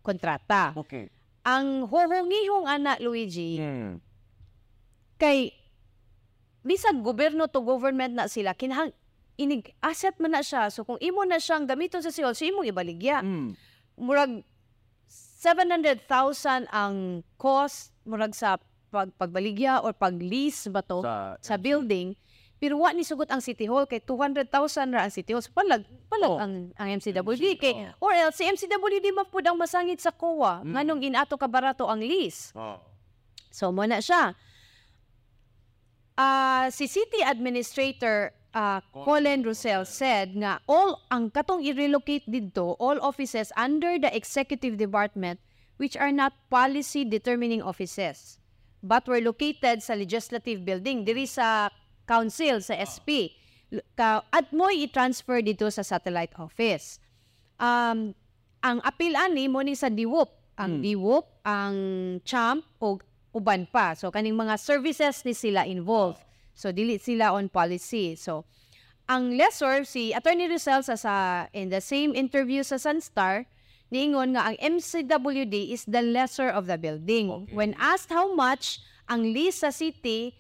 kontrata. 0.03 0.71
Okay. 0.79 1.11
Ang 1.49 1.89
huhungihong 1.89 2.69
anak 2.69 3.01
Luigi 3.01 3.57
Hmm. 3.57 3.97
kay 5.17 5.49
bisag 6.61 7.01
gobyerno 7.01 7.49
to 7.49 7.65
government 7.65 8.13
na 8.13 8.29
sila 8.29 8.53
kinahang 8.53 8.93
inig 9.39 9.73
asset 9.81 10.13
man 10.21 10.37
na 10.37 10.45
siya. 10.45 10.69
So 10.69 10.85
kung 10.85 11.01
imo 11.01 11.25
na 11.25 11.41
siyang 11.41 11.65
gamiton 11.65 12.05
sa 12.05 12.13
Hall, 12.21 12.37
so 12.37 12.45
imong 12.45 12.69
ibaligya. 12.69 13.23
Hmm. 13.25 13.57
Murag 13.97 14.45
700,000 15.39 16.67
ang 16.69 17.23
cost 17.39 17.95
murag 18.03 18.35
sa 18.35 18.59
pag 18.89 19.09
pagbaligya 19.15 19.79
or 19.85 19.93
pag-lease 19.95 20.67
ba 20.67 20.83
to 20.83 20.99
Sa, 21.05 21.37
sa 21.39 21.55
building 21.55 22.17
pero 22.59 22.75
wa 22.75 22.91
ni 22.91 23.07
sugot 23.07 23.31
ang 23.31 23.39
City 23.39 23.63
Hall 23.65 23.87
kay 23.87 24.03
200,000 24.03 24.51
ra 24.91 25.07
ang 25.07 25.13
City 25.15 25.31
Hall. 25.31 25.39
So 25.39 25.55
palag 25.55 25.87
palag 26.11 26.29
Oh. 26.29 26.37
ang 26.37 26.75
ang 26.75 26.87
MCWD 26.99 27.55
kay 27.55 27.87
or 28.03 28.11
else 28.11 28.37
si 28.37 28.43
MCWD 28.43 29.15
man 29.15 29.23
pud 29.31 29.47
ang 29.47 29.55
masangit 29.55 30.03
sa 30.03 30.11
COA. 30.11 30.67
Nganong 30.67 30.99
inato 31.01 31.39
ka 31.39 31.47
barato 31.47 31.87
ang 31.87 32.03
lease. 32.03 32.51
Oh. 32.53 32.83
so 33.49 33.71
mo 33.71 33.87
na 33.87 34.03
siya. 34.03 34.35
Ah, 36.19 36.67
si 36.67 36.83
City 36.83 37.23
Administrator 37.23 38.35
ah, 38.51 38.83
Colin 38.91 39.39
Russell 39.39 39.87
said 39.87 40.35
nga 40.35 40.59
all 40.67 40.99
ang 41.07 41.31
katong 41.31 41.63
i-relocate 41.63 42.27
didto 42.27 42.75
all 42.75 42.99
offices 42.99 43.55
under 43.55 43.95
the 43.95 44.11
executive 44.11 44.75
department 44.75 45.39
which 45.79 45.95
are 45.95 46.11
not 46.11 46.35
policy 46.51 47.07
determining 47.07 47.63
offices 47.63 48.35
but 48.83 49.07
were 49.07 49.23
located 49.23 49.79
sa 49.79 49.95
legislative 49.95 50.63
building. 50.67 51.07
Diri 51.07 51.23
sa 51.23 51.71
council 52.09 52.57
sa 52.65 52.73
SP 52.73 53.37
at 54.01 54.49
mo 54.49 54.73
i-transfer 54.73 55.45
dito 55.45 55.69
sa 55.69 55.85
satellite 55.85 56.33
office. 56.41 56.97
Um 57.61 58.17
ang 58.65 58.81
apil 58.81 59.13
ani 59.13 59.45
mo 59.45 59.61
ni 59.61 59.77
sa 59.77 59.87
DIWOP 59.93 60.57
ang 60.59 60.83
DIWOP 60.83 61.25
ang 61.47 61.75
CHAMP 62.25 62.65
o 62.81 62.99
uban 63.31 63.69
pa. 63.69 63.93
So 63.93 64.09
kaning 64.09 64.35
mga 64.35 64.57
services 64.57 65.21
ni 65.21 65.37
sila 65.37 65.69
involved. 65.69 66.19
So 66.57 66.73
dili 66.73 66.97
sila 66.97 67.31
on 67.37 67.47
policy. 67.47 68.17
So 68.17 68.49
ang 69.05 69.37
lessor 69.37 69.85
si 69.85 70.11
Attorney 70.11 70.49
Rizal 70.49 70.81
sa, 70.81 70.97
sa 70.97 71.13
in 71.53 71.69
the 71.69 71.79
same 71.79 72.17
interview 72.17 72.65
sa 72.65 72.81
Sunstar 72.81 73.45
niingon 73.89 74.37
nga 74.37 74.53
ang 74.53 74.57
MCWD 74.77 75.73
is 75.73 75.85
the 75.85 76.01
lessor 76.01 76.49
of 76.49 76.69
the 76.69 76.77
building. 76.77 77.49
When 77.53 77.73
asked 77.77 78.13
how 78.13 78.33
much 78.33 78.81
ang 79.09 79.33
lease 79.33 79.65
sa 79.65 79.73
city 79.73 80.37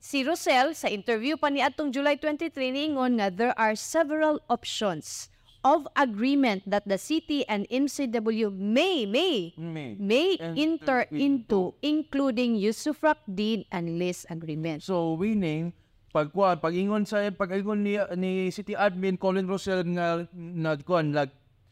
Si 0.00 0.24
Rosel, 0.24 0.72
sa 0.72 0.88
interview 0.88 1.36
pa 1.36 1.52
ni 1.52 1.60
atong 1.60 1.92
July 1.92 2.16
23, 2.16 2.72
niingon 2.72 3.20
nga 3.20 3.28
there 3.28 3.52
are 3.60 3.76
several 3.76 4.40
options 4.48 5.28
of 5.60 5.84
agreement 5.92 6.64
that 6.64 6.88
the 6.88 6.96
city 6.96 7.44
and 7.44 7.68
MCW 7.68 8.48
may, 8.48 9.04
may, 9.04 9.52
May. 9.60 10.00
may 10.00 10.40
enter 10.56 11.04
Enter 11.04 11.12
into, 11.12 11.76
including 11.84 12.56
usufruct 12.56 13.28
deed 13.28 13.68
and 13.68 14.00
lease 14.00 14.24
agreement. 14.32 14.80
So 14.80 15.20
winning 15.20 15.76
pagkuan 16.16 16.58
pagingon 16.64 17.04
sa 17.04 17.28
pagingon 17.28 17.84
ni 17.84 18.00
ni 18.16 18.48
City 18.50 18.72
Admin 18.72 19.20
Colin 19.20 19.44
Rosel 19.44 19.84
nga 19.94 20.24
nagkuan 20.34 21.12
nag 21.12 21.30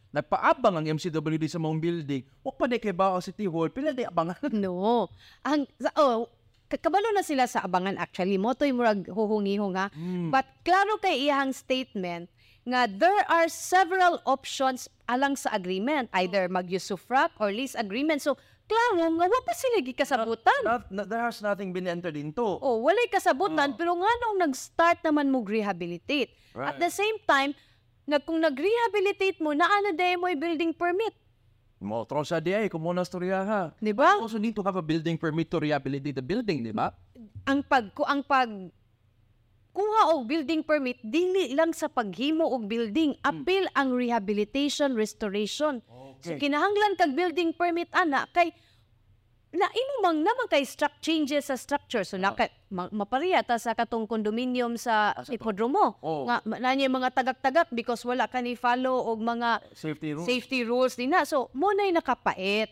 nagpaabang 0.09 0.81
ang 0.81 0.87
MCWD 0.97 1.45
sa 1.49 1.61
mong 1.61 1.81
building. 1.81 2.25
O 2.41 2.53
pa 2.53 2.65
kay 2.69 2.97
ba 2.97 3.13
ang 3.13 3.25
City 3.25 3.45
Hall 3.45 3.69
pila 3.69 3.93
di 3.93 4.05
abangan. 4.09 4.53
No. 4.65 5.09
Ang, 5.45 5.69
oh, 5.97 6.29
kabalo 6.77 7.09
na 7.17 7.25
sila 7.25 7.49
sa 7.49 7.65
abangan 7.65 7.97
actually. 7.97 8.37
Moto'y 8.37 8.77
murag 8.77 9.09
huhungi 9.09 9.57
nga. 9.73 9.89
But 10.29 10.45
klaro 10.61 11.01
kay 11.01 11.25
iyang 11.29 11.57
statement 11.57 12.29
nga 12.69 12.85
there 12.85 13.25
are 13.33 13.49
several 13.49 14.21
options 14.29 14.93
alang 15.09 15.33
sa 15.41 15.57
agreement. 15.57 16.13
Either 16.13 16.53
mag-usufruct 16.53 17.33
or 17.41 17.49
lease 17.49 17.73
agreement. 17.73 18.21
So, 18.21 18.37
klaro 18.69 19.01
nga 19.01 19.25
wa 19.25 19.41
pa 19.41 19.57
sila 19.57 19.81
gikasabutan. 19.81 20.61
Not, 20.69 20.85
not, 20.93 21.09
there 21.09 21.25
has 21.25 21.41
nothing 21.41 21.73
been 21.73 21.89
entered 21.89 22.21
into. 22.21 22.45
Oh, 22.45 22.85
walay 22.85 23.09
kasabutan 23.09 23.73
pero 23.81 23.97
nga 23.97 24.13
nung 24.21 24.45
nag-start 24.45 25.01
naman 25.01 25.33
mo 25.33 25.41
rehabilitate. 25.41 26.37
At 26.53 26.77
the 26.77 26.93
same 26.93 27.17
time, 27.25 27.57
nag 28.05 28.29
kung 28.29 28.45
nag-rehabilitate 28.45 29.41
mo, 29.41 29.57
naana 29.57 29.97
day 29.97 30.21
mo 30.21 30.29
building 30.37 30.77
permit. 30.77 31.17
Mo 31.79 32.03
tro 32.03 32.27
sa 32.27 32.39
di 32.39 32.51
ay 32.51 32.67
kung 32.67 32.83
mo 32.83 32.91
na 32.91 33.07
storya 33.07 33.43
ha. 33.43 33.63
Di 33.79 33.95
ba? 33.95 34.19
Also 34.19 34.37
need 34.37 34.53
to 34.53 34.63
have 34.63 34.75
a 34.75 34.83
building 34.83 35.15
permit 35.15 35.47
to 35.47 35.63
rehabilitate 35.63 36.15
the 36.15 36.25
building, 36.25 36.63
di 36.63 36.75
ba? 36.75 36.91
ang 37.49 37.65
pag 37.65 37.89
ku- 37.97 38.05
ang 38.05 38.21
pag 38.21 38.51
kuha 39.73 40.13
og 40.13 40.27
building 40.27 40.61
permit 40.61 41.01
dili 41.01 41.55
lang 41.55 41.73
sa 41.73 41.89
paghimo 41.89 42.45
og 42.45 42.67
building 42.67 43.17
apil 43.23 43.65
ang 43.73 43.95
rehabilitation 43.95 44.93
restoration 44.93 45.81
so 46.21 46.35
Okay. 46.35 46.51
kinahanglan 46.51 46.99
kag 46.99 47.15
building 47.15 47.55
permit 47.55 47.87
ana 47.95 48.27
kay 48.35 48.51
na 49.49 49.65
imo 49.65 49.95
mang 50.05 50.21
naman 50.21 50.45
kay 50.47 50.61
struct 50.61 51.01
changes 51.01 51.49
sa 51.49 51.57
structure 51.57 52.05
so 52.05 52.21
na 52.21 52.37
kay 52.37 52.53
ma- 52.69 52.93
mapareha 52.93 53.41
ta 53.41 53.57
sa 53.57 53.73
katong 53.73 54.05
condominium 54.05 54.77
sa 54.77 55.17
ipodromo 55.27 55.97
Oh. 56.05 56.29
nga 56.29 56.45
na 56.61 56.77
niya 56.77 56.93
mga 56.93 57.09
tagak-tagak 57.11 57.73
because 57.73 58.05
wala 58.05 58.29
ka 58.29 58.45
ni 58.45 58.53
follow 58.53 59.09
og 59.09 59.19
mga 59.19 59.65
Safety 59.73 60.13
rules. 60.13 60.27
safety 60.29 60.61
rules 60.63 60.95
din 60.95 61.17
na. 61.17 61.25
So, 61.25 61.49
mo 61.57 61.73
na'y 61.73 61.97
nakapait. 61.97 62.69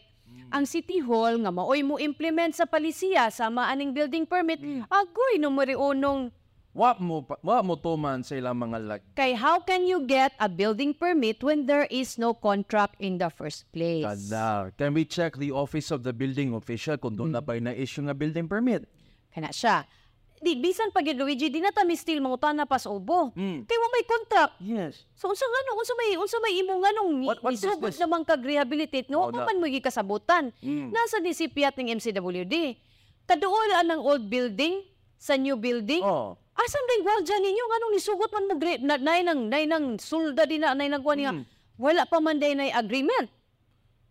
Ang 0.53 0.63
City 0.63 1.01
Hall 1.03 1.41
nga 1.43 1.51
maoy 1.51 1.83
mo 1.83 1.99
implement 1.99 2.55
sa 2.55 2.69
palisiya 2.69 3.33
sa 3.35 3.51
maaning 3.51 3.91
building 3.91 4.23
permit, 4.23 4.61
agoy 4.87 5.41
no 5.41 5.51
unong 5.51 6.31
Wa 6.77 6.93
mo 7.01 7.25
wa 7.41 7.65
mo 7.65 7.81
tuman 7.81 8.21
sa 8.21 8.37
ilang 8.37 8.61
mga 8.61 8.79
lag. 8.85 9.01
kay 9.17 9.33
how 9.33 9.57
can 9.57 9.89
you 9.89 10.05
get 10.05 10.37
a 10.37 10.45
building 10.45 10.93
permit 10.93 11.41
when 11.41 11.65
there 11.65 11.89
is 11.89 12.21
no 12.21 12.37
contract 12.37 13.01
in 13.01 13.17
the 13.17 13.33
first 13.33 13.65
place? 13.73 14.05
Kada. 14.05 14.77
Can 14.77 14.93
we 14.93 15.09
check 15.09 15.41
the 15.41 15.57
office 15.57 15.89
of 15.89 16.05
the 16.05 16.13
building 16.13 16.53
official 16.53 17.01
kung 17.01 17.17
doon 17.17 17.33
na 17.33 17.41
ba 17.41 17.57
na 17.57 17.73
issue 17.73 18.05
nga 18.05 18.13
building 18.13 18.45
permit? 18.45 18.85
Kana 19.33 19.49
siya. 19.57 19.89
Di 20.37 20.53
bisan 20.53 20.93
pag 20.93 21.09
Luigi, 21.17 21.49
di 21.49 21.65
na 21.65 21.73
ta 21.73 21.81
mi 21.81 21.97
still 21.97 22.21
mangutana 22.21 22.69
pa 22.69 22.77
sa 22.77 22.93
ubo. 22.93 23.33
Mm. 23.33 23.65
Kay 23.65 23.79
wa 23.81 23.89
may 23.89 24.05
contract. 24.05 24.53
Yes. 24.61 25.09
So 25.17 25.33
unsa 25.33 25.49
ngano, 25.49 25.81
unsa 25.81 25.95
may 25.97 26.11
unsa 26.21 26.37
may 26.45 26.61
imong 26.61 26.81
nganong 26.85 27.11
business? 27.41 27.97
naman 27.97 28.21
kag 28.21 28.45
rehabilitate 28.45 29.09
nga 29.09 29.17
Oh, 29.17 29.33
na- 29.33 29.49
man 29.49 29.57
mo 29.57 29.65
gikasabutan. 29.65 30.53
Mm. 30.61 30.93
Nasa 30.93 31.25
disipiat 31.25 31.73
ng 31.81 31.97
MCWD. 31.97 32.77
Kaduol 33.25 33.81
ang 33.81 34.05
old 34.05 34.29
building 34.29 34.85
sa 35.17 35.41
new 35.41 35.57
building. 35.57 36.05
Oh. 36.05 36.37
Asan 36.57 36.85
din 36.89 37.05
gwardya 37.05 37.37
ninyo 37.37 37.65
nganong 37.69 37.93
nisugot 37.93 38.31
man 38.33 38.49
mo 38.49 38.55
gre- 38.57 38.81
na 38.81 38.97
nay 38.97 39.21
nang 39.21 39.41
nay 39.53 39.65
nang 39.69 40.01
sulda 40.01 40.49
din 40.49 40.65
na 40.65 40.73
nay 40.73 40.89
nang 40.89 41.05
kuha 41.05 41.17
niya. 41.17 41.33
Mm. 41.37 41.45
Wala 41.77 42.09
pa 42.09 42.17
man 42.17 42.41
day 42.41 42.57
nay 42.57 42.73
agreement. 42.73 43.29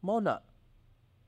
Mo 0.05 0.21
na. 0.21 0.37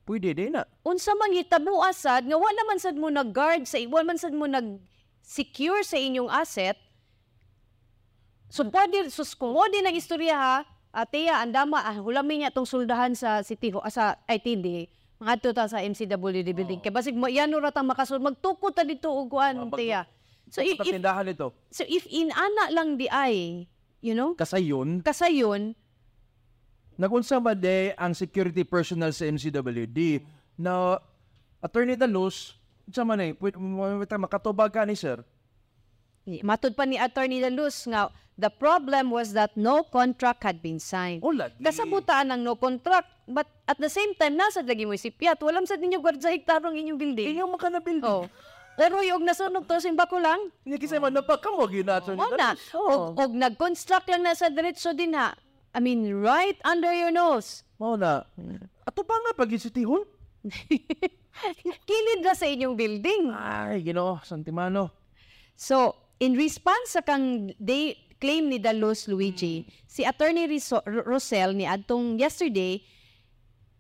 Pwede 0.05 0.37
din 0.37 0.53
na. 0.53 0.69
Unsa 0.85 1.17
man 1.17 1.33
hitabo 1.33 1.81
asad 1.81 2.29
nga 2.29 2.37
wala 2.37 2.61
man 2.69 2.77
sad 2.77 2.93
mo 2.93 3.09
nag 3.09 3.33
guard 3.33 3.65
sa 3.65 3.81
wala 3.89 4.13
man 4.13 4.21
sad 4.21 4.31
mo 4.37 4.45
nag 4.45 4.77
secure 5.25 5.81
sa 5.81 5.97
inyong 5.97 6.29
asset. 6.29 6.77
So 8.47 8.63
pwede 8.69 9.09
sus 9.09 9.33
kung 9.33 9.57
mo 9.57 9.65
din 9.73 9.83
ang 9.83 9.97
istorya 9.97 10.37
ha, 10.37 10.55
atiya 10.93 11.41
andama 11.41 11.81
ah, 11.81 11.97
hulami 11.97 12.45
niya 12.45 12.53
tong 12.53 12.69
suldahan 12.69 13.11
sa 13.17 13.41
City 13.41 13.73
Hall 13.73 13.83
ah, 13.83 13.91
sa 13.91 14.15
ITD 14.29 14.87
mga 15.17 15.49
ta 15.49 15.65
sa 15.65 15.81
MCWD 15.81 16.53
building. 16.53 16.77
Kay 16.77 16.93
basig 16.93 17.17
mo 17.17 17.25
yan 17.25 17.49
ra 17.57 17.73
tang 17.73 17.89
makasul 17.89 18.21
magtukod 18.21 18.69
ta 18.77 18.85
dito 18.85 19.09
og 19.09 19.33
kuan 19.33 19.57
Oh, 19.57 19.73
tiya. 19.73 20.05
So 20.47 20.63
if, 20.63 20.79
Sa 20.79 20.87
if 20.87 20.93
tindahan 20.95 21.27
ito. 21.27 21.51
so 21.69 21.83
if 21.87 22.07
inana 22.07 22.71
lang 22.71 22.95
di 22.95 23.07
ay, 23.11 23.67
you 23.99 24.15
know, 24.15 24.33
Kasayon, 24.35 25.03
kasayon, 25.03 25.75
nagunsa 26.95 27.37
ba 27.37 27.53
de 27.53 27.91
ang 27.99 28.15
security 28.15 28.63
personnel 28.63 29.11
sa 29.11 29.27
MCWD 29.27 30.23
na 30.57 30.97
Attorney 31.59 31.99
Dalos, 31.99 32.55
sa 32.87 33.03
man 33.03 33.19
eh, 33.19 33.35
makatubag 34.15 34.71
ka 34.71 34.87
ni 34.87 34.95
sir. 34.95 35.19
Matud 36.43 36.75
pa 36.75 36.83
ni 36.83 36.99
Attorney 36.99 37.39
Dalus 37.39 37.87
nga 37.87 38.11
the 38.35 38.51
problem 38.51 39.09
was 39.15 39.31
that 39.31 39.55
no 39.55 39.87
contract 39.87 40.43
had 40.43 40.59
been 40.59 40.79
signed. 40.79 41.23
O 41.23 41.31
lagi. 41.31 41.55
Kasabutaan 41.63 42.35
ng 42.35 42.41
no 42.43 42.59
contract 42.59 43.07
but 43.27 43.47
at 43.63 43.79
the 43.79 43.87
same 43.87 44.11
time 44.19 44.35
nasa 44.35 44.59
lagi 44.59 44.83
mo 44.83 44.95
si 44.99 45.07
Piat 45.07 45.39
walam 45.39 45.63
sa 45.63 45.79
ninyo 45.79 46.03
gwardya 46.03 46.35
hektarong 46.35 46.75
inyong 46.75 46.99
building. 46.99 47.27
Inyo 47.31 47.45
maka 47.47 47.71
na 47.71 47.79
building. 47.79 48.27
Oh. 48.27 48.27
Pero 48.77 49.01
yung 49.01 49.25
nasunog 49.25 49.65
to 49.65 49.81
simba 49.81 50.05
ko 50.05 50.21
lang. 50.21 50.37
Hindi 50.61 50.77
kasi 50.77 51.01
man 51.01 51.09
napakamo 51.09 51.65
ginato 51.65 52.13
ni 52.13 52.21
O 52.21 52.29
na. 52.29 52.53
Dalos. 52.53 52.61
Og, 52.77 53.17
og 53.17 53.31
nag-construct 53.33 54.05
lang 54.13 54.21
na 54.21 54.37
sa 54.37 54.53
diretso 54.53 54.93
din 54.93 55.17
ha. 55.17 55.33
I 55.73 55.81
mean, 55.81 56.13
right 56.21 56.57
under 56.61 56.93
your 56.93 57.09
nose. 57.09 57.65
Mao 57.81 57.97
na. 57.97 58.21
Ato 58.85 59.01
ba 59.01 59.17
nga 59.17 59.33
pag 59.33 59.49
Hall? 59.81 60.05
Kilid 61.89 62.21
na 62.21 62.33
sa 62.33 62.45
inyong 62.45 62.77
building. 62.77 63.33
Ay, 63.33 63.81
Ginoo, 63.85 64.21
Santimano. 64.25 64.93
So, 65.57 65.97
in 66.21 66.33
response 66.37 66.97
sa 66.97 67.01
kang 67.01 67.53
day, 67.57 67.97
claim 68.17 68.49
ni 68.49 68.57
Dalos 68.57 69.05
Luigi, 69.05 69.65
si 69.85 70.01
Attorney 70.01 70.49
Rosel 71.05 71.53
ni 71.53 71.65
Adtong 71.69 72.17
yesterday 72.17 72.81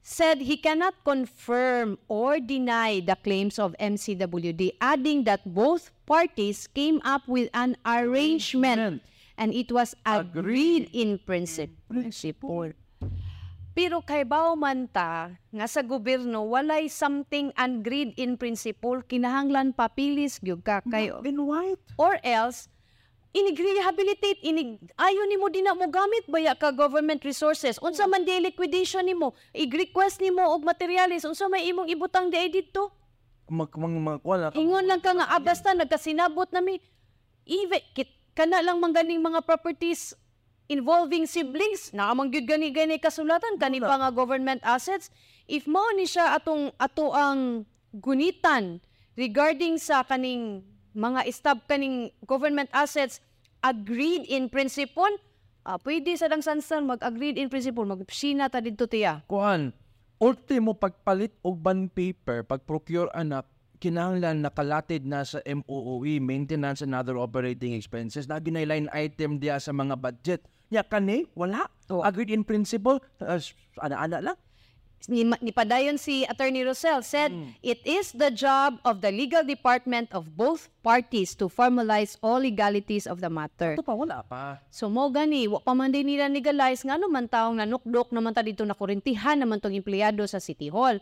said 0.07 0.39
he 0.39 0.55
cannot 0.55 0.95
confirm 1.03 1.99
or 2.07 2.39
deny 2.39 3.03
the 3.03 3.19
claims 3.19 3.59
of 3.59 3.75
MCWD, 3.75 4.79
adding 4.79 5.27
that 5.27 5.43
both 5.43 5.91
parties 6.07 6.63
came 6.71 7.03
up 7.03 7.27
with 7.27 7.51
an 7.51 7.75
arrangement 7.83 9.03
and 9.35 9.51
it 9.51 9.67
was 9.67 9.91
agreed 10.07 10.87
in 10.95 11.19
principle. 11.19 12.71
Pero 13.75 14.01
kay 14.01 14.23
man 14.57 14.87
ta 14.89 15.37
nga 15.53 15.67
sa 15.67 15.83
gobyerno 15.83 16.49
walay 16.49 16.89
something 16.89 17.51
agreed 17.53 18.15
in 18.17 18.39
principle 18.39 19.03
kinahanglan 19.05 19.75
papilis 19.75 20.39
gyud 20.41 20.63
ka 20.63 20.81
kay 20.87 21.11
In 21.27 21.45
white. 21.45 21.77
or 21.99 22.17
else 22.23 22.71
inig-rehabilitate 23.37 24.41
inig 24.41 24.81
ayo 24.97 25.21
nimo 25.29 25.45
din 25.53 25.65
na 25.65 25.77
mo 25.77 25.85
gamit 25.85 26.25
baya 26.25 26.57
ka 26.57 26.73
government 26.73 27.21
resources. 27.21 27.77
Unsa 27.77 28.09
man 28.09 28.25
di 28.25 28.33
liquidation 28.41 29.05
nimo 29.05 29.37
i-request 29.53 30.21
nimo 30.25 30.41
og 30.41 30.65
materials 30.65 31.23
unsa 31.27 31.45
may 31.45 31.69
imong 31.69 31.89
ibutang 31.93 32.33
di 32.33 32.41
didto 32.49 32.89
Mag, 33.47 33.71
mag, 33.79 34.19
wala. 34.27 34.51
ingon 34.59 34.83
lang 34.83 34.99
ka 34.99 35.15
nga 35.15 35.31
ah, 35.31 35.39
basta 35.39 35.71
nagkasinabot 35.71 36.51
nami 36.51 36.83
even 37.47 37.79
kit 37.95 38.11
kana 38.35 38.59
lang 38.59 38.75
mangganing 38.83 39.23
mga 39.23 39.39
properties 39.47 40.11
involving 40.67 41.23
siblings 41.23 41.95
na 41.95 42.11
amang 42.11 42.27
gyud 42.27 42.43
gani 42.43 42.75
gani 42.75 42.99
kasulatan 42.99 43.55
kani 43.55 43.79
pa 43.79 43.95
nga 43.97 44.11
government 44.11 44.59
assets. 44.67 45.07
If 45.47 45.63
mao 45.63 45.87
ni 45.95 46.03
siya 46.03 46.35
atong 46.35 46.75
ato 46.75 47.15
ang 47.15 47.63
gunitan 47.95 48.83
regarding 49.15 49.79
sa 49.79 50.03
kaning 50.03 50.61
mga 50.91 51.23
stab 51.31 51.63
kaning 51.71 52.11
government 52.27 52.67
assets 52.75 53.23
agreed 53.67 54.23
in 54.31 54.47
principle 54.47 55.11
ah, 55.67 55.75
pwede 55.83 56.15
sa 56.15 56.31
dang 56.31 56.39
sansan 56.39 56.87
mag-agreed 56.87 57.35
in 57.35 57.51
principle 57.51 57.83
mag-sina 57.83 58.47
ta 58.47 58.63
didto 58.63 58.87
tiya 58.87 59.27
Kuan, 59.27 59.75
ultimo 60.17 60.73
pagpalit 60.79 61.35
og 61.43 61.59
bond 61.61 61.93
paper, 61.93 62.47
pag-procure 62.47 63.11
anak, 63.13 63.45
kinahanglan 63.77 64.41
nakalatid 64.41 65.05
na 65.05 65.21
sa 65.21 65.43
MOOE, 65.45 66.17
maintenance 66.17 66.81
and 66.81 66.97
other 66.97 67.19
operating 67.21 67.77
expenses, 67.77 68.25
na 68.25 68.41
line 68.41 68.89
item 68.93 69.37
diya 69.37 69.61
sa 69.61 69.75
mga 69.75 69.95
budget. 70.01 70.41
Ya 70.67 70.83
kani, 70.83 71.29
wala. 71.37 71.71
Oh. 71.87 72.03
Agreed 72.03 72.33
in 72.33 72.43
principle, 72.43 72.99
uh, 73.23 73.39
ana-ana 73.79 74.19
lang. 74.19 74.37
Ni, 75.05 75.21
ni 75.39 75.53
padayon 75.53 76.01
si 76.01 76.25
Attorney 76.25 76.65
Rosell 76.65 77.05
said 77.05 77.29
it 77.61 77.79
is 77.85 78.11
the 78.17 78.33
job 78.33 78.81
of 78.81 79.05
the 79.05 79.13
legal 79.13 79.45
department 79.45 80.09
of 80.11 80.33
both 80.33 80.67
parties 80.81 81.37
to 81.37 81.45
formalize 81.45 82.17
all 82.25 82.41
legalities 82.41 83.05
of 83.05 83.21
the 83.21 83.29
matter. 83.29 83.77
Ito 83.77 83.85
pa, 83.85 83.93
wala 83.93 84.25
pa. 84.25 84.57
So 84.73 84.89
mo 84.89 85.07
gani, 85.13 85.45
wa 85.45 85.61
pa 85.61 85.77
man 85.77 85.93
din 85.93 86.09
nila 86.09 86.27
legalize 86.27 86.81
nga 86.81 86.97
naman 86.97 87.29
taong 87.29 87.61
nanukdok 87.61 88.09
naman 88.09 88.33
ta 88.33 88.41
dito 88.41 88.65
na 88.65 88.73
kurintihan 88.73 89.37
naman 89.37 89.61
tong 89.61 89.75
empleyado 89.77 90.25
sa 90.25 90.41
City 90.41 90.67
Hall. 90.71 90.97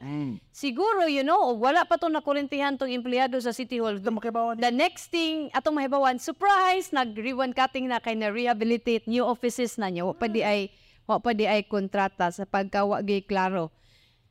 Siguro, 0.51 1.07
you 1.07 1.23
know, 1.23 1.53
wala 1.55 1.85
pa 1.85 1.95
to 1.95 2.09
na 2.09 2.19
kurintihan 2.19 2.75
tong 2.75 2.89
empleyado 2.89 3.37
sa 3.39 3.53
City 3.53 3.77
Hall. 3.79 3.97
Ito 4.01 4.11
makibawan. 4.11 4.57
The 4.57 4.73
next 4.73 5.13
thing, 5.13 5.53
atong 5.53 5.77
mahibawan, 5.77 6.17
surprise, 6.17 6.89
nag-ribbon 6.89 7.53
cutting 7.53 7.87
na 7.89 8.01
kay 8.01 8.17
na-rehabilitate 8.17 9.05
new 9.05 9.21
offices 9.21 9.77
na 9.77 9.93
niya. 9.93 10.03
Wa 10.09 10.17
pa 10.17 10.25
di 10.25 10.41
ay, 10.41 10.73
wa 11.05 11.21
pa 11.21 11.37
di 11.37 11.45
ay 11.45 11.61
kontrata 11.69 12.33
sa 12.33 12.49
pagkawa 12.49 13.05
gay 13.05 13.21
klaro. 13.21 13.69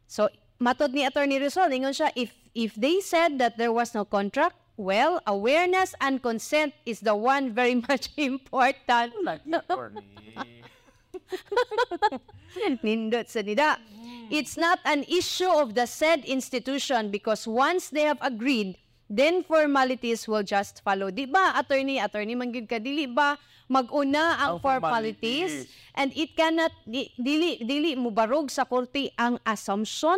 So, 0.06 0.28
matod 0.60 0.92
ni 0.92 1.04
Attorney 1.04 1.38
Rizal, 1.38 1.70
ingon 1.72 1.94
siya, 1.94 2.12
if, 2.14 2.32
if 2.54 2.74
they 2.74 3.00
said 3.00 3.38
that 3.38 3.58
there 3.58 3.72
was 3.72 3.94
no 3.94 4.04
contract, 4.04 4.56
well, 4.76 5.20
awareness 5.26 5.94
and 6.00 6.22
consent 6.22 6.74
is 6.86 7.00
the 7.00 7.14
one 7.14 7.52
very 7.54 7.74
much 7.88 8.10
important. 8.16 9.14
Nindot 12.84 13.28
sa 13.28 13.40
nida. 13.42 13.78
It's 14.30 14.56
not 14.56 14.78
an 14.84 15.04
issue 15.06 15.50
of 15.50 15.74
the 15.74 15.86
said 15.86 16.24
institution 16.24 17.10
because 17.10 17.46
once 17.46 17.90
they 17.90 18.02
have 18.02 18.18
agreed, 18.22 18.78
then 19.10 19.42
formalities 19.44 20.26
will 20.26 20.42
just 20.42 20.82
follow. 20.82 21.10
Di 21.10 21.26
ba, 21.26 21.54
attorney, 21.54 21.98
attorney, 21.98 22.34
manggid 22.34 22.68
ka, 22.68 22.78
dili 22.80 23.06
ba 23.06 23.38
maguna 23.74 24.38
ang 24.38 24.50
Ang 24.56 24.62
formalities, 24.62 25.66
formalities. 25.66 25.98
and 25.98 26.14
it 26.14 26.30
cannot, 26.38 26.70
di, 26.86 27.10
dili, 27.18 27.58
dili 27.58 27.98
mo 27.98 28.14
barog 28.14 28.46
sa 28.46 28.62
korte 28.62 29.10
ang 29.18 29.42
assumption? 29.42 30.14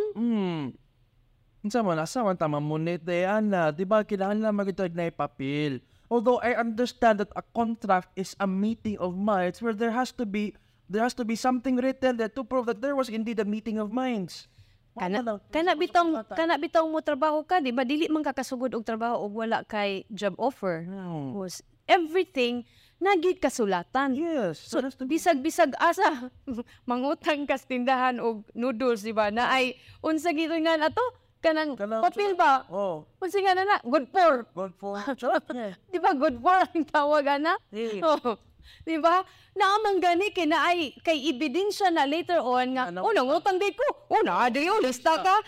Unsa 1.64 1.80
man 1.80 1.98
asa 1.98 2.20
man 2.20 2.36
tama 2.36 2.60
munit 2.60 3.02
eh 3.08 3.24
ana, 3.24 3.72
di 3.72 3.82
ba 3.82 4.04
kinahanglan 4.04 4.52
magitag 4.52 4.92
na 4.92 5.08
papel. 5.08 5.80
Although 6.06 6.38
I 6.38 6.54
understand 6.54 7.18
that 7.18 7.34
a 7.34 7.42
contract 7.42 8.14
is 8.14 8.38
a 8.38 8.46
meeting 8.46 8.94
of 9.02 9.18
minds 9.18 9.58
where 9.58 9.74
there 9.74 9.90
has 9.90 10.14
to 10.14 10.22
be 10.22 10.54
there 10.86 11.02
has 11.02 11.18
to 11.18 11.26
be 11.26 11.34
something 11.34 11.82
written 11.82 12.14
that 12.22 12.38
to 12.38 12.46
prove 12.46 12.70
that 12.70 12.78
there 12.78 12.94
was 12.94 13.10
indeed 13.10 13.42
a 13.42 13.48
meeting 13.48 13.82
of 13.82 13.90
minds. 13.90 14.46
Kana, 14.94 15.20
kana 15.50 15.74
bitong 15.74 16.22
kana 16.30 16.54
bitong 16.56 16.88
mo 16.88 17.02
trabaho 17.02 17.42
ka, 17.42 17.58
di 17.58 17.74
ba 17.74 17.82
dili 17.82 18.06
man 18.06 18.22
ka 18.22 18.30
kasugod 18.30 18.70
og 18.72 18.86
trabaho 18.86 19.26
og 19.26 19.34
wala 19.34 19.66
kay 19.66 20.06
job 20.14 20.38
offer. 20.38 20.86
Hmm. 20.86 21.34
Was 21.34 21.58
everything 21.90 22.62
nagid 22.96 23.38
kasulatan. 23.38 24.16
Yes. 24.16 24.60
So, 24.72 24.80
bisag-bisag 25.04 25.76
asa 25.76 26.32
mangutang 26.88 27.44
kas 27.44 27.68
tindahan 27.68 28.16
og 28.20 28.48
noodles 28.56 29.04
di 29.04 29.12
ba 29.12 29.28
na 29.28 29.52
ay 29.52 29.76
unsa 30.00 30.32
gito 30.32 30.56
nga 30.56 30.80
ato 30.80 31.04
kanang 31.44 31.76
Kanang- 31.76 32.02
papel 32.02 32.32
ba? 32.34 32.64
Oh, 32.72 33.04
Unsa 33.20 33.38
nga 33.38 33.52
na 33.54 33.62
na 33.62 33.76
good 33.84 34.08
for. 34.08 34.48
good 34.56 34.74
for. 34.80 34.96
Di 35.92 35.98
ba 36.00 36.16
good 36.16 36.40
for 36.40 36.58
ang 36.58 36.82
tawag 36.88 37.24
ana? 37.28 37.54
Yes. 37.70 38.00
Oh. 38.06 38.34
Di 38.82 38.98
ba? 38.98 39.22
Naamang 39.54 40.02
gani 40.02 40.34
kay 40.34 40.48
na 40.50 40.66
ay 40.66 40.90
kay 40.98 41.30
ebidensya 41.30 41.86
na 41.94 42.02
later 42.02 42.42
on 42.42 42.74
nga 42.74 42.90
Ano? 42.90 43.06
oh 43.06 43.14
nangutang 43.14 43.62
di 43.62 43.70
ko. 43.70 43.86
Oh 44.10 44.20
na 44.26 44.50
oh 44.50 44.80
lista 44.82 45.22
ka. 45.22 45.38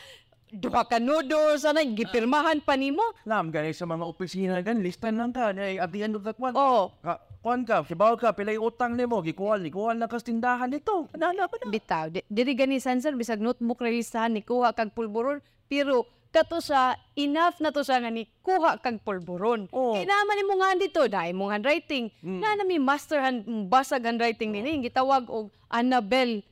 Duha 0.49 0.87
ka 0.87 0.97
noodles 1.03 1.67
ana 1.67 1.83
gipirmahan 1.83 2.63
pa 2.63 2.79
nimo. 2.79 3.03
Lam 3.27 3.51
gani 3.51 3.75
sa 3.75 3.85
mga 3.85 4.07
opisina 4.07 4.63
gan 4.63 4.79
listan 4.81 5.19
lang 5.19 5.35
ka 5.35 5.51
na 5.51 5.83
at 5.83 5.91
the 5.91 6.07
end 6.07 6.15
of 6.15 6.23
that 6.23 6.39
one. 6.39 6.55
Oh, 6.55 6.95
Ka, 7.03 7.19
kuan 7.39 7.63
ka, 7.63 7.87
sibaw 7.87 8.19
ka, 8.19 8.35
pilay 8.35 8.59
utang 8.59 8.99
nimo, 8.99 9.23
gikuha, 9.23 9.63
gikuha 9.63 9.95
na 9.95 10.11
kas 10.11 10.27
tindahan 10.27 10.69
nito. 10.69 11.07
Nana 11.15 11.47
pa 11.47 11.57
na. 11.63 11.71
bitaw 11.71 12.11
di, 12.11 12.21
diri 12.27 12.53
gani 12.59 12.83
sanser 12.83 13.15
bisag 13.15 13.39
notebook 13.39 13.79
realistahan 13.79 14.35
ni 14.35 14.43
kuha 14.43 14.75
kag 14.75 14.91
pulburon 14.93 15.39
pero 15.71 16.05
kato 16.29 16.61
sa 16.61 16.93
enough 17.17 17.57
na 17.63 17.73
to 17.73 17.81
sa 17.81 18.01
nga 18.03 18.13
ni 18.13 18.29
kuha 18.45 18.77
kag 18.83 19.01
pulburon 19.01 19.65
Oo. 19.73 19.97
kay 19.97 20.05
naman 20.05 20.43
imo 20.45 20.55
nga 20.61 20.77
dito 20.77 21.03
dai 21.09 21.33
imong 21.33 21.53
handwriting 21.57 22.13
na 22.21 22.53
nami 22.59 22.77
master 22.77 23.21
hand 23.23 23.49
basag 23.73 24.05
handwriting 24.05 24.53
nini 24.53 24.85
gitawag 24.85 25.25
og 25.33 25.49
Annabel 25.73 26.45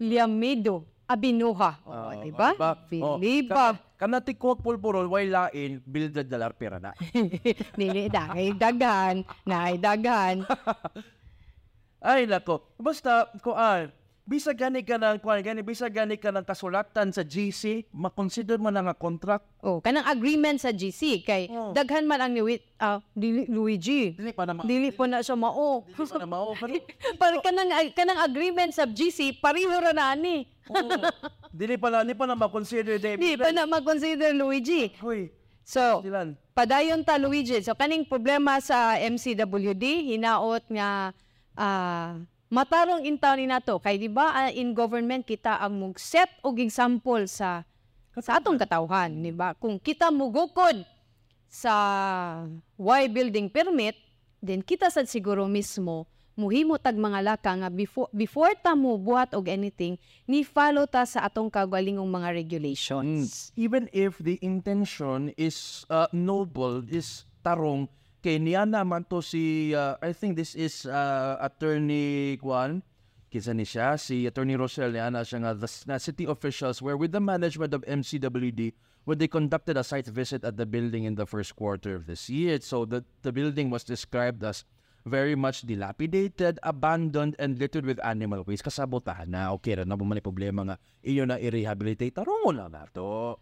Liamido 0.00 0.88
Abinuha. 1.10 1.82
Oh, 1.82 2.14
di 2.22 2.30
ba 2.30 2.54
Oh, 3.02 3.18
Biliba 3.18 3.74
ka, 3.74 4.06
kanati 4.06 4.38
ko 4.38 4.54
pulpurol, 4.54 5.10
way 5.10 5.26
lain, 5.26 5.82
bilda 5.82 6.22
dalar 6.22 6.54
pera 6.54 6.78
na. 6.78 6.94
nili 7.78 8.06
dagay 8.06 8.54
daghan 8.54 9.26
naay 9.42 9.74
daghan. 9.74 10.46
Ay, 12.10 12.24
nako. 12.30 12.62
Basta, 12.80 13.26
kuan, 13.42 13.90
bisa 14.22 14.50
gani 14.50 14.80
ka 14.80 14.94
ng, 14.94 15.18
kuan, 15.18 15.40
gani, 15.40 15.60
bisa 15.60 15.86
gani 15.86 16.14
ka 16.14 16.28
ng 16.28 16.42
kasulatan 16.42 17.10
sa 17.10 17.20
GC, 17.20 17.88
makonsider 17.90 18.56
mo 18.56 18.68
na 18.68 18.80
nga 18.80 18.94
contract. 18.94 19.42
oh 19.60 19.78
kanang 19.78 20.04
agreement 20.04 20.56
sa 20.56 20.70
GC 20.70 21.20
kay 21.20 21.48
Oh. 21.48 21.70
daghan 21.70 22.04
man 22.04 22.18
ang 22.18 22.32
Luigi 22.32 22.62
ah, 22.76 23.02
dili- 23.12 23.44
Luigi 23.46 24.12
Dili 24.12 24.30
pa 24.30 24.44
na 24.44 24.52
ma- 24.52 24.62
dili 24.62 24.88
pa 24.88 25.04
na 25.04 25.20
siya 25.20 25.34
mao 25.34 25.82
Dili 25.84 26.06
pa 26.06 26.16
na 26.16 26.26
mao. 26.26 26.54
Pero, 26.54 26.72
Para 27.20 27.36
kanang 27.38 27.68
kanang 27.90 28.20
agreement 28.20 28.70
sa 28.70 28.84
GC 28.84 29.36
pareho 29.36 29.74
ra 29.74 29.90
na 29.90 30.10
ani. 30.10 30.46
oh, 30.66 30.88
dili 31.50 31.74
pa 31.74 31.88
na, 31.88 32.00
dili 32.00 32.14
pa 32.14 32.24
na 32.24 32.34
makonsider, 32.34 32.96
David. 32.96 33.18
Di 33.18 33.34
pa 33.34 33.50
na 33.50 33.64
mag-consider 33.64 34.30
Luigi. 34.32 34.94
Hoy, 34.98 35.28
So, 35.60 36.02
silan. 36.02 36.34
padayon 36.50 37.02
ta 37.02 37.14
Luigi. 37.14 37.58
So 37.60 37.74
kaning 37.74 38.02
problema 38.04 38.58
sa 38.58 38.96
MCWD 38.96 39.84
hinaot 40.08 40.64
nga 40.68 41.14
ah, 41.54 42.16
matarong 42.50 43.06
intaw 43.06 43.38
ni 43.38 43.46
nato 43.46 43.78
kay 43.78 43.96
di 43.96 44.10
ba 44.10 44.34
ah, 44.34 44.50
in 44.50 44.74
government 44.74 45.22
kita 45.24 45.62
ang 45.62 45.78
mug 45.78 45.96
set 45.96 46.28
og 46.42 46.58
example 46.58 47.24
sa 47.30 47.64
sa 48.18 48.42
atong 48.42 48.58
katawhan, 48.58 49.22
di 49.22 49.30
ba? 49.30 49.54
Kung 49.54 49.78
kita 49.78 50.10
mugukod 50.10 50.82
sa 51.46 51.72
Y 52.76 53.02
building 53.08 53.48
permit, 53.48 53.96
then 54.42 54.60
kita 54.60 54.90
sad 54.90 55.06
siguro 55.06 55.46
mismo 55.46 56.10
muhimo 56.40 56.80
tag 56.80 56.96
mga 56.96 57.20
laka 57.20 57.52
nga 57.52 57.68
before 57.68 58.08
before 58.16 58.56
ta 58.56 58.72
mo 58.72 58.96
buhat 58.96 59.36
og 59.36 59.44
anything 59.44 60.00
ni 60.24 60.40
follow 60.40 60.88
ta 60.88 61.04
sa 61.04 61.28
atong 61.28 61.52
kagwalingong 61.52 62.08
mga 62.08 62.32
regulations. 62.32 63.52
Even 63.60 63.92
if 63.92 64.16
the 64.16 64.40
intention 64.40 65.36
is 65.36 65.84
uh, 65.92 66.08
noble, 66.16 66.80
is 66.88 67.28
tarong, 67.44 67.92
kay 68.20 68.38
niya 68.38 68.68
naman 68.68 69.08
to 69.08 69.24
si, 69.24 69.72
uh, 69.72 69.96
I 70.00 70.12
think 70.12 70.36
this 70.36 70.54
is 70.54 70.84
uh, 70.84 71.40
attorney 71.40 72.36
Juan, 72.40 72.84
Kinsa 73.30 73.54
ni 73.54 73.62
siya, 73.62 73.94
si 73.94 74.26
Attorney 74.26 74.58
Rosel 74.58 74.90
niya 74.90 75.08
na 75.08 75.22
siya 75.22 75.38
nga 75.40 75.52
the 75.54 75.70
na 75.86 76.02
city 76.02 76.26
officials 76.26 76.82
were 76.82 76.98
with 76.98 77.14
the 77.14 77.22
management 77.22 77.70
of 77.70 77.86
MCWD 77.86 78.74
when 79.06 79.16
they 79.22 79.30
conducted 79.30 79.78
a 79.78 79.84
site 79.86 80.10
visit 80.10 80.42
at 80.44 80.58
the 80.58 80.66
building 80.66 81.06
in 81.06 81.14
the 81.14 81.24
first 81.24 81.54
quarter 81.54 81.94
of 81.94 82.10
this 82.10 82.28
year. 82.28 82.58
So 82.60 82.84
the, 82.84 83.06
the 83.22 83.30
building 83.30 83.70
was 83.70 83.86
described 83.86 84.42
as 84.42 84.66
very 85.06 85.38
much 85.38 85.62
dilapidated, 85.62 86.58
abandoned, 86.62 87.36
and 87.38 87.56
littered 87.56 87.86
with 87.86 88.02
animal 88.04 88.44
waste. 88.44 88.66
Kasabotahan 88.66 89.30
na, 89.32 89.54
okay 89.56 89.78
na 89.78 89.96
mo 89.96 90.04
man 90.04 90.20
yung 90.20 90.26
problema 90.26 90.60
nga 90.66 90.76
iyo 91.00 91.24
na 91.24 91.40
i-rehabilitate. 91.40 92.12
Tarong 92.12 92.52
na 92.52 92.68
na 92.68 92.84
to. 92.92 93.38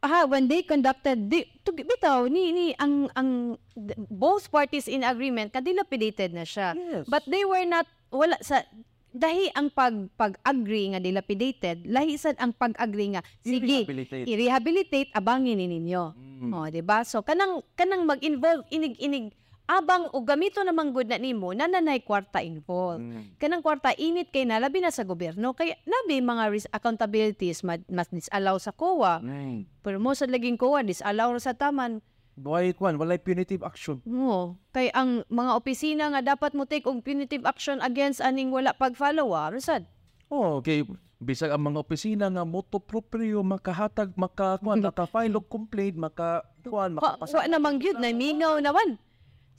Ah, 0.00 0.24
when 0.24 0.48
they 0.48 0.64
conducted 0.64 1.28
di, 1.28 1.44
to, 1.60 1.76
bitaw 1.76 2.24
ni 2.24 2.56
ni 2.56 2.66
ang 2.80 3.12
ang 3.12 3.60
th- 3.76 4.00
both 4.08 4.48
parties 4.48 4.88
in 4.88 5.04
agreement 5.04 5.52
ka 5.52 5.60
dilapidated 5.60 6.32
na 6.32 6.48
siya. 6.48 6.72
Yes. 6.72 7.04
But 7.04 7.28
they 7.28 7.44
were 7.44 7.68
not 7.68 7.84
wala 8.08 8.40
sa 8.40 8.64
dahi 9.12 9.52
ang 9.52 9.68
pag 9.68 9.92
pag-agree 10.16 10.96
nga 10.96 11.04
dilapidated, 11.04 11.84
lahi 11.84 12.16
sad 12.16 12.40
ang 12.40 12.56
pag-agree 12.56 13.12
nga 13.12 13.22
sige 13.44 13.84
I-rehabilitate. 13.84 14.24
i-rehabilitate 14.24 15.10
abangin 15.12 15.60
ni 15.60 15.66
ninyo. 15.68 16.16
Mm. 16.16 16.50
Oh, 16.56 16.66
di 16.72 16.80
ba? 16.80 17.04
So 17.04 17.20
kanang 17.20 17.60
kanang 17.76 18.08
mag-involve 18.08 18.64
inig-inig 18.72 19.36
abang 19.70 20.10
og 20.10 20.26
gamito 20.26 20.58
namang 20.66 20.90
good 20.90 21.06
na 21.06 21.14
nimo 21.14 21.54
nananay 21.54 22.02
kwarta 22.02 22.42
involved. 22.42 23.06
Mm. 23.06 23.38
Kanang 23.38 23.62
kwarta 23.62 23.94
init 23.94 24.34
kay 24.34 24.42
na 24.42 24.58
labi 24.58 24.82
na 24.82 24.90
sa 24.90 25.06
gobyerno 25.06 25.54
kay 25.54 25.78
nabi 25.86 26.18
mga 26.18 26.74
accountabilities 26.74 27.62
ma- 27.62 27.78
mas 27.86 28.10
disallow 28.10 28.58
sa 28.58 28.74
COA. 28.74 29.22
Mm. 29.22 29.70
Pero 29.86 30.02
mo 30.02 30.10
sa 30.18 30.26
laging 30.26 30.58
COA 30.58 30.82
disallow 30.82 31.38
sa 31.38 31.54
taman. 31.54 32.02
Why, 32.40 32.72
kwan, 32.72 32.96
walay 32.96 33.20
punitive 33.20 33.60
action. 33.62 34.00
Mo 34.02 34.58
kay 34.74 34.90
ang 34.90 35.22
mga 35.30 35.52
opisina 35.54 36.10
nga 36.10 36.34
dapat 36.34 36.56
mo 36.56 36.66
take 36.66 36.88
og 36.90 37.04
punitive 37.06 37.46
action 37.46 37.78
against 37.84 38.18
aning 38.18 38.50
wala 38.50 38.74
pag-follow 38.74 39.30
ah, 39.36 39.54
rasad. 39.54 39.86
Oh, 40.32 40.58
okay. 40.58 40.82
Bisag 41.20 41.52
ang 41.52 41.68
mga 41.68 41.84
opisina 41.84 42.26
nga 42.32 42.48
moto 42.48 42.80
proprio 42.80 43.44
makahatag 43.44 44.16
maka 44.16 44.56
kwan 44.56 44.80
maka-file 44.80 45.36
og 45.36 45.52
complaint 45.52 46.00
maka 46.00 46.48
kwan 46.64 46.96
Wa, 46.96 47.20
makapasa. 47.20 47.44
wa 47.44 47.44
namang 47.44 47.76
gyud 47.76 48.00
na 48.00 48.08
mingaw 48.08 48.56
naman. 48.56 48.96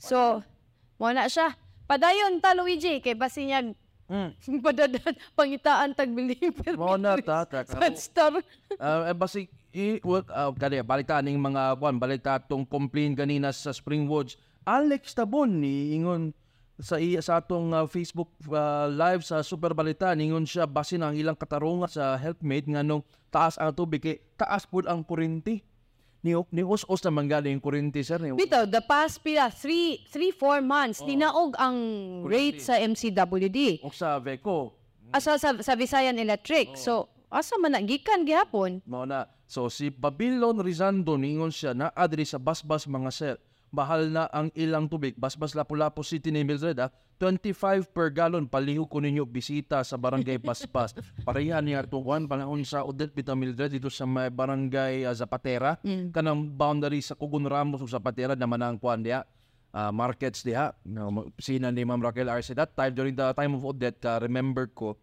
So, 0.02 0.42
mo 0.98 1.14
na 1.14 1.30
siya. 1.30 1.54
Padayon 1.86 2.42
ta 2.42 2.58
Luigi 2.58 2.98
kay 2.98 3.14
basinyag 3.14 3.78
Mm. 4.12 4.30
padadan 4.66 5.14
pangitaan 5.32 5.96
tag 5.96 6.12
building 6.12 6.52
Mo 6.76 7.00
na 7.00 7.16
ta 7.16 7.48
ta. 7.48 7.64
Star. 7.96 8.36
Uh, 8.76 9.08
eh, 9.08 9.16
basi 9.16 9.48
i 9.72 9.96
well, 10.04 10.20
uh, 10.28 10.52
kani 10.52 10.84
balita 10.84 11.16
ning 11.24 11.40
mga 11.40 11.80
kwan 11.80 11.96
balita 11.96 12.36
tong 12.36 12.68
complaint 12.68 13.16
kanina 13.16 13.48
sa 13.56 13.72
Springwoods. 13.72 14.36
Alex 14.68 15.16
Tabon 15.16 15.64
ni 15.64 15.96
ingon 15.96 16.36
sa 16.76 17.00
iya 17.00 17.24
sa 17.24 17.40
atong 17.40 17.72
uh, 17.72 17.88
Facebook 17.88 18.28
uh, 18.52 18.84
live 18.92 19.24
sa 19.24 19.40
Super 19.40 19.72
Balita 19.72 20.12
ningon 20.12 20.44
siya 20.44 20.68
basin 20.68 21.00
ang 21.00 21.16
ilang 21.16 21.38
katarungan 21.38 21.88
sa 21.88 22.20
helpmate 22.20 22.68
nganong 22.68 23.00
taas 23.32 23.56
ang 23.56 23.72
tubig 23.72 24.04
kay 24.04 24.20
taas 24.36 24.68
pud 24.68 24.84
ang 24.84 25.00
kuryente. 25.00 25.64
Ni 26.22 26.38
ni 26.54 26.62
us-us 26.62 27.02
na 27.02 27.10
manggaling 27.10 27.58
yung 27.58 27.64
kuryente 27.64 27.98
sir 28.06 28.22
ni 28.22 28.30
Bitaw, 28.38 28.62
the 28.62 28.78
past 28.78 29.18
pila, 29.26 29.50
3, 29.50 30.06
3, 30.06 30.30
4 30.38 30.62
months, 30.62 31.02
tinaog 31.02 31.58
ang 31.58 31.76
rate 32.22 32.62
sa 32.62 32.78
MCWD. 32.78 33.82
o 33.82 33.90
sa 33.90 34.22
Veco. 34.22 34.78
Asa 35.10 35.34
sa, 35.34 35.50
sa 35.58 35.74
Visayan 35.74 36.16
Electric. 36.16 36.78
So, 36.78 37.10
asa 37.26 37.58
man 37.58 37.74
na, 37.74 37.82
gikan 37.82 38.22
gihapon. 38.22 38.80
Mao 38.86 39.02
na. 39.02 39.26
So 39.50 39.68
si 39.68 39.92
Babylon 39.92 40.62
Rizando 40.64 41.18
ningon 41.20 41.52
siya 41.52 41.76
na 41.76 41.92
adri 41.92 42.24
sa 42.24 42.40
basbas 42.40 42.88
mga 42.88 43.10
sir. 43.12 43.36
Bahal 43.72 44.12
na 44.12 44.28
ang 44.28 44.52
ilang 44.52 44.84
tubig. 44.86 45.16
Basbas 45.16 45.56
Lapu-Lapu 45.56 46.04
City 46.04 46.28
ni 46.28 46.44
Mildred 46.44 46.76
ah. 46.78 46.92
25 47.16 47.94
per 47.94 48.10
gallon 48.10 48.50
paliho 48.50 48.82
ko 48.84 48.98
ninyo 48.98 49.24
bisita 49.24 49.80
sa 49.80 49.96
barangay 49.96 50.36
Basbas. 50.36 50.92
Parehan 51.26 51.64
niya 51.64 51.86
tuwan 51.88 52.28
panahon 52.28 52.66
sa 52.68 52.84
Odette 52.84 53.14
Bita 53.16 53.32
Mildred 53.32 53.72
dito 53.72 53.88
sa 53.88 54.04
may 54.04 54.28
barangay 54.28 55.08
ah, 55.08 55.16
Zapatera. 55.16 55.80
Kanang 56.12 56.52
boundary 56.52 57.00
sa 57.00 57.16
Kugun 57.16 57.48
Ramos 57.48 57.80
ug 57.80 57.88
Zapatera 57.88 58.36
naman 58.36 58.60
ang 58.60 58.76
kuan 58.76 59.00
diha. 59.00 59.24
ah, 59.72 59.90
markets 59.90 60.44
diha. 60.44 60.76
No, 60.84 61.32
sina 61.40 61.72
ni 61.72 61.82
Ma'am 61.82 62.04
Raquel 62.04 62.28
Arce 62.28 62.52
that 62.52 62.76
time 62.76 62.92
during 62.92 63.16
the 63.16 63.32
time 63.32 63.56
of 63.56 63.64
Odette 63.64 63.98
ka 63.98 64.20
remember 64.20 64.68
ko 64.68 65.00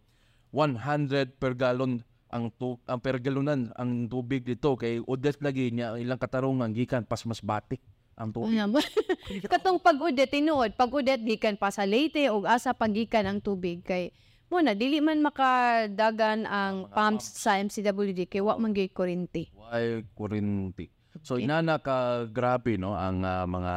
100 0.54 1.42
per 1.42 1.58
gallon 1.58 2.02
ang 2.30 2.54
tu 2.54 2.78
ang 2.86 3.02
per 3.02 3.18
galonan 3.18 3.74
ang 3.74 4.06
tubig 4.06 4.46
dito 4.46 4.78
kay 4.78 5.02
Odette 5.02 5.42
lagi 5.42 5.74
niya 5.74 5.98
ang 5.98 6.00
ilang 6.02 6.22
katarungan 6.22 6.70
gikan 6.78 7.02
pas 7.02 7.26
mas 7.26 7.42
batik 7.42 7.82
ang 8.20 8.36
tubig. 8.36 8.60
Ba? 8.76 8.84
Katong 9.56 9.80
pag-udet, 9.80 10.28
tinuod, 10.28 10.76
pag-udet, 10.76 11.24
gikan 11.24 11.56
pa 11.56 11.72
sa 11.72 11.88
Leyte 11.88 12.28
o 12.28 12.44
asa 12.44 12.76
pagikan 12.76 13.24
ang 13.24 13.40
tubig. 13.40 13.80
Kay, 13.82 14.12
muna, 14.52 14.76
dili 14.76 15.00
man 15.00 15.24
makadagan 15.24 16.44
ang 16.44 16.92
pumps 16.92 17.40
sa 17.40 17.56
MCWD 17.64 18.28
kay 18.28 18.44
wa 18.44 18.60
man 18.60 18.76
gyud 18.76 18.92
kuryente. 18.92 19.48
Why 19.56 20.04
kurinti. 20.14 20.92
So 21.24 21.40
inana 21.40 21.82
ka 21.82 22.28
grabe 22.30 22.78
no 22.78 22.94
ang 22.94 23.26
ah, 23.26 23.44
mga 23.44 23.76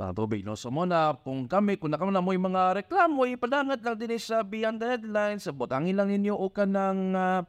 ah, 0.00 0.12
tubig 0.16 0.42
no. 0.42 0.58
So 0.58 0.72
mo 0.72 0.88
na 0.88 1.14
kung 1.14 1.46
kami 1.46 1.78
kung 1.78 1.94
nakamo 1.94 2.10
na 2.10 2.24
mo 2.24 2.34
yung 2.34 2.50
mga 2.50 2.84
reklamo 2.84 3.28
ipadangat 3.28 3.80
lang 3.84 3.96
din 3.96 4.18
sa 4.18 4.42
beyond 4.42 4.82
the 4.82 4.88
headlines 4.98 5.46
butangin 5.54 5.94
lang 5.94 6.10
ninyo 6.10 6.34
o 6.34 6.50
kanang 6.50 7.14
uh, 7.14 7.40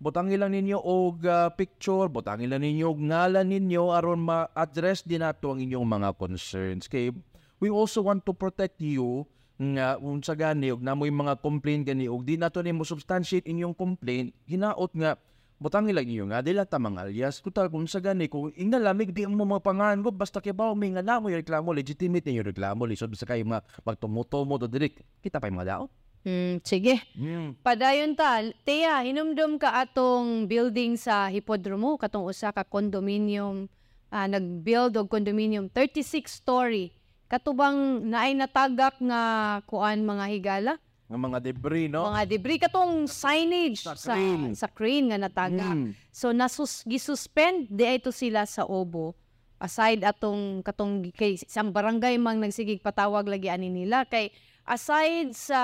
butangin 0.00 0.40
lang 0.40 0.56
ninyo 0.56 0.80
og 0.80 1.28
ah, 1.28 1.52
picture, 1.52 2.08
butangin 2.08 2.48
lang 2.48 2.64
ninyo 2.64 2.96
og 2.96 3.00
ngalan 3.04 3.46
ninyo 3.46 3.92
aron 3.92 4.24
ma-address 4.24 5.04
din 5.04 5.20
nato 5.20 5.52
ang 5.52 5.60
inyong 5.60 5.84
mga 5.84 6.10
concerns. 6.16 6.88
Kay 6.88 7.12
we 7.60 7.68
also 7.68 8.00
want 8.00 8.24
to 8.24 8.32
protect 8.32 8.80
you 8.80 9.28
nga 9.60 10.00
unsa 10.00 10.32
gani 10.32 10.72
og 10.72 10.80
namoy 10.80 11.12
mga 11.12 11.36
complaint 11.44 11.84
gani 11.84 12.08
og 12.08 12.24
di 12.24 12.40
nato 12.40 12.64
nimo 12.64 12.80
substantiate 12.80 13.44
inyong 13.44 13.76
complaint 13.76 14.32
hinaot 14.48 14.88
nga 14.96 15.20
butangin 15.60 15.92
lang 15.92 16.08
ninyo 16.08 16.24
nga 16.32 16.40
dila 16.40 16.64
ta 16.64 16.80
mga 16.80 17.04
alias 17.04 17.44
kutal 17.44 17.68
kung 17.68 17.84
sa 17.84 18.00
gani 18.00 18.32
kung 18.32 18.48
ingalamig 18.56 19.12
di 19.12 19.28
mo 19.28 19.44
mapangan 19.44 20.00
ko 20.00 20.08
basta 20.08 20.40
kay 20.40 20.56
bawo 20.56 20.72
may 20.72 20.88
nga 20.96 21.04
namo 21.04 21.28
yung 21.28 21.44
reklamo 21.44 21.76
legitimate 21.76 22.24
ninyo 22.24 22.48
reklamo 22.48 22.88
lisod 22.88 23.12
sa 23.12 23.28
kayo 23.28 23.44
mga 23.44 23.60
magtumuto-mo 23.84 24.56
to 24.56 24.64
direct 24.64 25.04
kita 25.20 25.36
pa 25.36 25.52
mga 25.52 25.76
daot 25.76 25.92
Hmm, 26.20 26.60
sige. 26.60 27.00
mm. 27.16 27.64
Padayon 27.64 28.12
ta, 28.12 28.44
Teya, 28.64 29.00
hinumdum 29.00 29.56
ka 29.56 29.80
atong 29.80 30.44
building 30.44 31.00
sa 31.00 31.32
Hipodromo, 31.32 31.96
katong 31.96 32.28
usa 32.28 32.52
ka 32.52 32.60
condominium, 32.60 33.72
ah, 34.12 34.28
nag-build 34.28 35.00
og 35.00 35.08
condominium, 35.08 35.72
36 35.72 36.28
story. 36.28 36.92
Katubang 37.30 38.04
naay 38.04 38.36
natagak 38.36 39.00
nga 39.00 39.22
kuan 39.64 40.04
mga 40.04 40.24
higala, 40.28 40.74
ng 41.10 41.18
mga 41.26 41.38
debris 41.42 41.90
no 41.90 42.06
mga 42.06 42.22
debris 42.22 42.62
katong 42.62 43.10
signage 43.10 43.82
Sa 43.82 43.98
sa 43.98 44.14
crane. 44.14 44.54
sa 44.54 44.68
crane 44.70 45.06
nga 45.10 45.18
natagak. 45.18 45.74
Mm. 45.74 45.90
So 46.14 46.30
nasus 46.30 46.86
gisuspend 46.86 47.66
di 47.66 47.82
ay 47.82 47.98
to 47.98 48.14
sila 48.14 48.46
sa 48.46 48.62
Obo. 48.62 49.18
Aside 49.58 50.06
atong 50.06 50.62
katong 50.62 51.10
kay 51.10 51.34
isang 51.34 51.74
barangay 51.74 52.14
mang 52.16 52.38
nagsigig 52.38 52.78
patawag 52.78 53.26
lagi 53.26 53.50
ani 53.50 53.68
nila 53.68 54.06
kay 54.06 54.30
aside 54.70 55.34
sa 55.34 55.60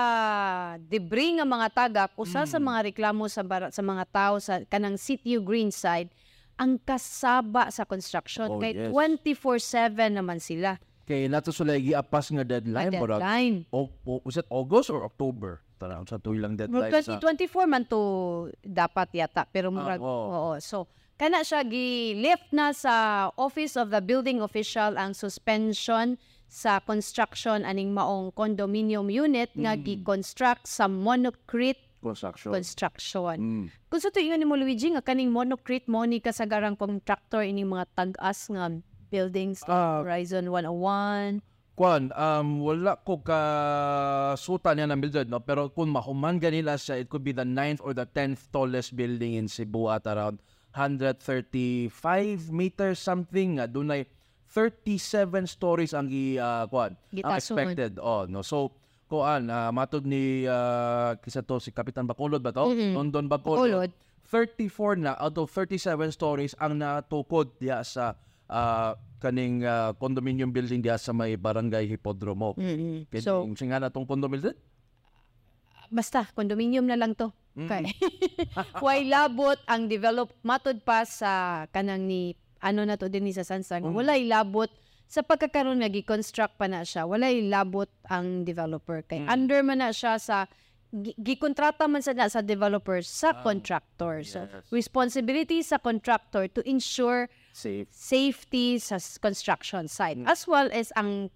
debris 0.83 1.31
nga 1.33 1.47
mga 1.47 1.67
tagak 1.71 2.11
usa 2.15 2.43
sa 2.43 2.59
Mm. 2.59 2.65
mga 2.65 2.79
reklamo 2.91 3.23
sa 3.25 3.41
sa 3.71 3.79
mga 3.81 4.03
tao 4.05 4.35
sa 4.37 4.59
kanang 4.67 4.99
CTU 4.99 5.39
Greenside 5.39 6.11
ang 6.59 6.75
kasaba 6.75 7.69
sa 7.69 7.85
construction 7.85 8.49
Oh, 8.49 8.59
kay 8.59 8.75
yes. 8.75 8.91
24/7 8.91 10.11
naman 10.11 10.37
sila. 10.37 10.75
kay 11.01 11.31
nato 11.31 11.55
sa 11.55 11.63
lagi 11.63 11.95
apas 11.95 12.27
nga 12.27 12.43
deadline 12.43 12.91
murag 12.91 13.23
deadline. 13.23 13.57
o, 13.71 13.87
o, 14.03 14.19
was 14.21 14.35
it 14.35 14.43
August 14.51 14.91
or 14.91 14.99
October 15.01 15.63
tanaw 15.77 16.03
sa 16.03 16.19
tuig 16.19 16.43
lang 16.43 16.59
deadline 16.59 16.91
Murag 16.91 16.99
sa 16.99 17.15
2024 17.15 17.63
man 17.63 17.87
to 17.87 18.01
dapat 18.59 19.15
yata 19.15 19.47
pero 19.47 19.71
murag 19.71 20.03
oo. 20.03 20.51
oo. 20.51 20.53
So 20.59 20.91
kana 21.17 21.41
siya 21.41 21.65
gi-lift 21.65 22.53
na 22.53 22.71
sa 22.71 23.27
Office 23.35 23.73
of 23.73 23.89
the 23.89 23.99
Building 23.99 24.39
Official 24.39 24.93
ang 24.95 25.17
suspension 25.17 26.15
sa 26.47 26.79
construction 26.79 27.65
aning 27.67 27.91
maong 27.91 28.31
condominium 28.37 29.11
unit 29.11 29.51
nga 29.57 29.75
gi-construct 29.75 30.69
sa 30.69 30.87
monocrete 30.87 31.83
construction 31.99 32.53
construction. 32.53 33.35
Mm. 33.35 33.65
Kung 33.89 34.01
sa 34.01 34.13
tuingan 34.13 34.39
nimo 34.39 34.55
Luigi 34.55 34.93
nga 34.93 35.03
kaning 35.03 35.33
monocrete 35.33 35.89
mo 35.89 36.05
ni 36.05 36.21
kasagarang 36.21 36.77
contractor 36.77 37.43
ini 37.43 37.65
mga 37.65 37.89
tag-as 37.97 38.47
nga 38.53 38.71
buildings 39.09 39.65
Ah, 39.65 40.05
Horizon 40.05 40.53
101. 40.53 41.41
Kwan, 41.77 42.09
um, 42.17 42.65
wala 42.65 42.97
ko 43.05 43.21
ka 43.21 43.39
suta 44.33 44.73
niya 44.73 44.89
ng 44.89 44.97
Mildred, 44.97 45.29
no? 45.29 45.37
pero 45.45 45.69
kung 45.69 45.93
mahuman 45.93 46.41
ganila 46.41 46.73
siya, 46.73 46.97
it 46.97 47.05
could 47.05 47.21
be 47.21 47.29
the 47.29 47.45
9th 47.45 47.85
or 47.85 47.93
the 47.93 48.09
10th 48.17 48.49
tallest 48.49 48.97
building 48.97 49.37
in 49.37 49.45
Cebu 49.45 49.85
at 49.93 50.01
around 50.09 50.41
135 50.77 52.53
meters 52.53 53.01
something. 53.01 53.57
Uh, 53.57 53.65
doon 53.65 53.89
ay 53.89 54.01
37 54.47 55.49
stories 55.49 55.91
ang 55.97 56.07
gi, 56.07 56.37
uh, 56.37 56.69
kwan, 56.69 56.93
ang 56.93 57.17
Gitasunod. 57.17 57.41
expected. 57.41 57.91
Oh, 57.99 58.29
no? 58.29 58.45
So, 58.45 58.71
kuan, 59.09 59.49
uh, 59.49 59.73
matod 59.73 60.05
ni 60.05 60.45
uh, 60.45 61.17
kisa 61.19 61.41
to 61.41 61.57
si 61.57 61.73
Kapitan 61.73 62.05
Bacolod 62.05 62.39
ba 62.39 62.53
to? 62.53 62.69
Mhm. 62.69 62.93
London 62.95 63.25
Bacolod. 63.25 63.67
Bacolod. 63.67 63.91
34 64.27 64.99
na 64.99 65.15
out 65.15 65.39
of 65.39 65.47
37 65.49 66.11
stories 66.11 66.51
ang 66.59 66.75
natukod 66.75 67.47
diya 67.63 67.79
sa 67.79 68.19
ah, 68.51 68.91
kaning 69.23 69.63
ah, 69.63 69.95
condominium 69.95 70.51
building 70.51 70.83
diya 70.83 70.99
sa 70.99 71.15
may 71.15 71.39
barangay 71.39 71.87
Hipodromo. 71.87 72.51
Mm-mm. 72.59 73.07
Kaya 73.07 73.23
So 73.23 73.47
singa 73.55 73.79
na 73.79 73.87
tong 73.87 74.03
condominium 74.03 74.51
basta 75.89 76.27
condominium 76.31 76.83
na 76.83 76.95
lang 76.95 77.13
to. 77.13 77.31
Mm. 77.53 77.65
Okay. 77.65 77.83
Way 78.85 79.07
labot 79.07 79.57
ang 79.65 79.87
develop 79.87 80.29
matod 80.41 80.77
pa 80.81 81.01
sa 81.03 81.31
kanang 81.67 82.05
ni 82.05 82.33
ano 82.59 82.83
na 82.83 82.95
to 82.95 83.05
din 83.05 83.23
ni 83.23 83.33
sa 83.33 83.41
Sansang. 83.41 83.81
Mm. 83.83 83.93
Walay 83.93 84.21
labot 84.23 84.69
sa 85.07 85.21
pagkakaroon 85.21 85.79
nga 85.79 85.87
gi-construct 85.87 86.55
pa 86.55 86.67
na 86.67 86.83
siya. 86.83 87.03
Walay 87.03 87.41
labot 87.41 87.87
ang 88.05 88.43
developer 88.43 89.01
kay 89.01 89.21
Mm. 89.21 89.29
under 89.29 89.59
man 89.61 89.79
na 89.79 89.89
siya 89.89 90.17
sa 90.17 90.45
gi- 90.89 91.15
gikontrata 91.15 91.85
man 91.85 91.99
sa 91.99 92.11
na 92.11 92.27
sa 92.27 92.41
developer 92.41 93.01
sa 93.01 93.33
contractor. 93.39 94.21
So 94.21 94.43
Ah, 94.43 94.49
yes. 94.53 94.69
responsibility 94.69 95.61
sa 95.61 95.77
contractor 95.77 96.45
to 96.47 96.61
ensure 96.61 97.25
Safe. 97.57 97.89
safety 97.89 98.77
sa 98.77 98.95
construction 99.17 99.89
site 99.89 100.13
Mm. 100.15 100.29
as 100.29 100.45
well 100.45 100.69
as 100.69 100.93
ang 100.93 101.33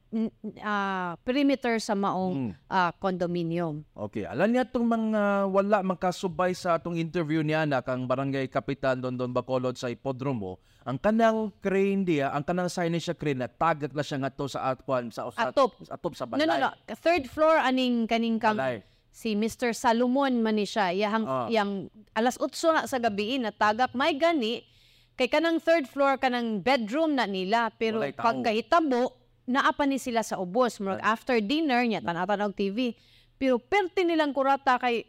ah, 0.62 1.18
perimeter 1.20 1.78
sa 1.78 1.94
maong 1.94 2.54
Mm. 2.54 2.54
ah, 2.68 2.92
condominium. 2.94 3.82
Okay, 3.92 4.24
alam 4.24 4.48
niya 4.48 4.64
itong 4.64 4.86
mga 4.86 5.22
wala 5.48 5.82
makasubay 5.82 6.54
sa 6.54 6.78
atong 6.78 6.94
interview 6.96 7.42
niya 7.42 7.66
na 7.66 7.82
kang 7.82 8.06
barangay 8.06 8.46
kapitan 8.48 9.02
Don 9.02 9.16
Don 9.16 9.32
Bacolod 9.32 9.74
sa 9.74 9.88
Ipodromo, 9.88 10.58
ang 10.82 10.98
kanang 10.98 11.50
crane 11.58 12.04
diya, 12.04 12.30
ang 12.30 12.44
kanang 12.44 12.68
signage 12.68 13.02
sa 13.04 13.16
crane 13.16 13.40
na 13.40 13.50
tagak 13.50 13.90
na 13.90 14.02
siya 14.02 14.18
nga 14.20 14.30
to 14.30 14.46
sa 14.46 14.70
atwan 14.70 15.10
sa 15.10 15.26
sa- 15.30 15.50
Atop. 15.50 15.74
sa 15.80 15.96
atop 15.96 16.14
sa 16.14 16.26
No, 16.26 16.38
balay. 16.38 16.46
no, 16.46 16.56
no. 16.60 16.70
Third 16.96 17.26
floor 17.26 17.58
aning 17.58 18.06
kaning 18.06 18.38
kang 18.38 18.56
Balay. 18.56 18.86
si 19.10 19.34
Mr. 19.34 19.74
Salomon 19.74 20.38
man 20.40 20.54
ni 20.54 20.64
siya. 20.64 20.90
Yang, 20.90 21.24
Ah. 21.26 21.48
yang 21.50 21.90
alas 22.14 22.38
8 22.38 22.54
nga 22.72 22.86
sa 22.86 22.98
gabi 22.98 23.38
natagak 23.38 23.92
may 23.92 24.14
gani 24.14 24.64
kay 25.14 25.28
kanang 25.28 25.58
third 25.58 25.86
floor 25.86 26.18
kanang 26.18 26.60
bedroom 26.60 27.14
na 27.14 27.26
nila 27.26 27.70
pero 27.72 28.02
Walay 28.02 28.14
tao. 28.14 28.26
pagkahitabo 28.26 29.02
naa 29.46 29.72
pa 29.72 29.84
ni 29.84 29.98
sila 29.98 30.22
sa 30.22 30.38
ubos. 30.38 30.78
Murag 30.78 31.02
after 31.02 31.38
dinner 31.38 31.84
nya 31.84 32.00
tanaw-tanaw 32.00 32.52
TV 32.52 32.96
pero 33.36 33.58
perti 33.58 34.02
nilang 34.02 34.32
kurata 34.32 34.78
kay 34.78 35.06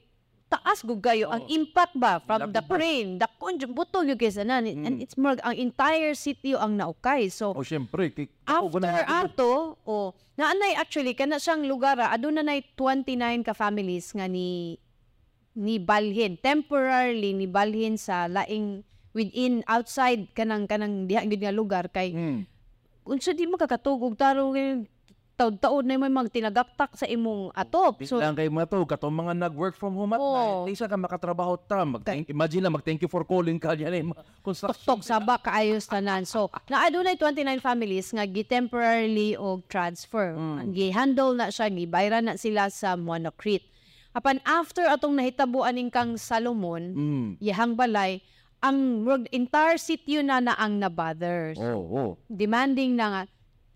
taas 0.48 0.84
gugayo 0.84 1.32
ang 1.32 1.48
impact 1.48 1.96
ba 1.96 2.20
from 2.20 2.52
the 2.52 2.60
crane 2.62 3.16
the 3.16 3.24
conj- 3.40 3.72
butol 3.72 4.04
yung 4.04 4.20
kaysa 4.20 4.44
na 4.44 4.60
and 4.60 5.00
it's 5.00 5.16
more 5.16 5.32
ang 5.40 5.56
entire 5.56 6.12
city 6.12 6.52
ang 6.52 6.76
naukay. 6.76 7.32
So 7.32 7.56
O 7.56 7.64
syempre, 7.64 8.12
kay, 8.12 8.28
ako, 8.44 8.68
After 8.68 8.76
ganahan 8.76 9.00
ko. 9.00 9.16
ato, 9.16 9.52
o 9.82 9.94
naanay 10.36 10.76
actually 10.76 11.16
kana 11.16 11.40
siyang 11.40 11.64
lugar 11.64 11.96
ah, 11.96 12.12
aduna 12.12 12.44
nay 12.44 12.60
29 12.76 13.16
ka 13.42 13.56
families 13.56 14.12
nga 14.12 14.28
ni 14.28 14.76
ni 15.52 15.76
balhin. 15.76 16.36
Temporarily 16.36 17.32
ni 17.32 17.44
balhin 17.44 17.96
sa 17.96 18.28
laing 18.28 18.84
within 19.12 19.60
outside 19.66 20.28
kanang 20.32 20.64
kanang 20.64 21.04
diha 21.04 21.24
gid 21.24 21.40
nga 21.40 21.52
lugar 21.52 21.88
kay 21.88 22.12
Mm. 22.12 22.38
unsa 23.04 23.32
di 23.32 23.44
makakatugog 23.44 24.14
taro 24.14 24.52
taud-taud 25.32 25.88
na 25.88 25.96
may 25.96 26.12
magtinagaktak 26.12 26.92
sa 26.92 27.08
imong 27.08 27.50
atop 27.56 27.98
so 28.04 28.20
lang 28.20 28.36
kay 28.36 28.46
mga 28.46 28.68
to, 28.68 28.84
katong 28.84 29.16
mga 29.16 29.32
nag-work 29.34 29.74
from 29.74 29.96
home 29.96 30.12
at 30.12 30.20
Oo. 30.20 30.68
night, 30.68 30.76
isa 30.76 30.84
ka 30.84 30.94
makatrabaho 30.94 31.56
ta. 31.56 31.82
Mag 31.82 32.04
imagine 32.28 32.62
na, 32.62 32.70
mag-thank 32.70 33.00
you 33.00 33.08
for 33.08 33.24
calling 33.24 33.56
ka 33.56 33.72
niya 33.72 33.88
na 33.90 34.12
construction. 34.44 34.84
tok 34.86 35.00
saba 35.02 35.40
kaayos 35.40 35.88
tanan. 35.88 36.28
So, 36.28 36.52
naadunay 36.68 37.16
29 37.16 37.58
families 37.58 38.12
nga 38.12 38.22
gi-temporarily 38.22 39.34
og 39.34 39.64
transfer. 39.66 40.36
Mm. 40.36 40.76
Gi-handle 40.76 41.32
na 41.34 41.48
siya, 41.48 41.72
gibayran 41.72 42.28
na 42.28 42.36
sila 42.36 42.68
sa 42.68 42.94
Monocrete. 42.94 43.66
Apan 44.12 44.36
after 44.44 44.84
atong 44.84 45.16
nahitabuan 45.16 45.72
ning 45.72 45.88
kang 45.88 46.20
Salomon, 46.20 46.92
Mm. 46.92 47.28
yahang 47.40 47.72
balay, 47.72 48.20
ang 48.62 49.02
entire 49.28 49.76
city 49.76 50.22
na 50.22 50.38
na 50.38 50.54
ang 50.54 50.78
nabother. 50.78 51.52
So, 51.52 51.66
Oh, 51.66 51.82
oh. 51.90 52.10
demanding 52.26 52.94
na 52.94 53.06
nga 53.10 53.22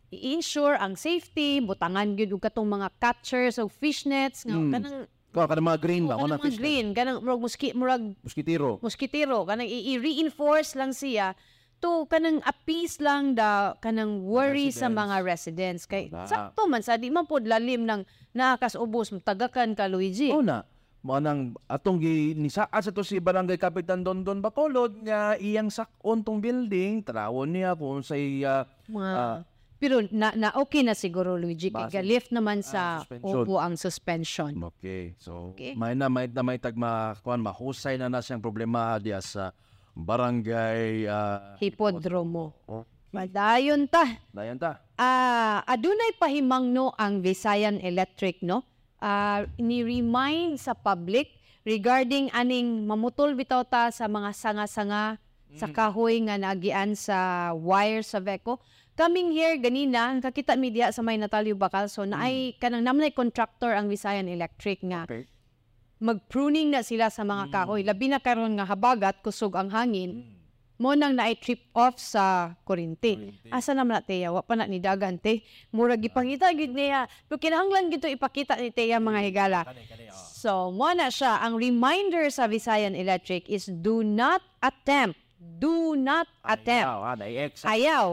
i-ensure 0.08 0.78
ang 0.78 0.94
safety, 0.94 1.58
butangan 1.58 2.14
gyud 2.14 2.30
og 2.30 2.40
katong 2.40 2.70
mga 2.70 2.88
catchers 2.96 3.58
o 3.58 3.66
fishnets 3.66 4.46
nga 4.46 4.54
Mm. 4.54 4.70
kanang 4.72 4.98
Kaya 5.28 5.44
ka 5.44 5.58
mga 5.58 5.80
green 5.82 6.04
ba? 6.06 6.14
kanang 6.14 6.22
Kanang 6.32 6.40
mga 6.40 6.56
green, 6.56 6.86
kanang 6.94 7.18
murag 7.20 7.42
muski 7.42 7.68
murag 7.72 8.02
Mosquitero. 8.22 8.78
moskitero 8.80 9.44
kanang 9.44 9.66
i- 9.66 9.92
i-reinforce 9.92 10.72
lang 10.72 10.94
siya 10.94 11.34
to 11.76 12.06
kanang 12.06 12.40
appease 12.40 12.96
lang 12.98 13.34
the 13.34 13.50
kanang 13.78 14.22
worry 14.22 14.70
sa 14.70 14.86
Residents. 14.86 14.96
mga 14.96 15.16
residents 15.20 15.82
kay 15.84 16.08
Wala. 16.08 16.24
sakto 16.24 16.64
man 16.64 16.80
sa 16.80 16.96
di 16.96 17.10
man 17.10 17.26
pod 17.26 17.44
lalim 17.44 17.84
ng 17.84 18.00
nakakasubos 18.32 19.12
tagakan 19.20 19.74
ka 19.74 19.84
Luigi 19.84 20.30
Oo 20.30 20.40
na. 20.40 20.64
Mo 21.06 21.22
nang 21.22 21.54
atong 21.70 22.02
gi 22.02 22.34
nisaa 22.34 22.66
sa 22.76 22.90
to 22.90 23.06
si 23.06 23.22
Barangay 23.22 23.54
Kapitan 23.56 24.02
Don 24.02 24.26
Don 24.26 24.42
Bacolod 24.42 24.90
nga 25.00 25.38
iyang 25.38 25.70
sakon 25.70 26.18
tong 26.18 26.42
building, 26.42 26.98
trawon 27.00 27.54
niya 27.54 27.78
kung 27.78 28.02
sa 28.02 28.18
iya 28.18 28.66
Mga- 28.90 29.14
ah, 29.14 29.38
pero 29.78 30.02
na, 30.10 30.34
na 30.34 30.50
okay 30.56 30.82
na 30.82 30.98
siguro 30.98 31.38
Luigi 31.38 31.70
kay 31.70 31.86
Base. 31.92 32.02
lift 32.02 32.30
naman 32.32 32.58
sa 32.58 33.06
suspension. 33.06 33.38
upo 33.38 33.54
ang 33.56 33.78
suspension 33.78 34.50
Okay. 34.74 35.14
So, 35.16 35.54
Okay. 35.54 35.78
may 35.78 35.94
na 35.94 36.08
may 36.08 36.26
na 36.26 36.42
may 36.42 36.58
tagma 36.58 37.14
kuan 37.20 37.38
mahusay 37.38 37.94
na 37.94 38.10
na 38.10 38.18
siyang 38.18 38.42
problema 38.42 38.98
diya 38.98 39.22
sa 39.22 39.54
barangay 39.94 41.06
ah 41.06 41.54
hipodromo 41.56 42.50
Oh. 42.66 42.82
madayon 43.10 43.86
ta 43.86 44.10
dayan 44.28 44.58
ta. 44.58 44.82
Ah, 44.96 45.62
adunay 45.62 46.16
pahimangno 46.16 46.90
ang 46.96 47.20
Visayan 47.20 47.78
Electric 47.78 48.42
no. 48.42 48.66
Ah, 49.06 49.46
ni-remind 49.54 50.58
sa 50.58 50.74
public 50.74 51.30
regarding 51.62 52.26
aning 52.34 52.90
mamutol 52.90 53.38
bitaw 53.38 53.62
ta 53.62 53.94
sa 53.94 54.10
mga 54.10 54.34
sanga-sanga 54.34 55.22
sa 55.54 55.70
kahoy 55.70 56.26
nga 56.26 56.34
nagian 56.34 56.98
sa 56.98 57.54
wire 57.54 58.02
sa 58.02 58.18
Veco. 58.18 58.58
Coming 58.98 59.30
here 59.30 59.62
ganina 59.62 60.18
kakita 60.18 60.58
media 60.58 60.90
sa 60.90 61.06
may 61.06 61.22
Natalio 61.22 61.54
Bakal 61.54 61.86
so 61.86 62.02
naay 62.02 62.58
kanang 62.58 62.82
namnay 62.82 63.14
contractor 63.14 63.78
ang 63.78 63.86
Visayan 63.86 64.26
Electric 64.26 64.82
nga 64.82 65.06
Okay. 65.06 65.30
mag-pruning 66.02 66.74
na 66.74 66.82
sila 66.82 67.06
sa 67.06 67.22
mga 67.22 67.48
kahoy. 67.54 67.86
Labi 67.86 68.10
na 68.10 68.18
karon 68.18 68.58
nga 68.58 68.66
habagat 68.66 69.22
kusog 69.22 69.54
ang 69.54 69.70
hangin 69.70 70.35
mo 70.76 70.92
nang 70.92 71.16
naay 71.16 71.36
trip 71.40 71.72
off 71.72 71.96
sa 71.96 72.56
kurinti. 72.68 73.32
Asa 73.48 73.72
naman 73.72 74.00
na 74.00 74.04
Teya? 74.04 74.28
Wa 74.32 74.44
pa 74.44 74.56
na 74.56 74.68
ni 74.68 74.80
dagan 74.80 75.16
te. 75.16 75.40
Mura 75.72 75.96
gipangita 75.96 76.52
gid 76.52 76.76
niya. 76.76 77.08
Pero 77.28 77.40
kinahanglan 77.40 77.88
gito 77.88 78.08
ipakita 78.08 78.60
ni 78.60 78.68
Teya 78.72 79.00
mga 79.00 79.20
higala. 79.24 79.60
So, 80.12 80.68
mo 80.70 80.92
na 80.92 81.08
siya. 81.08 81.40
Ang 81.40 81.56
reminder 81.56 82.28
sa 82.28 82.44
Visayan 82.44 82.92
Electric 82.92 83.48
is 83.48 83.66
do 83.66 84.04
not 84.04 84.44
attempt, 84.60 85.16
do 85.40 85.96
not 85.96 86.28
attempt, 86.44 86.86
Ayaw, 86.86 87.00
ah, 87.02 87.72
ayaw, 87.72 88.06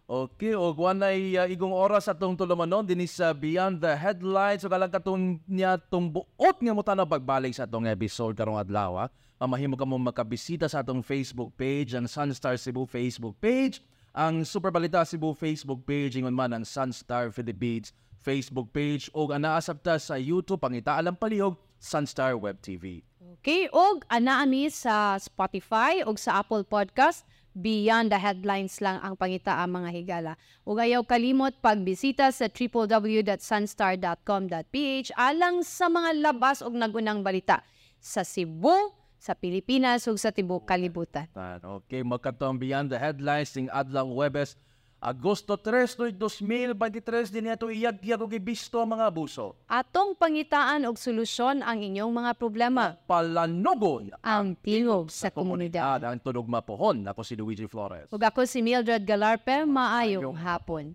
o 0.10 0.26
wanay 0.74 1.38
uh, 1.38 1.45
igong 1.45 1.70
oras 1.70 2.10
atong 2.10 2.34
tulumanon 2.34 2.82
din 2.82 3.05
sa 3.05 3.30
Beyond 3.30 3.78
the 3.78 3.93
Headlines. 3.93 4.66
So 4.66 4.70
kalang 4.74 4.89
katong 4.89 5.38
niya 5.45 5.78
tong 5.78 6.10
buot 6.10 6.57
nga 6.57 6.74
mo 6.74 6.82
tanaw 6.82 7.05
pagbalik 7.05 7.53
sa 7.53 7.70
atong 7.70 7.86
episode 7.86 8.34
karong 8.34 8.57
adlaw. 8.57 9.05
ah. 9.05 9.10
uh, 9.38 9.45
mahimo 9.45 9.78
ka 9.78 9.86
mo 9.86 10.01
makabisita 10.01 10.66
sa 10.66 10.82
atong 10.82 11.05
Facebook 11.05 11.53
page, 11.53 11.93
ang 11.93 12.10
Sunstar 12.10 12.57
Cebu 12.57 12.89
Facebook 12.89 13.38
page, 13.38 13.86
ang 14.10 14.41
Super 14.41 14.74
Balita 14.74 15.05
Cebu 15.05 15.38
Facebook 15.38 15.86
page, 15.86 16.18
ingon 16.18 16.34
man 16.34 16.57
ang 16.57 16.66
Sunstar 16.66 17.30
Philippines 17.30 17.93
Facebook 18.18 18.74
page, 18.74 19.14
o 19.14 19.30
anaasabta 19.30 19.95
sa 20.01 20.18
YouTube, 20.18 20.60
ang 20.66 20.74
itaalang 20.76 21.16
palihog, 21.16 21.55
Sunstar 21.80 22.36
Web 22.36 22.60
TV. 22.60 23.05
Okay, 23.39 23.72
og 23.72 24.03
anaani 24.12 24.68
sa 24.68 25.16
Spotify 25.16 26.03
og 26.03 26.20
sa 26.20 26.43
Apple 26.43 26.68
Podcast 26.68 27.24
Beyond 27.58 28.14
the 28.14 28.22
Headlines 28.22 28.78
lang 28.80 29.02
ang 29.02 29.18
pangita 29.18 29.58
ang 29.58 29.82
mga 29.82 29.89
higala. 29.89 30.38
Ug 30.64 30.78
ayaw 30.78 31.02
kalimot 31.04 31.58
pagbisita 31.60 32.30
sa 32.30 32.45
www.sunstar.com.ph 32.45 35.10
alang 35.18 35.66
sa 35.66 35.89
mga 35.89 36.14
labas 36.22 36.62
og 36.62 36.78
nagunang 36.78 37.26
balita 37.26 37.66
sa 37.97 38.22
Cebu, 38.24 38.93
sa 39.20 39.36
Pilipinas 39.36 40.08
ug 40.08 40.16
sa 40.16 40.32
tibuok 40.32 40.64
kalibutan. 40.64 41.28
Tan, 41.36 41.60
Okay, 41.84 42.00
magkatong 42.06 42.56
Beyond 42.56 42.95
the 42.95 43.00
Headlines 43.02 43.52
ning 43.58 43.68
adlang 43.74 44.16
Webes, 44.16 44.56
Agosto 45.00 45.56
3, 45.56 45.95
noy 45.95 46.12
2023 46.12 47.32
din 47.32 47.47
ito 47.47 47.72
iyag-iyag 47.72 48.20
og 48.20 48.36
ibisto 48.36 48.84
ang 48.84 49.00
mga 49.00 49.08
abuso. 49.08 49.56
Atong 49.72 50.12
pangitaan 50.12 50.84
og 50.91 51.00
solusyon 51.00 51.64
ang 51.64 51.80
inyong 51.80 52.12
mga 52.12 52.36
problema. 52.36 53.00
Palanugon 53.08 54.12
Ang 54.20 54.60
tingog 54.60 55.08
sa 55.08 55.32
komunidad. 55.32 56.04
ang 56.04 56.20
tunog 56.20 56.52
mapohon. 56.52 57.08
Ako 57.08 57.24
si 57.24 57.39
Luigi 57.39 57.64
Flores. 57.64 58.12
Ug 58.12 58.20
ako 58.20 58.43
si 58.43 58.60
Mildred 58.60 59.08
Galarpe, 59.08 59.64
maayong 59.64 60.36
hapon. 60.36 60.91